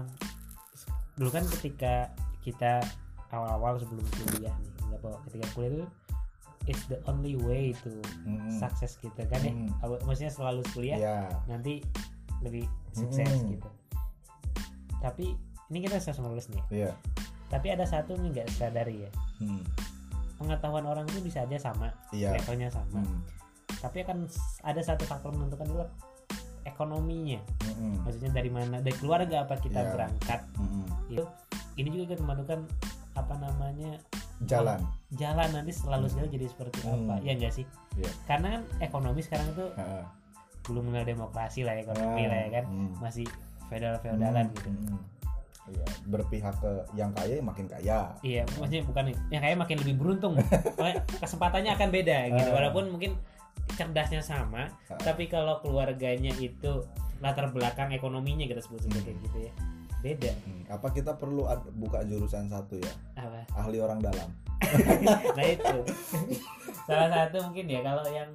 dulu 1.21 1.29
kan 1.29 1.45
ketika 1.59 2.09
kita 2.41 2.81
awal-awal 3.29 3.77
sebelum 3.77 4.01
kuliah 4.17 4.55
nih 4.57 4.71
nggak 4.89 5.01
apa 5.05 5.21
ketika 5.29 5.45
kuliah 5.53 5.71
itu 5.75 5.85
it's 6.65 6.85
the 6.89 6.97
only 7.05 7.37
way 7.37 7.77
to 7.85 7.93
Mm-mm. 8.25 8.49
sukses 8.57 8.97
gitu 8.97 9.21
kan 9.29 9.41
ya 9.45 9.53
maksudnya 10.07 10.33
selalu 10.33 10.65
kuliah 10.73 10.97
Iya. 10.97 11.19
nanti 11.45 11.85
lebih 12.41 12.65
sukses 12.97 13.27
Hmm. 13.27 13.53
gitu 13.53 13.69
tapi 15.03 15.37
ini 15.69 15.79
kita 15.81 15.97
sudah 15.97 16.25
lulus 16.25 16.49
nih 16.49 16.63
iya 16.71 16.91
tapi 17.47 17.71
ada 17.71 17.85
satu 17.85 18.15
nih 18.15 18.29
nggak 18.33 18.49
sadari 18.51 19.05
ya 19.05 19.11
Hmm. 19.37 19.61
pengetahuan 20.37 20.85
orang 20.85 21.05
itu 21.07 21.21
bisa 21.21 21.43
aja 21.43 21.59
sama 21.61 21.91
iya 22.11 22.33
levelnya 22.33 22.69
sama 22.69 22.99
Hmm. 22.99 23.21
tapi 23.81 24.01
akan 24.01 24.27
ada 24.63 24.81
satu 24.81 25.05
faktor 25.05 25.31
menentukan 25.31 25.67
dulu 25.67 25.85
ekonominya 26.65 27.41
Mm-mm. 27.63 28.01
maksudnya 28.03 28.31
dari 28.33 28.49
mana 28.49 28.81
dari 28.81 28.97
keluarga 28.97 29.45
apa 29.45 29.59
kita 29.59 29.81
Iya. 29.81 29.91
berangkat 29.93 30.41
Mm-mm. 30.57 30.85
itu 31.11 31.25
ini 31.77 31.89
juga 31.93 32.15
akan 32.15 32.21
menentukan 32.25 32.61
apa 33.15 33.35
namanya 33.37 33.93
jalan 34.43 34.81
jalan 35.13 35.49
nanti 35.53 35.71
selalu 35.71 36.07
Hmm. 36.09 36.27
jadi 36.27 36.47
seperti 36.49 36.79
Hmm. 36.83 37.07
apa 37.07 37.15
ya 37.21 37.33
enggak 37.37 37.53
sih 37.53 37.67
Iya. 37.95 38.11
karena 38.27 38.47
kan 38.51 38.63
ekonomi 38.81 39.21
sekarang 39.21 39.47
itu 39.51 39.67
Heeh. 39.77 40.05
belum 40.65 40.83
mengenal 40.89 41.07
demokrasi 41.07 41.61
lah 41.63 41.77
ekonomi 41.77 42.23
Ah, 42.25 42.29
lah 42.33 42.39
ya 42.41 42.51
kan 42.51 42.65
hmm. 42.67 42.91
masih 42.99 43.27
feodal 43.69 43.95
feodalan 44.01 44.47
Hmm, 44.49 44.55
gitu 44.57 44.69
hmm. 44.71 44.99
Iya, 45.65 45.87
berpihak 46.07 46.61
ke 46.61 46.69
yang 46.93 47.09
kaya 47.11 47.41
makin 47.41 47.65
kaya. 47.65 48.13
iya 48.21 48.45
maksudnya 48.53 48.85
bukan 48.85 49.05
yang 49.29 49.41
kayak 49.41 49.57
makin 49.57 49.81
lebih 49.81 49.97
beruntung 49.97 50.37
kesempatannya 51.25 51.73
akan 51.73 51.89
beda 51.89 52.19
gitu 52.31 52.49
Ah. 52.49 52.55
walaupun 52.55 52.85
mungkin 52.91 53.17
cerdasnya 53.73 54.21
sama 54.21 54.69
Ah. 54.87 55.01
tapi 55.01 55.25
kalau 55.25 55.59
keluarganya 55.59 56.37
itu 56.37 56.85
latar 57.19 57.49
belakang 57.49 57.89
ekonominya 57.91 58.45
kita 58.45 58.61
sebut 58.61 58.83
sebagai 58.83 59.09
kayak 59.09 59.19
gitu 59.25 59.39
ya 59.41 59.53
beda 60.01 60.33
Hmm, 60.45 60.63
Apa 60.69 60.93
kita 60.93 61.17
perlu 61.17 61.49
buka 61.73 62.05
jurusan 62.05 62.45
satu 62.45 62.77
ya? 62.77 62.93
apa 63.17 63.49
Ahli 63.57 63.81
orang 63.81 64.05
dalam. 64.05 64.29
nah 65.37 65.45
itu 65.47 65.77
salah 66.85 67.09
satu 67.11 67.41
mungkin 67.43 67.65
ya 67.67 67.81
kalau 67.81 68.05
yang 68.07 68.29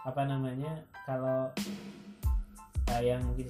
apa 0.00 0.22
namanya 0.24 0.72
kalau 1.04 1.52
uh, 2.88 3.02
yang 3.02 3.20
mungkin 3.22 3.44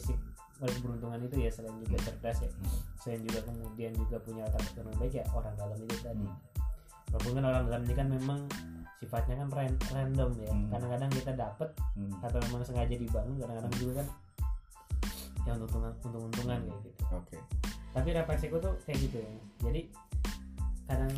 keberuntungan 0.59 1.20
itu 1.20 1.36
ya 1.38 1.50
selain 1.50 1.76
juga 1.78 1.96
cerdas 2.00 2.38
ya 2.40 2.50
selain 2.96 3.20
juga 3.22 3.40
kemudian 3.42 3.92
juga 3.94 4.16
punya 4.18 4.42
latar 4.42 4.61
belakang 4.64 4.86
yang 4.86 4.98
baik 4.98 5.14
ya 5.14 5.24
orang 5.30 5.54
dalam 5.54 5.76
itu 5.76 5.96
tadi 5.98 6.24
Hmm. 6.24 6.36
walaupun 7.12 7.32
kan 7.32 7.44
orang 7.46 7.62
dalam 7.66 7.82
ini 7.82 7.94
kan 7.94 8.09
memang 8.09 8.38
sifatnya 8.96 9.34
kan 9.36 9.48
ran- 9.50 9.82
random 9.90 10.30
ya 10.36 10.50
Hmm. 10.50 10.68
kadang-kadang 10.68 11.11
kita 11.12 11.32
dapet 11.32 11.68
Hmm. 11.92 12.12
atau 12.18 12.38
memang 12.42 12.62
sengaja 12.62 12.94
dibangun 12.94 13.36
kadang-kadang 13.36 13.74
juga 13.74 13.92
kan 13.96 14.09
yang 15.44 15.57
untung 15.59 15.84
untung-untungan 16.02 16.59
kayak 16.61 16.80
gitu 16.82 17.02
Oke. 17.12 17.38
tapi 17.92 18.09
refleksiku 18.12 18.57
tuh 18.59 18.74
kayak 18.82 18.98
gitu 19.00 19.16
ya 19.18 19.30
jadi 19.62 19.80
kadang 20.84 21.12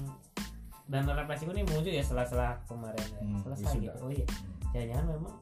dan 0.87 1.05
refleksiku 1.07 1.51
ini 1.53 1.63
muncul 1.65 1.89
ya 1.89 2.01
setelah-setelah 2.01 2.59
kemarin 2.65 3.07
ya 3.09 3.21
Hmm, 3.21 3.41
selesai 3.41 3.65
wisuda. 3.71 3.85
gitu 3.87 3.99
oh 4.01 4.11
iya 4.11 4.27
Hmm. 4.27 4.53
jangan-jangan 4.71 5.07
memang 5.11 5.35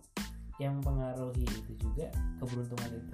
yang 0.56 0.72
mempengaruhi 0.74 1.44
itu 1.44 1.72
juga 1.76 2.06
keberuntungan 2.38 2.90
itu 2.94 3.12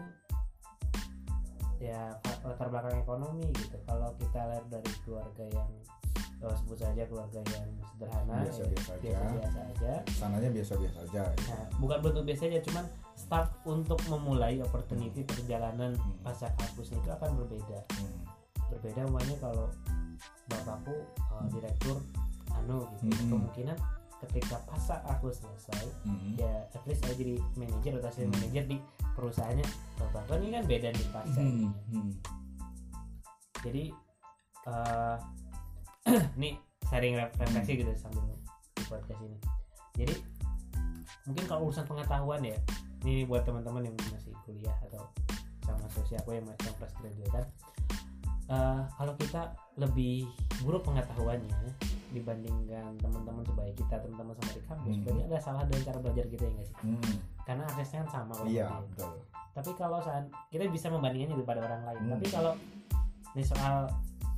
ya 1.83 2.15
latar 2.47 2.71
belakang 2.71 2.95
ekonomi 2.97 3.51
gitu 3.59 3.75
kalau 3.83 4.15
kita 4.15 4.39
lihat 4.47 4.67
dari 4.71 4.93
keluarga 5.03 5.45
yang 5.51 5.71
oh, 6.41 6.55
sebut 6.55 6.79
saja 6.79 7.03
keluarga 7.07 7.43
yang 7.43 7.67
sederhana 7.91 8.35
ya, 8.39 8.43
Biasa-biasa 8.47 8.91
aja. 8.95 9.03
biasa-biasa 9.03 9.61
aja 9.67 9.93
Sananya 10.15 10.51
biasa-biasa 10.51 10.99
aja. 11.03 11.23
Nah, 11.51 11.65
bukan 11.83 11.99
bentuk 11.99 12.23
biasanya 12.23 12.59
cuman 12.63 12.85
start 13.19 13.51
untuk 13.67 13.99
memulai 14.07 14.63
opportunity 14.63 15.27
perjalanan 15.27 15.99
Hmm. 15.99 16.15
pasca 16.23 16.55
kampusnya 16.55 17.03
itu 17.03 17.11
akan 17.11 17.31
berbeda 17.43 17.79
Hmm. 17.99 18.23
berbeda 18.71 19.01
umpamanya 19.05 19.37
kalau 19.43 19.67
bapakku 20.47 20.95
uh, 21.31 21.47
direktur 21.51 21.99
anu 22.55 22.87
gitu 23.03 23.11
Hmm. 23.27 23.31
kemungkinan 23.33 23.79
ketika 24.23 24.57
pasca 24.65 25.03
aku 25.05 25.29
selesai 25.29 25.83
Hmm. 26.03 26.35
ya 26.37 26.67
at 26.69 26.83
least 26.85 27.03
saya 27.03 27.15
jadi 27.15 27.35
manajer 27.55 27.93
atau 27.99 28.11
saya 28.11 28.27
Hmm. 28.27 28.35
manajer 28.35 28.65
di 28.67 28.77
perusahaannya 29.13 29.67
bapakku 29.97 30.33
ini 30.39 30.49
kan 30.53 30.65
beda 30.65 30.89
nih 30.91 31.07
pasca 31.09 31.37
Hmm. 31.37 31.49
ininya. 31.49 31.71
Hmm. 31.91 32.13
jadi 33.63 33.85
uh, 34.67 35.17
ini 36.37 36.59
sharing 36.87 37.15
ref- 37.15 37.37
refleksi 37.37 37.73
gitu 37.79 37.93
sambil 37.95 38.23
di 38.75 38.83
podcast 38.85 39.21
ini 39.21 39.39
jadi 39.95 40.15
mungkin 41.25 41.45
kalau 41.47 41.61
urusan 41.67 41.87
pengetahuan 41.87 42.43
ya 42.43 42.59
ini 43.03 43.23
buat 43.23 43.43
teman-teman 43.43 43.87
yang 43.87 43.95
masih 44.11 44.35
kuliah 44.43 44.75
atau 44.83 45.07
sama 45.63 45.87
sosial 45.89 46.19
aku 46.19 46.35
yang 46.35 46.47
masih 46.47 46.71
fresh 46.75 46.95
graduate 46.99 47.51
uh, 48.53 48.85
kalau 48.93 49.17
kita 49.17 49.57
lebih 49.75 50.29
buruk 50.61 50.85
pengetahuannya 50.85 51.57
dibandingkan 52.13 52.93
teman-teman 53.01 53.41
sebaik 53.43 53.73
kita 53.75 53.97
teman-teman 53.99 54.37
sama 54.37 54.53
di 54.53 54.63
kampus 54.69 54.93
Hmm. 54.93 55.03
berarti 55.03 55.23
ada 55.25 55.39
salah 55.41 55.63
dengan 55.65 55.83
cara 55.83 55.99
belajar 55.99 56.25
kita 56.29 56.43
ya 56.45 56.53
nggak 56.53 56.67
sih 56.69 56.77
Hmm. 56.85 57.15
karena 57.43 57.63
aksesnya 57.67 57.99
kan 58.05 58.09
sama 58.13 58.33
kalau 58.37 58.49
Iya, 58.53 58.67
betul. 58.85 59.13
tapi 59.53 59.71
kalau 59.75 59.99
saat 60.05 60.25
kita 60.53 60.69
bisa 60.69 60.87
membandingkannya 60.93 61.37
daripada 61.41 61.61
orang 61.65 61.83
lain 61.89 62.01
Hmm. 62.05 62.13
tapi 62.13 62.27
kalau 62.29 62.53
ini 63.33 63.43
soal 63.43 63.77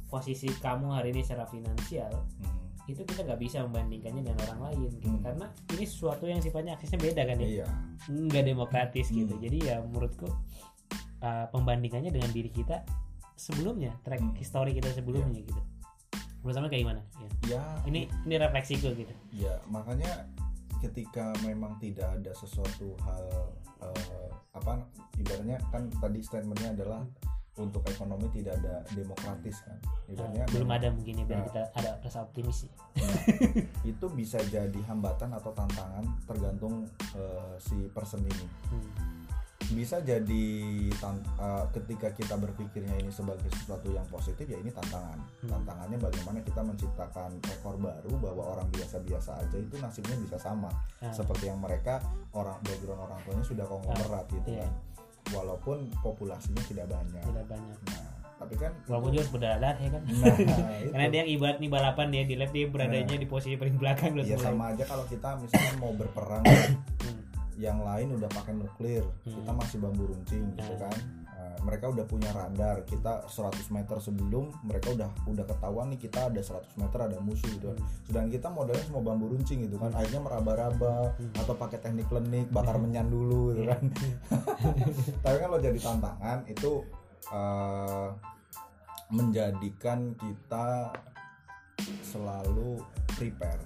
posisi 0.07 0.47
kamu 0.55 0.87
hari 0.95 1.11
ini 1.11 1.21
secara 1.21 1.51
finansial 1.51 2.15
Hmm. 2.39 2.63
itu 2.87 3.03
kita 3.03 3.27
nggak 3.27 3.41
bisa 3.43 3.67
membandingkannya 3.67 4.23
dengan 4.23 4.39
orang 4.47 4.61
lain 4.71 4.79
gitu 4.87 5.11
Hmm. 5.11 5.19
karena 5.19 5.47
ini 5.75 5.85
sesuatu 5.85 6.25
yang 6.25 6.39
sifatnya 6.39 6.79
aksesnya 6.79 7.01
beda 7.03 7.23
kan 7.27 7.37
ya 7.43 7.49
Iya. 7.61 7.67
nggak 8.07 8.45
demokratis 8.47 9.11
Hmm. 9.11 9.27
gitu 9.27 9.35
jadi 9.43 9.59
ya 9.59 9.77
menurutku 9.83 10.31
uh, 11.25 11.47
pembandingannya 11.51 12.15
dengan 12.15 12.31
diri 12.31 12.55
kita 12.55 12.87
sebelumnya 13.35 13.93
track 14.03 14.21
Hmm. 14.23 14.35
history 14.35 14.73
kita 14.75 14.91
sebelumnya 14.91 15.43
gitu 15.43 15.61
menurut 16.45 16.69
kayak 16.69 16.83
gimana 16.85 17.01
ya. 17.17 17.29
Ya, 17.57 17.63
ini 17.89 18.01
ini 18.25 18.35
refleksiku 18.37 18.93
gitu 18.93 19.15
ya 19.33 19.57
makanya 19.67 20.29
ketika 20.79 21.33
memang 21.41 21.81
tidak 21.81 22.21
ada 22.21 22.33
sesuatu 22.37 22.93
hal 23.01 23.25
eh, 23.81 24.29
apa 24.53 24.85
ibaratnya 25.17 25.57
kan 25.73 25.89
tadi 25.99 26.21
statementnya 26.21 26.77
adalah 26.77 27.01
untuk 27.55 27.87
ekonomi 27.87 28.27
tidak 28.35 28.59
ada 28.61 28.83
demokratis 28.93 29.63
kan 29.63 29.79
ibaratnya 30.05 30.45
Uh, 30.45 30.53
belum 30.53 30.71
ada 30.75 30.89
mungkin 30.91 31.23
ya 31.23 31.25
biar 31.25 31.39
Nah. 31.41 31.47
kita 31.49 31.63
ada 31.73 31.91
rasa 32.03 32.19
optimis 32.27 32.67
sih 32.67 32.71
itu 33.85 34.07
bisa 34.11 34.39
jadi 34.45 34.81
hambatan 34.85 35.33
atau 35.33 35.55
tantangan 35.55 36.05
tergantung 36.27 36.85
eh, 37.17 37.55
si 37.59 37.89
person 37.91 38.21
ini 38.21 38.47
Hmm. 38.69 38.91
Bisa 39.71 39.97
jadi 39.99 40.45
eh, 40.93 41.65
ketika 41.73 42.11
kita 42.11 42.35
berpikirnya 42.35 42.99
ini 42.99 43.09
sebagai 43.09 43.49
sesuatu 43.51 43.89
yang 43.89 44.05
positif 44.07 44.45
ya 44.45 44.57
ini 44.57 44.69
tantangan 44.69 45.17
Hmm. 45.41 45.51
tantangannya 45.51 45.99
bagaimana 45.99 46.39
kita 46.41 46.61
menciptakan 46.61 47.31
rekor 47.41 47.77
baru 47.77 48.13
bahwa 48.19 48.43
orang 48.53 48.69
biasa-biasa 48.71 49.41
aja 49.41 49.57
itu 49.57 49.77
nasibnya 49.79 50.17
bisa 50.19 50.37
sama 50.37 50.69
Ah. 50.99 51.09
seperti 51.09 51.49
yang 51.49 51.61
mereka 51.61 52.01
orang 52.33 52.61
background 52.61 53.01
orang 53.03 53.19
tuanya 53.23 53.45
sudah 53.45 53.65
konglomerat 53.65 54.25
gitu 54.29 54.49
iya. 54.51 54.65
kan 54.65 54.73
walaupun 55.33 55.77
populasinya 56.01 56.61
tidak 56.65 56.87
banyak 56.87 57.23
tidak 57.23 57.47
banyak 57.47 57.79
nah 57.89 58.13
tapi 58.35 58.55
kan 58.59 58.73
walaupun 58.85 59.11
juga 59.15 59.25
berdarah 59.31 59.77
ya 59.79 59.89
kan 59.91 60.03
nah 60.05 60.37
itu 60.83 60.91
karena 60.91 61.07
dia 61.09 61.23
ibarat 61.25 61.57
nih 61.59 61.71
balapan 61.71 62.07
dia 62.11 62.23
di 62.27 62.35
lab 62.35 62.51
dia 62.51 62.67
beradanya 62.67 63.17
di 63.17 63.25
posisi 63.25 63.55
paling 63.55 63.77
belakang 63.79 64.13
ya 64.19 64.37
sama 64.37 64.75
aja 64.75 64.85
kalau 64.85 65.05
kita 65.07 65.39
misalnya 65.39 65.73
mau 65.79 65.93
berperang 65.93 66.45
Hmm. 66.45 66.77
Yang 67.57 67.81
lain 67.81 68.13
udah 68.13 68.29
pakai 68.29 68.53
nuklir. 68.53 69.05
Hmm. 69.23 69.35
kita 69.35 69.51
masih 69.53 69.77
bambu 69.79 70.05
runcing 70.07 70.45
gitu 70.53 70.73
Nah. 70.73 70.81
kan. 70.85 70.99
Nah, 71.25 71.57
mereka 71.63 71.89
udah 71.89 72.05
punya 72.05 72.31
radar. 72.31 72.83
Kita 72.83 73.25
100 73.25 73.69
meter 73.69 73.97
sebelum 73.99 74.49
mereka 74.63 74.91
udah 74.91 75.09
udah 75.25 75.45
ketahuan 75.45 75.87
nih 75.89 76.01
kita 76.01 76.29
ada 76.29 76.41
100 76.41 76.61
meter 76.75 76.99
ada 77.01 77.19
musuh 77.19 77.49
gitu 77.49 77.69
kan. 77.69 77.79
Hmm. 77.79 77.91
sedangkan 78.05 78.31
kita 78.31 78.49
modalnya 78.49 78.85
semua 78.85 79.03
bambu 79.03 79.27
runcing 79.29 79.59
gitu 79.63 79.77
kan. 79.77 79.91
Akhirnya 79.93 80.21
meraba-raba 80.21 80.95
Hmm. 81.15 81.33
atau 81.37 81.55
pakai 81.55 81.79
teknik 81.79 82.09
lenik 82.09 82.49
bakar 82.49 82.77
menyan 82.77 83.07
dulu 83.07 83.53
gitu 83.53 83.65
kan. 83.67 83.83
Tapi 85.25 85.37
kan 85.37 85.49
lo 85.49 85.59
jadi 85.59 85.79
tantangan 85.79 86.39
itu 86.47 86.73
eh, 87.27 88.09
menjadikan 89.07 90.13
kita 90.15 90.93
selalu 92.03 92.81
prepare 93.11 93.61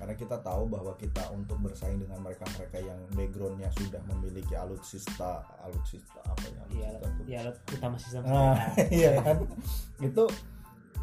Karena 0.00 0.14
kita 0.16 0.36
tahu 0.40 0.64
bahwa 0.66 0.92
kita 0.96 1.28
untuk 1.30 1.60
bersaing 1.60 2.00
dengan 2.00 2.20
mereka-mereka 2.20 2.78
yang 2.80 3.00
backgroundnya 3.12 3.68
sudah 3.76 4.00
memiliki 4.08 4.56
alutsista 4.56 5.44
alutsista 5.60 6.20
apa 6.24 6.44
ya 6.48 6.62
iya 6.72 6.88
alutsista 6.96 7.08
tuh? 7.12 7.24
iya 7.24 7.38
lo 7.44 7.50
utama 7.52 7.96
sistem 8.00 8.20
Ah, 8.24 8.30
pemerintahan. 8.30 8.88
iya 8.98 9.10
kan 9.20 9.36
itu 10.00 10.24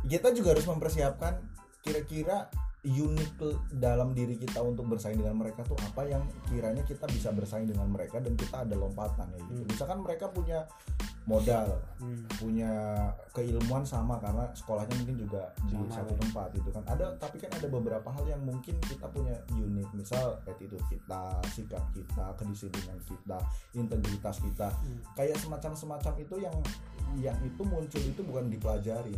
kita 0.08 0.28
juga 0.34 0.50
harus 0.58 0.66
mempersiapkan 0.66 1.34
kira-kira 1.80 2.50
unik 2.88 3.32
dalam 3.74 4.12
diri 4.12 4.36
kita 4.36 4.60
untuk 4.60 4.88
bersaing 4.88 5.16
dengan 5.16 5.36
mereka 5.36 5.60
tuh 5.62 5.76
apa 5.78 6.02
yang 6.04 6.24
kiranya 6.46 6.82
kita 6.82 7.04
bisa 7.06 7.30
bersaing 7.30 7.66
dengan 7.66 7.86
mereka 7.86 8.18
dan 8.18 8.32
kita 8.34 8.64
ada 8.64 8.74
lompatan 8.74 9.28
ya 9.30 9.40
gitu 9.42 9.54
Hmm. 9.54 9.68
misalkan 9.68 10.00
mereka 10.00 10.26
punya 10.28 10.64
modal 11.24 11.68
Hmm, 11.98 12.24
punya 12.34 12.72
keilmuan 13.30 13.84
sama 13.84 14.16
karena 14.18 14.48
sekolahnya 14.54 14.96
mungkin 14.96 15.18
juga 15.20 15.44
di 15.66 15.76
Sama, 15.76 15.92
satu 15.92 16.14
ya. 16.14 16.20
tempat 16.22 16.48
gitu 16.54 16.70
kan 16.70 16.84
ada 16.88 17.06
tapi 17.18 17.36
kan 17.38 17.52
ada 17.52 17.68
beberapa 17.68 18.08
hal 18.08 18.24
yang 18.26 18.40
mungkin 18.40 18.80
kita 18.82 19.04
punya 19.08 19.36
unik 19.50 19.90
misal 19.94 20.40
attitude 20.42 20.80
kita 20.88 21.22
sikap 21.52 21.84
kita 21.92 22.26
kedisiplinan 22.36 22.96
kita 23.04 23.38
integritas 23.74 24.40
kita 24.40 24.72
Hmm. 24.72 25.04
kayak 25.14 25.36
semacam 25.36 25.72
semacam 25.74 26.14
itu 26.16 26.36
yang 26.38 26.56
yang 27.18 27.38
itu 27.42 27.62
muncul 27.62 28.02
itu 28.02 28.22
bukan 28.22 28.48
dipelajari 28.48 29.16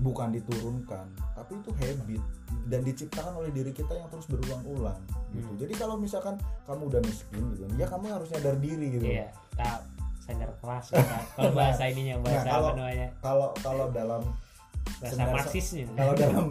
bukan 0.00 0.32
diturunkan 0.32 1.04
tapi 1.34 1.52
itu 1.54 1.70
habit 1.74 2.22
dan 2.64 2.80
diciptakan 2.80 3.34
oleh 3.34 3.50
diri 3.50 3.70
kita 3.70 3.92
yang 3.92 4.08
terus 4.08 4.24
berulang-ulang 4.26 4.96
gitu. 5.30 5.44
Hmm. 5.44 5.58
jadi 5.58 5.72
kalau 5.74 5.94
misalkan 5.96 6.34
kamu 6.64 6.82
udah 6.88 7.00
miskin 7.02 7.42
gitu 7.52 7.64
ya 7.74 7.86
kamu 7.86 8.08
harus 8.08 8.28
nyadar 8.30 8.56
diri 8.56 8.86
gitu. 8.90 9.04
Iya 9.04 9.28
tak 9.52 9.84
sadar 10.22 10.50
kelas 10.56 10.86
kita 10.88 11.18
kalau 11.34 11.52
bahasa 11.58 11.82
ininya 11.84 12.16
bahasa 12.20 12.38
Nah, 12.38 12.46
kalau- 12.48 12.70
apa 12.70 12.78
namanya? 12.78 13.08
kalau 13.18 13.48
kalau 13.58 13.86
dalam 13.90 14.22
bahasa 15.02 15.22
marxisnya 15.26 15.84
kalau 15.92 16.14
dalam 16.22 16.44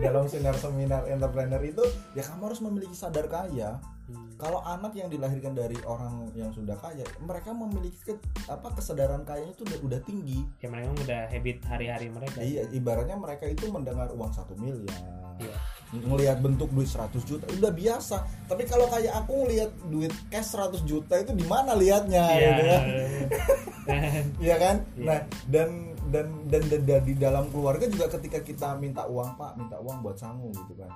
dalam 0.00 0.24
seminar 0.24 0.56
seminar 0.56 1.02
entrepreneur 1.06 1.60
itu 1.62 1.84
ya 2.12 2.24
kamu 2.24 2.42
harus 2.48 2.60
memiliki 2.60 2.96
sadar 2.96 3.28
kaya 3.28 3.76
Hmm. 4.08 4.32
kalau 4.40 4.64
anak 4.64 4.96
yang 4.96 5.12
dilahirkan 5.12 5.52
dari 5.52 5.76
orang 5.84 6.32
yang 6.32 6.48
sudah 6.48 6.80
kaya 6.80 7.04
mereka 7.20 7.52
memiliki 7.52 8.08
ke- 8.08 8.16
apa 8.48 8.72
kesadaran 8.72 9.20
kayanya 9.20 9.52
itu 9.52 9.68
udah, 9.68 9.78
udah 9.84 10.00
tinggi 10.00 10.48
ya 10.64 10.72
mereka 10.72 10.96
udah 10.96 11.22
habit 11.28 11.58
hari-hari 11.68 12.08
mereka 12.08 12.40
iya 12.40 12.64
ibaratnya 12.72 13.20
mereka 13.20 13.44
itu 13.44 13.68
mendengar 13.68 14.08
uang 14.08 14.32
satu 14.32 14.56
miliar 14.56 14.96
Iya. 15.38 15.54
ngelihat 15.94 16.40
bentuk 16.40 16.72
duit 16.72 16.88
100 16.88 17.20
juta 17.22 17.44
udah 17.52 17.68
biasa 17.68 18.16
tapi 18.48 18.64
kalau 18.64 18.88
kayak 18.88 19.12
aku 19.14 19.44
ngelihat 19.44 19.70
duit 19.86 20.12
cash 20.26 20.56
100 20.56 20.82
juta 20.82 21.14
itu 21.14 21.36
di 21.36 21.44
mana 21.44 21.76
liatnya 21.76 22.24
Iya. 22.24 22.48
gitu 22.48 22.62
kan 22.64 22.82
Iya 24.44 24.56
kan? 24.56 24.76
Iya. 24.94 25.04
Nah, 25.04 25.18
dan 25.46 25.68
dan 26.08 26.26
dan, 26.48 26.62
dan, 26.68 27.02
di 27.04 27.14
dalam 27.14 27.48
keluarga 27.52 27.84
juga 27.86 28.08
ketika 28.18 28.40
kita 28.42 28.68
minta 28.80 29.04
uang, 29.04 29.36
Pak, 29.36 29.52
minta 29.56 29.76
uang 29.78 30.04
buat 30.04 30.16
sangu 30.16 30.50
gitu 30.54 30.74
kan. 30.80 30.92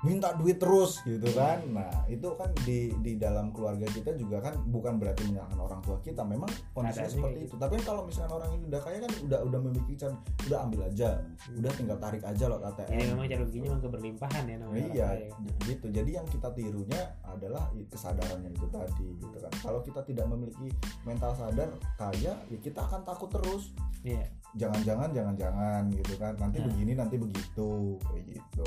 Minta 0.00 0.32
duit 0.32 0.56
terus 0.56 1.04
gitu 1.04 1.28
kan. 1.36 1.60
Nah, 1.68 1.92
itu 2.08 2.24
kan 2.34 2.48
di 2.64 2.88
di 3.04 3.20
dalam 3.20 3.52
keluarga 3.52 3.84
kita 3.84 4.16
juga 4.16 4.40
kan 4.40 4.56
bukan 4.64 4.96
berarti 4.96 5.28
menyalahkan 5.28 5.60
orang 5.60 5.80
tua 5.84 6.00
kita. 6.00 6.24
Memang 6.24 6.48
kondisinya 6.72 7.04
Ada 7.04 7.12
seperti 7.12 7.40
itu. 7.44 7.54
Tapi 7.60 7.74
kalau 7.84 8.02
misalnya 8.08 8.32
orang 8.32 8.50
ini 8.56 8.64
udah 8.66 8.80
kaya 8.80 8.98
kan 9.04 9.12
udah 9.28 9.38
udah 9.44 9.60
memiliki 9.60 9.94
can, 10.00 10.16
udah 10.48 10.58
ambil 10.64 10.80
aja. 10.88 11.20
Udah 11.52 11.72
tinggal 11.76 11.98
tarik 12.00 12.22
aja 12.24 12.44
loh 12.48 12.58
ATM. 12.60 12.88
jadi 12.90 13.04
memang 13.12 13.26
cara 13.28 13.42
begini 13.44 13.64
memang 13.68 13.82
keberlimpahan 13.82 14.42
ya 14.44 14.56
namanya 14.56 14.80
Iya, 14.80 15.08
kaya. 15.12 15.28
gitu. 15.68 15.86
Jadi 15.92 16.10
yang 16.16 16.26
kita 16.26 16.48
tirunya 16.56 17.00
adalah 17.22 17.62
kesadarannya 17.86 18.50
itu 18.50 18.66
tadi, 18.72 19.06
gitu 19.20 19.36
kan. 19.36 19.52
Kalau 19.60 19.80
kita 19.84 20.00
tidak 20.02 20.26
memiliki 20.26 20.68
mental 21.04 21.36
sadar 21.36 21.68
kaya, 21.94 22.32
ya 22.40 22.58
kita 22.58 22.80
akan 22.80 23.04
takut 23.04 23.28
terus. 23.28 23.76
Iya. 24.00 24.24
Jangan-jangan, 24.56 25.12
jangan-jangan, 25.12 25.82
gitu 25.92 26.14
kan. 26.16 26.32
Nanti 26.40 26.58
Nah. 26.58 26.66
begini, 26.72 26.92
nanti 26.96 27.16
begitu, 27.16 28.00
kayak 28.02 28.24
gitu. 28.32 28.66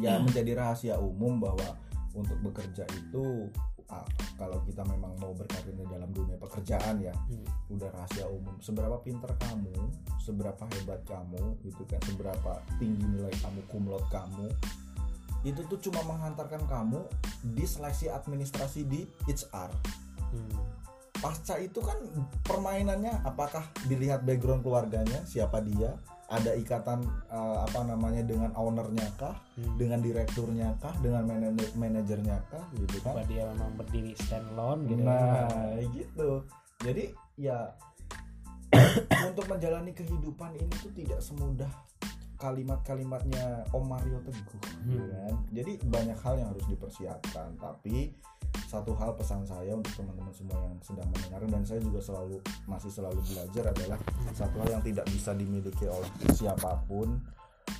Ya 0.00 0.16
menjadi 0.20 0.56
rahasia 0.56 0.96
umum 0.96 1.36
bahwa 1.36 1.76
untuk 2.12 2.36
bekerja 2.44 2.84
itu, 2.92 3.48
ah, 3.88 4.04
kalau 4.40 4.60
kita 4.64 4.84
memang 4.88 5.16
mau 5.20 5.32
berkarir 5.36 5.72
di 5.72 5.84
dalam 5.88 6.08
dunia 6.12 6.36
pekerjaan 6.40 7.00
ya, 7.00 7.12
Hmm. 7.12 7.44
udah 7.72 7.88
rahasia 7.92 8.28
umum. 8.28 8.56
Seberapa 8.60 9.00
pinter 9.04 9.32
kamu, 9.36 9.72
seberapa 10.20 10.64
hebat 10.76 11.00
kamu, 11.04 11.60
gitu 11.64 11.84
kan. 11.88 12.00
Seberapa 12.04 12.60
tinggi 12.80 13.04
nilai 13.04 13.32
kamu, 13.40 13.60
kumlot 13.68 14.04
kamu, 14.12 14.48
itu 15.42 15.60
tuh 15.66 15.78
cuma 15.90 16.00
menghantarkan 16.06 16.64
kamu 16.70 17.02
di 17.52 17.64
seleksi 17.66 18.06
administrasi 18.08 18.86
di 18.86 19.04
HR. 19.26 19.70
Hmm. 20.32 20.56
Pasca 21.22 21.54
itu 21.60 21.78
kan 21.78 21.96
permainannya 22.42 23.22
apakah 23.22 23.62
dilihat 23.86 24.26
background 24.26 24.66
keluarganya, 24.66 25.22
siapa 25.22 25.62
dia, 25.62 25.94
ada 26.32 26.56
ikatan 26.56 27.04
eh, 27.28 27.58
apa 27.60 27.84
namanya 27.84 28.24
dengan 28.24 28.48
ownernya 28.56 29.04
kah, 29.14 29.36
Hmm. 29.52 29.76
dengan 29.76 30.00
direkturnya 30.00 30.72
kah, 30.80 30.96
dengan 31.04 31.28
manajer 31.28 31.68
manajernya 31.76 32.40
kah, 32.48 32.64
gitu 32.72 32.96
kan? 33.04 33.20
Apa 33.20 33.28
dia 33.28 33.44
memang 33.52 33.76
berdiri 33.76 34.16
stand 34.16 34.48
alone 34.56 34.88
gitu 34.88 35.04
Nah, 35.04 35.76
gitu. 35.92 36.30
Jadi 36.80 37.04
ya 37.36 37.68
untuk 39.28 39.44
menjalani 39.46 39.92
kehidupan 39.92 40.56
ini 40.56 40.72
tuh 40.80 40.92
tidak 40.96 41.20
semudah 41.20 41.68
kalimat-kalimatnya 42.40 43.68
Om 43.70 43.84
Mario 43.86 44.18
Teguh, 44.24 44.62
Hmm. 44.82 44.98
ya 44.98 45.04
kan? 45.06 45.34
Jadi 45.52 45.72
banyak 45.84 46.18
hal 46.18 46.34
yang 46.40 46.48
harus 46.50 46.64
dipersiapkan. 46.66 47.54
Tapi 47.54 48.10
satu 48.68 48.96
hal 48.96 49.12
pesan 49.16 49.44
saya 49.44 49.76
untuk 49.76 49.92
teman-teman 49.96 50.32
semua 50.32 50.56
yang 50.64 50.76
sedang 50.80 51.08
mendengar 51.12 51.40
dan 51.44 51.62
saya 51.64 51.80
juga 51.80 52.00
selalu 52.00 52.40
masih 52.64 52.88
selalu 52.88 53.20
belajar 53.20 53.64
adalah 53.68 53.98
satu 54.32 54.56
hal 54.64 54.68
yang 54.80 54.82
tidak 54.84 55.06
bisa 55.12 55.36
dimiliki 55.36 55.84
oleh 55.88 56.08
siapa 56.32 56.80
pun 56.88 57.20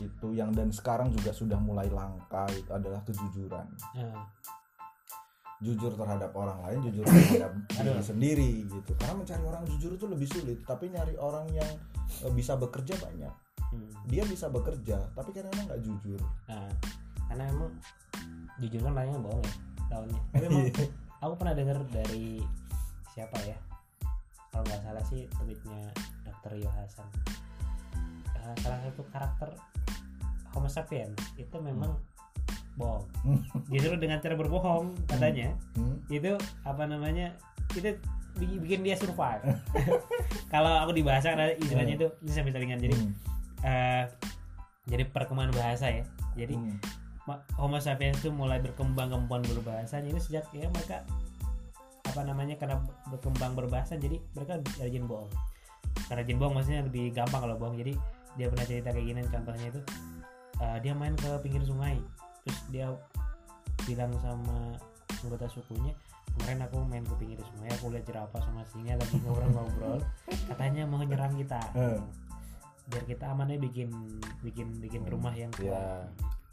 itu 0.01 0.29
yang 0.37 0.53
dan 0.53 0.73
sekarang 0.73 1.13
juga 1.13 1.33
sudah 1.33 1.57
mulai 1.61 1.89
langka 1.89 2.49
itu 2.53 2.71
adalah 2.73 3.01
kejujuran 3.05 3.67
Nah, 3.97 4.25
jujur 5.63 5.95
terhadap 5.95 6.35
orang 6.35 6.59
lain, 6.67 6.91
jujur 6.91 7.07
terhadap 7.07 7.55
diri 7.87 8.03
sendiri 8.03 8.53
gitu. 8.67 8.91
Karena 8.99 9.15
mencari 9.15 9.45
orang 9.47 9.63
jujur 9.71 9.95
itu 9.95 10.07
lebih 10.11 10.27
sulit, 10.27 10.59
tapi 10.67 10.91
nyari 10.91 11.15
orang 11.23 11.47
yang 11.55 11.71
eh, 12.27 12.33
bisa 12.35 12.59
bekerja 12.59 12.99
banyak. 12.99 13.31
hmm. 13.71 14.11
Dia 14.11 14.27
bisa 14.27 14.51
bekerja, 14.51 14.99
tapi 15.15 15.31
kadang-kadang 15.31 15.71
nggak 15.71 15.83
jujur. 15.87 16.19
Nah, 16.51 16.67
karena 17.31 17.47
emang 17.47 17.71
jujur 18.59 18.81
kan 18.83 18.93
lainnya 18.93 19.23
bohong 19.23 19.41
ya 19.41 19.72
tahunnya. 19.93 20.21
Tapi 20.33 20.45
emang 20.45 20.65
aku 21.21 21.35
pernah 21.37 21.55
dengar 21.55 21.77
dari 21.87 22.41
siapa 23.11 23.37
ya? 23.43 23.57
Kalau 24.49 24.65
nggak 24.65 24.81
salah 24.83 25.05
sih 25.05 25.29
tweetnya 25.35 25.93
Dr. 26.23 26.51
Rio 26.55 26.71
Hasan. 26.71 27.09
Eh, 28.35 28.55
salah 28.59 28.81
satu 28.81 29.05
karakter 29.09 29.49
Homo 30.51 30.69
sapiens 30.69 31.17
itu 31.35 31.57
memang 31.59 31.97
bohong. 32.75 33.05
Justru 33.69 33.97
dengan 33.97 34.19
cara 34.19 34.33
berbohong 34.33 34.97
katanya 35.07 35.53
Hmm? 35.73 35.97
itu 36.09 36.33
apa 36.63 36.85
namanya 36.85 37.33
itu 37.71 37.97
bi- 38.35 38.61
bikin 38.61 38.81
dia 38.83 38.97
survive. 38.97 39.41
Kalau 40.53 40.73
aku 40.79 40.93
di 40.93 41.01
bahasa 41.01 41.33
ada 41.33 41.53
istilahnya 41.53 41.97
itu 41.97 42.09
ini 42.19 42.31
sambil 42.31 42.53
selingan 42.53 42.81
jadi 42.81 42.93
Hmm. 42.93 43.13
eh, 43.63 44.05
jadi 44.85 45.05
perkembangan 45.07 45.53
bahasa 45.53 45.89
ya. 45.89 46.05
Jadi 46.35 46.57
Hmm. 46.57 46.77
Ma- 47.27 47.43
Homo 47.59 47.79
sapiens 47.79 48.19
itu 48.19 48.31
mulai 48.35 48.59
berkembang 48.59 49.11
kemampuan 49.11 49.43
berbahasanya 49.47 50.11
ini 50.11 50.21
sejak 50.21 50.47
ya 50.51 50.67
mereka 50.71 51.07
apa 52.03 52.21
namanya 52.27 52.59
karena 52.59 52.83
berkembang 53.09 53.55
berbahasa 53.55 53.95
jadi 53.95 54.19
mereka 54.35 54.59
rajin 54.83 55.07
bohong. 55.07 55.31
Karena 56.11 56.27
rajin 56.27 56.37
bohong 56.37 56.55
maksudnya 56.59 56.83
lebih 56.83 57.15
gampang 57.15 57.41
kalau 57.47 57.57
bohong. 57.57 57.79
Jadi 57.79 57.95
dia 58.35 58.47
pernah 58.51 58.67
cerita 58.67 58.89
kayak 58.91 59.07
gini 59.07 59.21
contohnya 59.31 59.67
itu 59.71 59.81
eh, 60.61 60.77
dia 60.83 60.93
main 60.93 61.15
ke 61.15 61.31
pinggir 61.41 61.63
sungai. 61.63 61.97
Terus 62.43 62.59
dia 62.75 62.87
bilang 63.87 64.11
sama 64.19 64.77
anggota 65.23 65.47
sukunya 65.51 65.95
kemarin 66.39 66.65
aku 66.65 66.77
main 66.89 67.05
ke 67.05 67.15
pinggir 67.21 67.39
sungai 67.45 67.71
aku 67.77 67.93
lihat 67.93 68.09
jerapah 68.09 68.41
sama 68.41 68.65
singa 68.73 68.99
lagi 68.99 69.17
ngobrol-ngobrol. 69.23 70.01
Katanya 70.51 70.83
mau 70.89 71.03
nyerang 71.05 71.39
kita. 71.39 71.61
Eh. 71.77 72.01
biar 72.83 73.09
kita 73.09 73.31
amannya 73.31 73.63
bikin 73.63 73.89
bikin 74.43 74.69
bikin 74.83 75.07
rumah 75.07 75.33
yang 75.33 75.49
kuat. 75.55 75.71
Ya. 75.71 76.03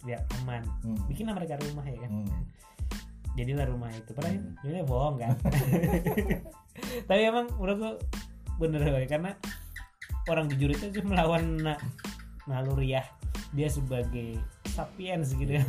Biar 0.01 0.19
aman 0.41 0.63
Hmm. 0.81 0.99
bikinlah 1.07 1.35
mereka 1.35 1.59
rumah 1.59 1.83
ya 1.83 1.99
kan 1.99 2.11
Hmm. 2.11 2.43
jadilah 3.35 3.65
rumah 3.67 3.89
itu 3.91 4.11
padahal 4.11 4.35
Hmm. 4.35 4.55
sebenarnya 4.59 4.85
bohong 4.85 5.15
kan 5.17 5.31
tapi 7.09 7.21
emang 7.21 7.47
menurutku 7.55 7.91
bener 8.59 8.81
Boy, 8.83 9.07
karena 9.07 9.31
orang 10.27 10.51
jujur 10.51 10.69
itu 10.71 10.85
cuma 10.99 11.15
melawan 11.15 11.43
na- 11.57 11.81
naluriah 12.43 13.05
dia 13.51 13.67
sebagai 13.67 14.37
sapiens 14.67 15.33
gitu 15.33 15.57
kan 15.57 15.67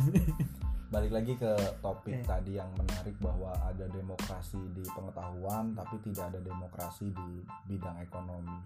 Balik 0.91 1.15
lagi 1.15 1.39
ke 1.39 1.47
topik 1.79 2.19
Eh. 2.19 2.27
tadi 2.27 2.59
yang 2.59 2.67
menarik 2.75 3.15
bahwa 3.23 3.55
ada 3.63 3.87
demokrasi 3.87 4.59
di 4.75 4.83
pengetahuan, 4.91 5.71
tapi 5.71 5.95
tidak 6.03 6.35
ada 6.35 6.43
demokrasi 6.43 7.07
di 7.07 7.39
bidang 7.63 7.95
ekonomi. 8.03 8.59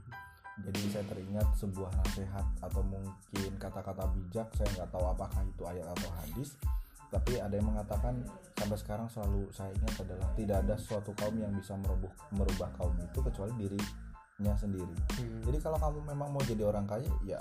Jadi 0.63 0.81
saya 0.87 1.03
teringat 1.11 1.47
sebuah 1.59 1.91
nasihat 1.99 2.45
atau 2.63 2.79
mungkin 2.79 3.51
kata-kata 3.59 4.07
bijak, 4.15 4.47
saya 4.55 4.69
nggak 4.71 4.89
tahu 4.93 5.03
apakah 5.03 5.41
itu 5.43 5.63
ayat 5.67 5.87
atau 5.91 6.09
hadis, 6.23 6.55
tapi 7.11 7.43
ada 7.43 7.55
yang 7.59 7.67
mengatakan 7.67 8.23
sampai 8.55 8.77
sekarang 8.79 9.07
selalu 9.11 9.51
saya 9.51 9.71
ingat 9.75 10.07
adalah 10.07 10.27
tidak 10.39 10.57
ada 10.63 10.75
suatu 10.79 11.11
kaum 11.19 11.35
yang 11.35 11.51
bisa 11.51 11.75
merubah 11.75 12.11
merubah 12.31 12.69
kaum 12.79 12.95
itu 12.99 13.19
kecuali 13.19 13.53
diri 13.59 13.81
sendiri. 14.35 14.95
Hmm. 15.15 15.39
jadi 15.47 15.63
kalau 15.63 15.79
kamu 15.79 16.11
memang 16.11 16.35
mau 16.35 16.43
jadi 16.43 16.67
orang 16.67 16.83
kaya 16.83 17.07
ya 17.23 17.39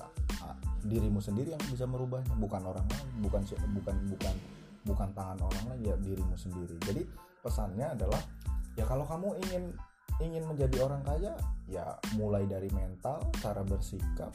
dirimu 0.86 1.18
sendiri 1.18 1.56
yang 1.56 1.64
bisa 1.66 1.90
merubahnya. 1.90 2.30
Bukan 2.38 2.62
orang 2.62 2.86
lain 2.86 3.08
bukan 3.18 3.42
bukan 3.74 3.96
bukan 4.14 4.34
bukan 4.86 5.08
tangan 5.16 5.38
orang 5.42 5.64
lain 5.74 5.80
ya 5.90 5.94
dirimu 5.98 6.36
sendiri. 6.38 6.76
Jadi 6.86 7.02
pesannya 7.42 7.98
adalah 7.98 8.22
ya 8.78 8.84
kalau 8.86 9.02
kamu 9.08 9.42
ingin 9.48 9.74
ingin 10.22 10.44
menjadi 10.46 10.86
orang 10.86 11.02
kaya 11.02 11.34
ya 11.66 11.96
mulai 12.14 12.44
dari 12.46 12.68
mental 12.70 13.18
cara 13.40 13.64
bersikap 13.64 14.30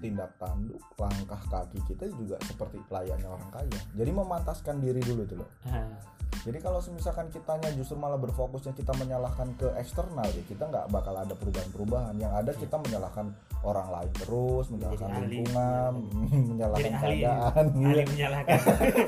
tindak 0.00 0.32
tanduk 0.40 0.80
langkah 0.96 1.38
kaki 1.52 1.78
kita 1.86 2.08
juga 2.16 2.40
seperti 2.42 2.80
layaknya 2.88 3.28
orang 3.28 3.50
kaya 3.52 3.78
jadi 3.94 4.10
memantaskan 4.10 4.80
diri 4.80 4.98
dulu 5.04 5.22
itu 5.28 5.36
loh 5.38 5.50
Ah, 5.68 5.86
jadi 6.40 6.56
kalau 6.62 6.80
misalkan 6.96 7.28
kitanya 7.28 7.68
justru 7.76 8.00
malah 8.00 8.16
berfokusnya 8.16 8.72
kita 8.72 8.96
menyalahkan 8.96 9.52
ke 9.60 9.68
eksternal 9.76 10.24
ya 10.24 10.42
kita 10.48 10.64
nggak 10.72 10.88
bakal 10.88 11.12
ada 11.12 11.34
perubahan-perubahan. 11.36 12.16
Yang 12.16 12.32
ada 12.32 12.52
kita 12.56 12.76
menyalahkan 12.80 13.26
orang 13.60 13.88
lain 13.92 14.12
terus, 14.16 14.66
menyalahkan 14.72 15.08
ahli. 15.10 15.20
lingkungan, 15.20 15.92
menyalahkan 16.56 16.80
Jadi 16.80 16.96
ahli. 16.96 17.18
keadaan, 17.20 17.64
ahli 17.76 17.92
gitu. 18.00 18.10
menyalahkan 18.16 18.58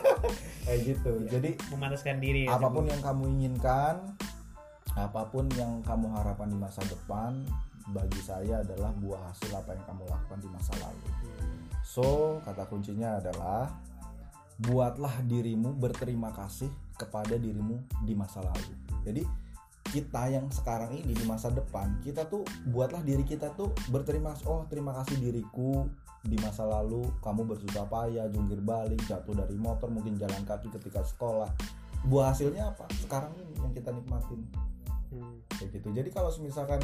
kayak 0.67 0.81
gitu. 0.85 1.13
Iya. 1.25 1.29
Jadi 1.39 1.51
memantaskan 1.73 2.17
diri 2.21 2.41
ya, 2.45 2.53
apa 2.53 2.67
pun 2.69 2.85
yang 2.85 3.01
kamu 3.01 3.23
inginkan, 3.41 3.95
apa 4.93 5.25
pun 5.33 5.49
yang 5.57 5.81
kamu 5.81 6.13
harapkan 6.13 6.53
di 6.53 6.59
masa 6.59 6.85
depan, 6.85 7.41
bagi 7.91 8.21
saya 8.23 8.63
adalah 8.63 8.93
buah 8.95 9.33
hasil 9.33 9.51
apa 9.57 9.75
yang 9.75 9.85
kamu 9.89 10.03
lakukan 10.07 10.39
di 10.39 10.49
masa 10.53 10.73
lalu. 10.79 11.09
So, 11.83 12.39
kata 12.47 12.69
kuncinya 12.71 13.19
adalah 13.19 13.73
buatlah 14.63 15.27
dirimu 15.27 15.75
berterima 15.75 16.31
kasih 16.31 16.71
kepada 16.95 17.35
dirimu 17.35 17.83
di 18.07 18.15
masa 18.15 18.45
lalu. 18.45 18.73
Jadi 19.03 19.23
kita 19.91 20.31
yang 20.31 20.47
sekarang 20.49 20.95
ini 20.95 21.13
di 21.13 21.25
masa 21.27 21.51
depan, 21.51 21.99
kita 22.01 22.25
tuh 22.31 22.47
buatlah 22.71 23.03
diri 23.03 23.27
kita 23.27 23.51
tuh 23.59 23.75
berterima 23.91 24.33
oh 24.47 24.65
terima 24.71 24.95
kasih 25.03 25.19
diriku 25.19 25.91
di 26.23 26.39
masa 26.39 26.63
lalu 26.63 27.03
kamu 27.19 27.43
bersusah 27.51 27.91
payah, 27.91 28.31
jungkir 28.31 28.63
balik, 28.63 29.03
jatuh 29.11 29.35
dari 29.35 29.59
motor, 29.59 29.91
mungkin 29.91 30.15
jalan 30.15 30.47
kaki 30.47 30.71
ketika 30.71 31.03
sekolah. 31.03 31.51
Buah 32.07 32.31
hasilnya 32.31 32.71
apa? 32.71 32.87
Sekarang 33.03 33.35
ini 33.43 33.59
yang 33.59 33.75
kita 33.75 33.91
nikmatin 33.91 34.47
Hmm. 35.13 35.37
kayak 35.53 35.69
gitu. 35.77 35.89
Jadi 35.93 36.09
kalau 36.09 36.33
misalkan 36.41 36.81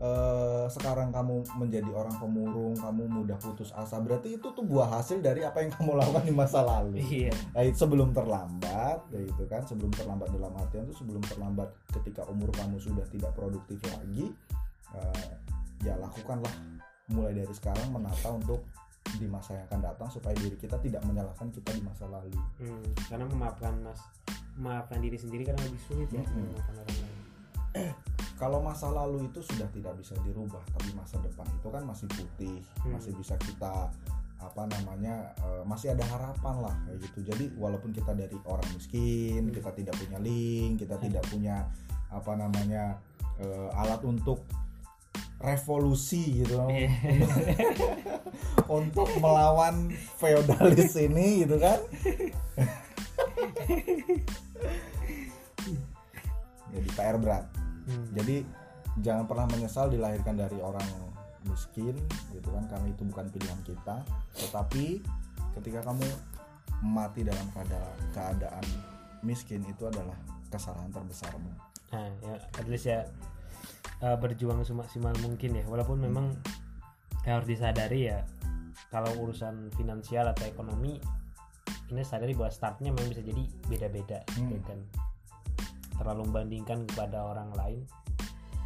eh, 0.00 0.64
sekarang 0.68 1.12
kamu 1.12 1.44
menjadi 1.60 1.90
orang 1.92 2.16
pemurung 2.16 2.76
kamu 2.76 3.08
mudah 3.08 3.36
putus 3.40 3.72
asa 3.72 4.00
berarti 4.00 4.36
itu 4.36 4.48
tuh 4.52 4.64
buah 4.64 5.00
hasil 5.00 5.20
dari 5.20 5.44
apa 5.44 5.64
yang 5.64 5.72
kamu 5.76 5.96
lakukan 5.96 6.24
di 6.28 6.34
masa 6.36 6.60
lalu. 6.60 7.00
Iya. 7.00 7.32
Nah, 7.56 7.62
itu 7.64 7.76
sebelum 7.80 8.12
terlambat 8.12 9.00
ya 9.12 9.20
itu 9.24 9.42
kan 9.48 9.64
sebelum 9.64 9.92
terlambat 9.92 10.28
dalam 10.32 10.52
artian 10.56 10.84
itu 10.88 11.04
sebelum 11.04 11.24
terlambat 11.24 11.68
ketika 12.00 12.24
umur 12.28 12.52
kamu 12.52 12.76
sudah 12.80 13.04
tidak 13.08 13.32
produktif 13.32 13.80
lagi 13.96 14.32
eh, 14.96 15.30
ya 15.84 15.96
lakukanlah 15.96 16.52
mulai 17.10 17.32
dari 17.32 17.52
sekarang 17.56 17.90
menata 17.90 18.30
untuk 18.30 18.62
di 19.18 19.26
masa 19.26 19.56
yang 19.58 19.64
akan 19.66 19.80
datang 19.82 20.08
supaya 20.12 20.36
diri 20.38 20.54
kita 20.54 20.76
tidak 20.78 21.02
menyalahkan 21.02 21.50
kita 21.50 21.72
di 21.74 21.82
masa 21.82 22.06
lalu. 22.06 22.30
Hmm, 22.62 22.84
karena 23.08 23.26
memaafkan 23.26 23.74
mas 23.82 24.00
memaafkan 24.60 25.00
diri 25.00 25.16
sendiri 25.16 25.42
kan 25.48 25.56
lebih 25.56 25.80
sulit 25.88 26.08
ya 26.12 26.22
Hmm. 26.22 26.46
memaafkan 26.52 26.74
orang 26.84 26.98
lain 27.00 27.29
kalau 28.40 28.58
masa 28.64 28.88
lalu 28.88 29.28
itu 29.28 29.40
sudah 29.44 29.68
tidak 29.70 29.94
bisa 30.00 30.16
dirubah 30.24 30.62
tapi 30.72 30.90
masa 30.96 31.20
depan 31.20 31.44
itu 31.50 31.68
kan 31.68 31.82
masih 31.84 32.08
putih 32.10 32.58
Hmm. 32.82 32.96
masih 32.96 33.12
bisa 33.14 33.36
kita 33.36 33.92
apa 34.40 34.62
namanya 34.64 35.36
eh, 35.44 35.62
masih 35.68 35.92
ada 35.92 36.00
harapan 36.08 36.56
lah 36.64 36.74
kayak 36.88 36.98
gitu 37.04 37.18
jadi 37.28 37.44
walaupun 37.60 37.92
kita 37.92 38.16
dari 38.16 38.32
orang 38.48 38.64
miskin 38.72 39.44
Hmm. 39.44 39.52
kita 39.52 39.70
tidak 39.76 39.94
punya 40.00 40.18
link 40.18 40.80
kita 40.80 40.96
tidak 40.96 41.20
punya 41.28 41.68
apa 42.08 42.32
namanya 42.34 42.96
eh, 43.36 43.68
alat 43.76 44.00
untuk 44.02 44.40
revolusi 45.40 46.44
gitu 46.44 46.56
Iya. 46.68 46.88
untuk 48.80 49.08
melawan 49.20 49.88
feodalis 50.20 50.96
ini 50.96 51.44
gitu 51.44 51.56
kan 51.56 51.80
jadi 56.70 56.88
PR 56.94 57.16
berat 57.18 57.44
Hmm. 57.90 58.06
jadi 58.14 58.46
jangan 59.02 59.26
pernah 59.26 59.46
menyesal 59.50 59.90
dilahirkan 59.90 60.38
dari 60.38 60.58
orang 60.62 60.86
miskin 61.48 61.96
gitu 62.34 62.48
kan. 62.52 62.64
Karena 62.68 62.86
itu 62.90 63.02
bukan 63.06 63.26
pilihan 63.32 63.60
kita. 63.64 64.04
Tetapi 64.36 64.84
ketika 65.58 65.80
kamu 65.88 66.06
mati 66.84 67.24
dalam 67.24 67.46
keadaan, 67.52 67.96
keadaan 68.12 68.66
miskin 69.24 69.64
itu 69.68 69.88
adalah 69.88 70.16
kesalahan 70.48 70.90
terbesarmu. 70.92 71.50
Nah 71.92 72.08
ya 72.24 72.34
at 72.38 72.66
least 72.68 72.86
ya 72.88 73.06
eh, 74.04 74.16
berjuang 74.16 74.64
semaksimal 74.64 75.14
mungkin 75.24 75.60
ya. 75.60 75.64
Walaupun 75.68 76.00
memang 76.00 76.36
harus 77.24 77.46
disadari 77.48 78.08
ya 78.08 78.24
kalau 78.88 79.12
urusan 79.28 79.70
finansial 79.76 80.24
atau 80.32 80.48
ekonomi 80.48 80.96
ini 81.90 82.02
sadari 82.06 82.32
bahwa 82.32 82.48
startnya 82.48 82.94
memang 82.94 83.12
bisa 83.12 83.22
jadi 83.22 83.44
beda-beda 83.68 84.24
Hmm. 84.34 84.48
gitu 84.48 84.62
kan 84.64 84.80
terlalu 86.00 86.22
membandingkan 86.26 86.88
kepada 86.88 87.20
orang 87.22 87.52
lain. 87.52 87.84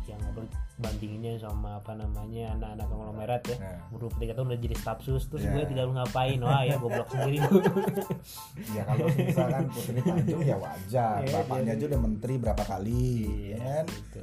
Yang 0.04 0.20
apa 0.30 0.40
bandinginnya 0.74 1.40
sama 1.40 1.78
apa 1.78 1.94
namanya 1.94 2.52
anak-anak 2.54 2.86
konglomerat 2.86 3.42
ya. 3.46 3.56
Nah, 3.56 3.78
Buru 3.88 4.06
ketika 4.12 4.32
itu 4.34 4.42
udah 4.44 4.60
jadi 4.60 4.76
staff 4.76 4.98
sus 5.00 5.22
terus 5.26 5.42
Ya. 5.42 5.50
gue 5.50 5.64
tidak 5.64 5.82
lu 5.86 5.92
ngapain. 5.94 6.38
Wah 6.38 6.62
ya 6.62 6.76
goblok 6.76 7.08
sendiri. 7.08 7.38
Ya 8.76 8.82
kalau 8.84 9.06
misalkan 9.08 9.64
Putri 9.70 10.00
Tanjung 10.00 10.42
ya 10.42 10.56
wajar. 10.56 11.22
Iya, 11.22 11.30
bapaknya 11.32 11.64
dia- 11.64 11.76
aja 11.76 11.84
udah 11.88 12.00
menteri 12.00 12.34
berapa 12.36 12.62
kali 12.62 13.06
ya 13.50 13.58
kan? 13.58 13.84
gitu. 13.88 14.20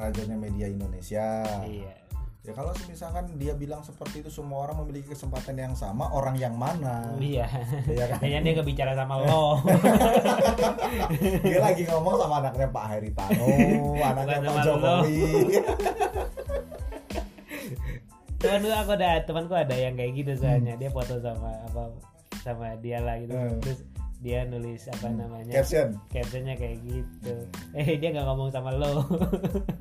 rajanya 0.00 0.36
media 0.38 0.66
Indonesia. 0.66 1.28
Iya 1.64 1.92
ya 2.50 2.52
kalau 2.58 2.74
misalkan 2.90 3.24
dia 3.38 3.54
bilang 3.54 3.78
seperti 3.86 4.26
itu 4.26 4.30
semua 4.34 4.66
orang 4.66 4.82
memiliki 4.82 5.14
kesempatan 5.14 5.54
yang 5.54 5.74
sama 5.78 6.10
orang 6.10 6.34
yang 6.34 6.58
mana? 6.58 7.14
Iya. 7.14 7.46
Ya 7.86 8.10
kan? 8.10 8.18
Kayaknya 8.18 8.40
dia 8.42 8.54
kebicara 8.58 8.92
sama 8.98 9.22
lo. 9.22 9.62
Dia 11.46 11.62
lagi 11.62 11.86
ngomong 11.86 12.18
sama 12.18 12.42
anaknya 12.42 12.66
Pak 12.74 12.84
Haritano 12.90 13.46
anaknya 13.94 14.36
Bukan 14.42 14.50
Pak. 14.50 14.64
Jokowi. 14.66 15.22
Teman 18.40 18.64
gue 18.64 18.72
aku 18.72 18.92
ada 18.96 19.20
temanku 19.22 19.54
ada 19.54 19.76
yang 19.76 19.94
kayak 19.94 20.12
gitu 20.18 20.32
soalnya. 20.42 20.74
Dia 20.74 20.90
foto 20.90 21.22
sama 21.22 21.54
apa 21.70 21.94
sama 22.42 22.74
dia 22.82 22.98
lah 22.98 23.20
gitu. 23.22 23.36
Hmm. 23.36 23.60
terus 23.62 23.84
dia 24.20 24.42
nulis 24.48 24.82
apa 24.90 25.06
namanya? 25.12 25.54
Caption? 25.60 25.94
Captionnya 26.10 26.58
kayak 26.58 26.82
gitu. 26.82 27.34
Eh 27.78 28.00
dia 28.00 28.10
nggak 28.10 28.26
ngomong 28.26 28.50
sama 28.50 28.74
lo. 28.74 29.06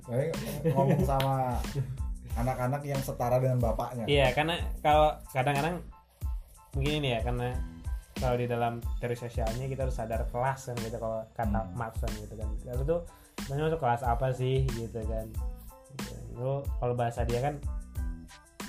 Jadi 0.05 0.29
ngomong 0.69 1.01
sama 1.07 1.57
anak-anak 2.39 2.81
yang 2.87 3.01
setara 3.03 3.37
dengan 3.37 3.59
bapaknya. 3.59 4.07
Iya 4.07 4.31
karena 4.31 4.55
kalau 4.79 5.15
kadang-kadang 5.35 5.83
mungkin 6.73 6.93
ini 7.03 7.17
ya 7.17 7.21
karena 7.25 7.57
kalau 8.19 8.35
di 8.35 8.45
dalam 8.51 8.83
teori 8.99 9.15
sosialnya 9.15 9.65
kita 9.71 9.87
harus 9.87 9.95
sadar 9.95 10.27
kelas 10.27 10.71
kan 10.71 10.75
gitu 10.83 10.97
kalau 10.99 11.23
kata 11.35 11.59
Hmm. 11.63 11.71
Marx 11.75 12.03
kan 12.03 12.11
gitu 12.19 12.35
kan. 12.35 12.47
Lalu 12.67 12.81
tuh 12.83 12.99
sebenarnya 13.43 13.65
masuk 13.71 13.79
kelas 13.79 14.01
apa 14.03 14.27
sih? 14.35 14.67
gitu 14.75 14.99
kan. 15.07 15.27
Lu 16.35 16.63
kalau 16.79 16.93
bahasa 16.95 17.23
dia 17.23 17.39
kan 17.39 17.59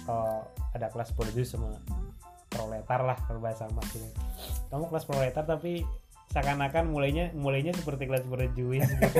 kalau 0.06 0.42
ada 0.74 0.86
kelas 0.90 1.10
produce 1.14 1.54
sama 1.54 1.74
proletar 2.50 3.02
lah 3.02 3.18
kalau 3.26 3.42
bahasa 3.42 3.66
Marx 3.74 3.94
ini. 3.98 4.10
Kamu 4.70 4.86
kelas 4.90 5.06
proletar 5.06 5.44
tapi 5.46 5.82
seakan-akan 6.30 6.86
mulainya 6.94 7.34
mulainya 7.34 7.74
seperti 7.74 8.06
kelas 8.06 8.22
berjuis. 8.26 8.86
Gitu 8.86 9.18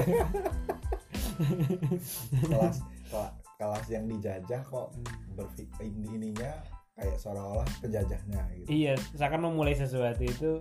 kelas 2.53 2.77
kelas, 3.11 3.33
kelas 3.61 3.87
yang 3.87 4.09
dijajah 4.09 4.65
kok 4.65 4.89
berpikir 5.37 5.85
ininya 5.85 6.57
kayak 6.97 7.17
seolah-olah 7.17 7.69
penjajahnya 7.79 8.41
gitu 8.57 8.69
iya 8.73 8.93
seakan 9.13 9.45
memulai 9.45 9.77
sesuatu 9.77 10.21
itu 10.21 10.57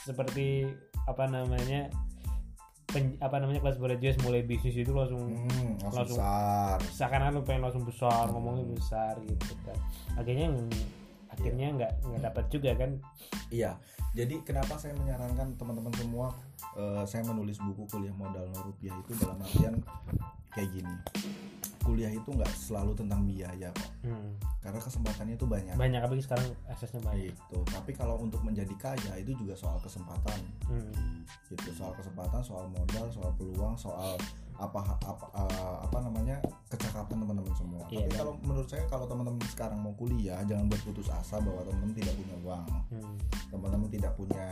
seperti 0.00 0.70
apa 1.04 1.26
namanya 1.26 1.90
pen- 2.86 3.18
apa 3.18 3.38
namanya 3.38 3.58
kelas 3.60 3.78
berjuis 3.78 4.18
mulai 4.20 4.42
bisnis 4.42 4.74
itu 4.76 4.90
langsung 4.90 5.26
hmm, 5.30 5.82
langsung 5.82 6.06
Langsung. 6.06 6.18
besar 6.18 6.76
seakan-akan 6.90 7.32
lu 7.34 7.42
pengen 7.42 7.62
langsung 7.66 7.82
besar 7.82 8.24
Hmm. 8.26 8.34
ngomongnya 8.34 8.66
besar 8.70 9.14
gitu 9.20 9.54
kan 9.62 9.78
akhirnya 10.14 10.46
akhirnya 11.30 11.66
nggak 11.72 11.92
nggak 12.04 12.22
dapat 12.24 12.44
juga 12.48 12.70
kan 12.74 12.90
Iya, 13.50 13.74
jadi 14.14 14.38
kenapa 14.46 14.78
saya 14.78 14.94
menyarankan 14.94 15.58
teman-teman 15.58 15.90
semua 15.98 16.30
eh, 16.74 17.02
saya 17.02 17.26
menulis 17.26 17.58
buku 17.58 17.82
kuliah 17.90 18.14
modal 18.14 18.46
rupiah 18.62 18.94
itu 18.94 19.10
dalam 19.18 19.42
artian 19.42 19.74
kayak 20.54 20.70
gini. 20.70 20.94
Kuliah 21.80 22.12
itu 22.12 22.28
nggak 22.28 22.48
selalu 22.50 22.92
tentang 22.92 23.24
biaya 23.24 23.72
kok, 23.72 23.90
Hmm. 24.04 24.36
karena 24.60 24.78
kesempatannya 24.78 25.34
itu 25.34 25.46
banyak. 25.48 25.74
banyak 25.74 26.00
apalagi 26.00 26.22
sekarang 26.22 26.46
aksesnya 26.66 27.00
banyak 27.00 27.32
Gitu. 27.32 27.58
Tapi 27.66 27.90
kalau 27.92 28.20
untuk 28.20 28.40
menjadi 28.40 28.72
kaya 28.76 29.12
itu 29.16 29.32
juga 29.34 29.56
soal 29.56 29.80
kesempatan, 29.80 30.38
Hmm. 30.68 31.24
gitu. 31.48 31.72
Soal 31.72 31.96
kesempatan, 31.96 32.40
soal 32.40 32.68
modal, 32.68 33.08
soal 33.08 33.32
peluang, 33.34 33.74
soal 33.74 34.14
apa 34.60 34.80
apa 35.00 35.26
eh, 35.32 35.76
apa 35.88 35.98
namanya 36.04 36.36
kecakapan 36.68 37.16
teman-teman 37.24 37.54
semua. 37.56 37.84
Iya, 37.88 38.04
Tapi 38.06 38.16
kalau 38.20 38.32
menurut 38.44 38.68
saya 38.68 38.84
kalau 38.92 39.08
teman-teman 39.08 39.40
sekarang 39.48 39.80
mau 39.80 39.96
kuliah 39.96 40.36
jangan 40.44 40.68
berputus 40.68 41.08
asa 41.08 41.40
bahwa 41.40 41.64
teman-teman 41.64 41.96
tidak 41.96 42.14
punya 42.20 42.36
uang. 42.44 42.66
Hmm. 42.92 43.16
teman-teman 43.50 43.88
tidak 43.90 44.12
punya 44.14 44.46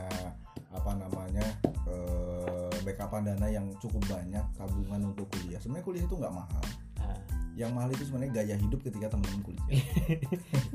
apa 0.73 0.91
namanya 0.97 1.47
eh, 1.87 2.73
backupan 2.83 3.29
dana 3.29 3.47
yang 3.47 3.69
cukup 3.79 4.01
banyak 4.09 4.45
tabungan 4.57 5.13
untuk 5.13 5.29
kuliah. 5.37 5.61
Sebenarnya 5.61 5.85
kuliah 5.85 6.05
itu 6.09 6.17
nggak 6.17 6.35
mahal. 6.35 6.65
Nah, 6.99 7.21
yang 7.55 7.71
mahal 7.77 7.93
itu 7.93 8.09
sebenarnya 8.09 8.33
gaya 8.43 8.57
hidup 8.57 8.81
ketika 8.81 9.13
teman-teman 9.13 9.43
kuliah. 9.45 9.69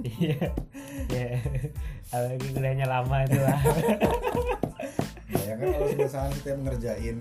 Iya. 0.04 0.52
Iya. 1.10 1.40
Apalagi 2.14 2.48
kuliahnya 2.54 2.86
lama 2.86 3.18
itu 3.26 3.40
lah 3.40 3.60
ya 5.44 5.54
kan 5.60 5.68
kalau 5.76 5.88
misalnya 5.94 6.34
kita 6.40 6.50
ngerjain 6.58 7.18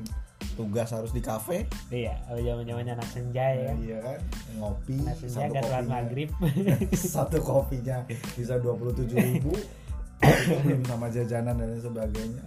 tugas 0.55 0.88
harus 0.92 1.11
di 1.11 1.22
kafe. 1.24 1.64
Iya 1.88 2.14
kalau 2.28 2.40
zaman 2.40 2.64
zamannya 2.68 2.92
anak 2.98 3.09
senja 3.11 3.44
ya. 3.53 3.68
Kan 3.72 3.76
iya 3.80 3.98
kan 4.00 4.18
ngopi 4.61 4.96
anak 5.03 5.16
senja 5.18 5.32
satu 5.32 5.55
kopinya. 5.57 5.82
maghrib. 5.88 6.30
Satu 7.16 7.38
kopinya 7.40 7.98
bisa 8.36 8.55
dua 8.61 8.74
puluh 8.76 8.92
tujuh 8.94 9.16
ribu. 9.16 9.53
Belum 10.62 10.82
sama 10.86 11.11
jajanan 11.11 11.59
dan 11.59 11.80
sebagainya. 11.80 12.42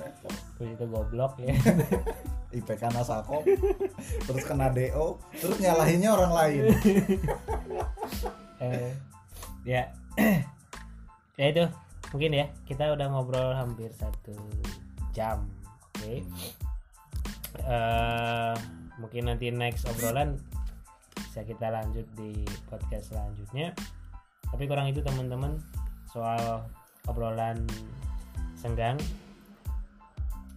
Repot. 0.00 0.34
Terus 0.58 0.68
itu 0.74 0.84
goblok 0.88 1.32
ya. 1.38 1.54
IPK 2.56 2.88
nasakop 2.88 3.44
terus 4.24 4.42
kena 4.48 4.72
DO 4.72 5.20
terus 5.36 5.56
nyalahinnya 5.60 6.08
orang 6.08 6.32
lain. 6.32 6.62
Eh, 8.62 8.92
ya. 9.64 9.84
Ya 11.36 11.52
itu 11.52 11.68
mungkin 12.16 12.32
ya. 12.32 12.48
Kita 12.64 12.96
udah 12.96 13.12
ngobrol 13.12 13.52
hampir 13.52 13.92
satu 13.92 14.32
jam. 15.12 15.44
Oke 15.92 16.24
Eh, 17.64 18.54
mungkin 19.00 19.28
nanti 19.28 19.52
next 19.52 19.88
obrolan 19.88 20.36
bisa 21.16 21.44
kita 21.44 21.72
lanjut 21.72 22.06
di 22.16 22.44
podcast 22.68 23.12
selanjutnya. 23.12 23.72
Tapi 24.48 24.64
kurang 24.68 24.88
itu 24.88 25.00
teman-teman 25.00 25.60
soal 26.12 26.64
obrolan 27.08 27.60
senggang. 28.56 28.96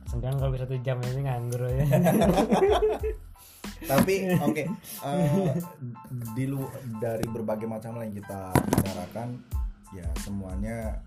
Senggang 0.09 0.39
kalau 0.41 0.51
bisa 0.51 0.65
satu 0.65 0.79
jam 0.81 0.97
ini 1.05 1.27
nganggur 1.27 1.67
ya. 1.67 1.85
Tapi 3.79 4.35
oke 4.43 4.63
eh, 5.07 5.55
di 6.35 6.43
lu 6.51 6.67
dari 6.99 7.23
berbagai 7.31 7.63
macam 7.63 7.95
yang 8.03 8.11
kita 8.11 8.51
bicarakan 8.51 9.39
ya 9.95 10.05
semuanya 10.19 10.99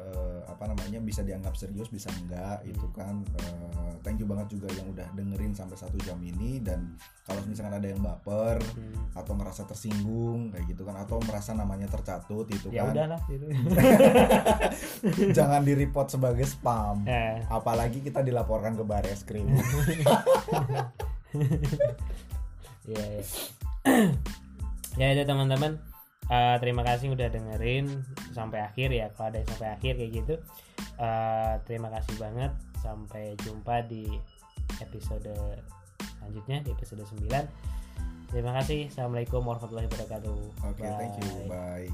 eh, 0.00 0.40
apa 0.48 0.64
namanya 0.66 0.96
bisa 0.98 1.20
dianggap 1.20 1.52
serius 1.54 1.92
bisa 1.92 2.08
enggak 2.16 2.64
itu 2.64 2.88
kan. 2.90 3.20
Eh, 3.36 3.92
thank 4.00 4.16
you 4.16 4.24
banget 4.24 4.56
juga 4.56 4.72
yang 4.72 4.88
udah 4.88 5.04
dengerin 5.12 5.52
sampai 5.52 5.76
satu 5.76 6.00
jam 6.00 6.16
ini. 6.24 6.56
Dan 6.58 6.96
kalau 7.22 7.44
misalkan 7.44 7.76
ada 7.76 7.84
yang 7.84 8.00
baper 8.00 8.56
Hmm. 8.72 8.94
atau 9.12 9.32
merasa 9.36 9.62
tersinggung 9.62 10.50
kayak 10.50 10.66
gitu 10.68 10.82
kan 10.82 10.96
atau 10.96 11.20
merasa 11.22 11.52
namanya 11.52 11.86
tercatut 11.86 12.46
itu 12.48 12.72
ya 12.72 12.88
kan. 12.88 12.94
udahlah 12.96 13.20
gitu. 13.28 13.44
Jangan 15.36 15.60
di 15.60 15.72
report 15.74 16.08
sebagai 16.08 16.46
spam. 16.46 17.04
Eh, 17.04 17.44
apalagi 17.46 18.00
kita 18.00 18.20
dilaporkan 18.20 18.74
ke 18.74 18.84
baris 18.84 19.22
krim. 19.22 19.46
Iya, 22.88 23.04
iya. 23.06 23.20
ya 25.00 25.06
itu 25.14 25.22
teman-teman 25.24 25.78
Eh, 26.30 26.56
terima 26.62 26.86
kasih 26.86 27.10
udah 27.10 27.26
dengerin 27.26 27.90
sampai 28.30 28.62
akhir 28.62 28.94
ya 28.94 29.10
kalau 29.18 29.34
ada 29.34 29.42
yang 29.42 29.50
sampai 29.50 29.68
akhir 29.74 29.92
kayak 29.98 30.12
gitu. 30.14 30.34
Eh, 31.00 31.54
terima 31.66 31.90
kasih 31.90 32.14
banget. 32.22 32.52
Sampai 32.78 33.34
jumpa 33.42 33.82
di 33.90 34.06
episode 34.78 35.34
selanjutnya 36.20 36.62
di 36.62 36.70
episode 36.70 37.02
9 37.02 37.44
terima 38.30 38.54
kasih. 38.62 38.86
Assalamualaikum 38.86 39.42
warahmatullahi 39.42 39.90
wabarakatuh. 39.90 40.38
Oke 40.70 40.86
thank 40.86 41.18
you. 41.18 41.50
Bye 41.50 41.90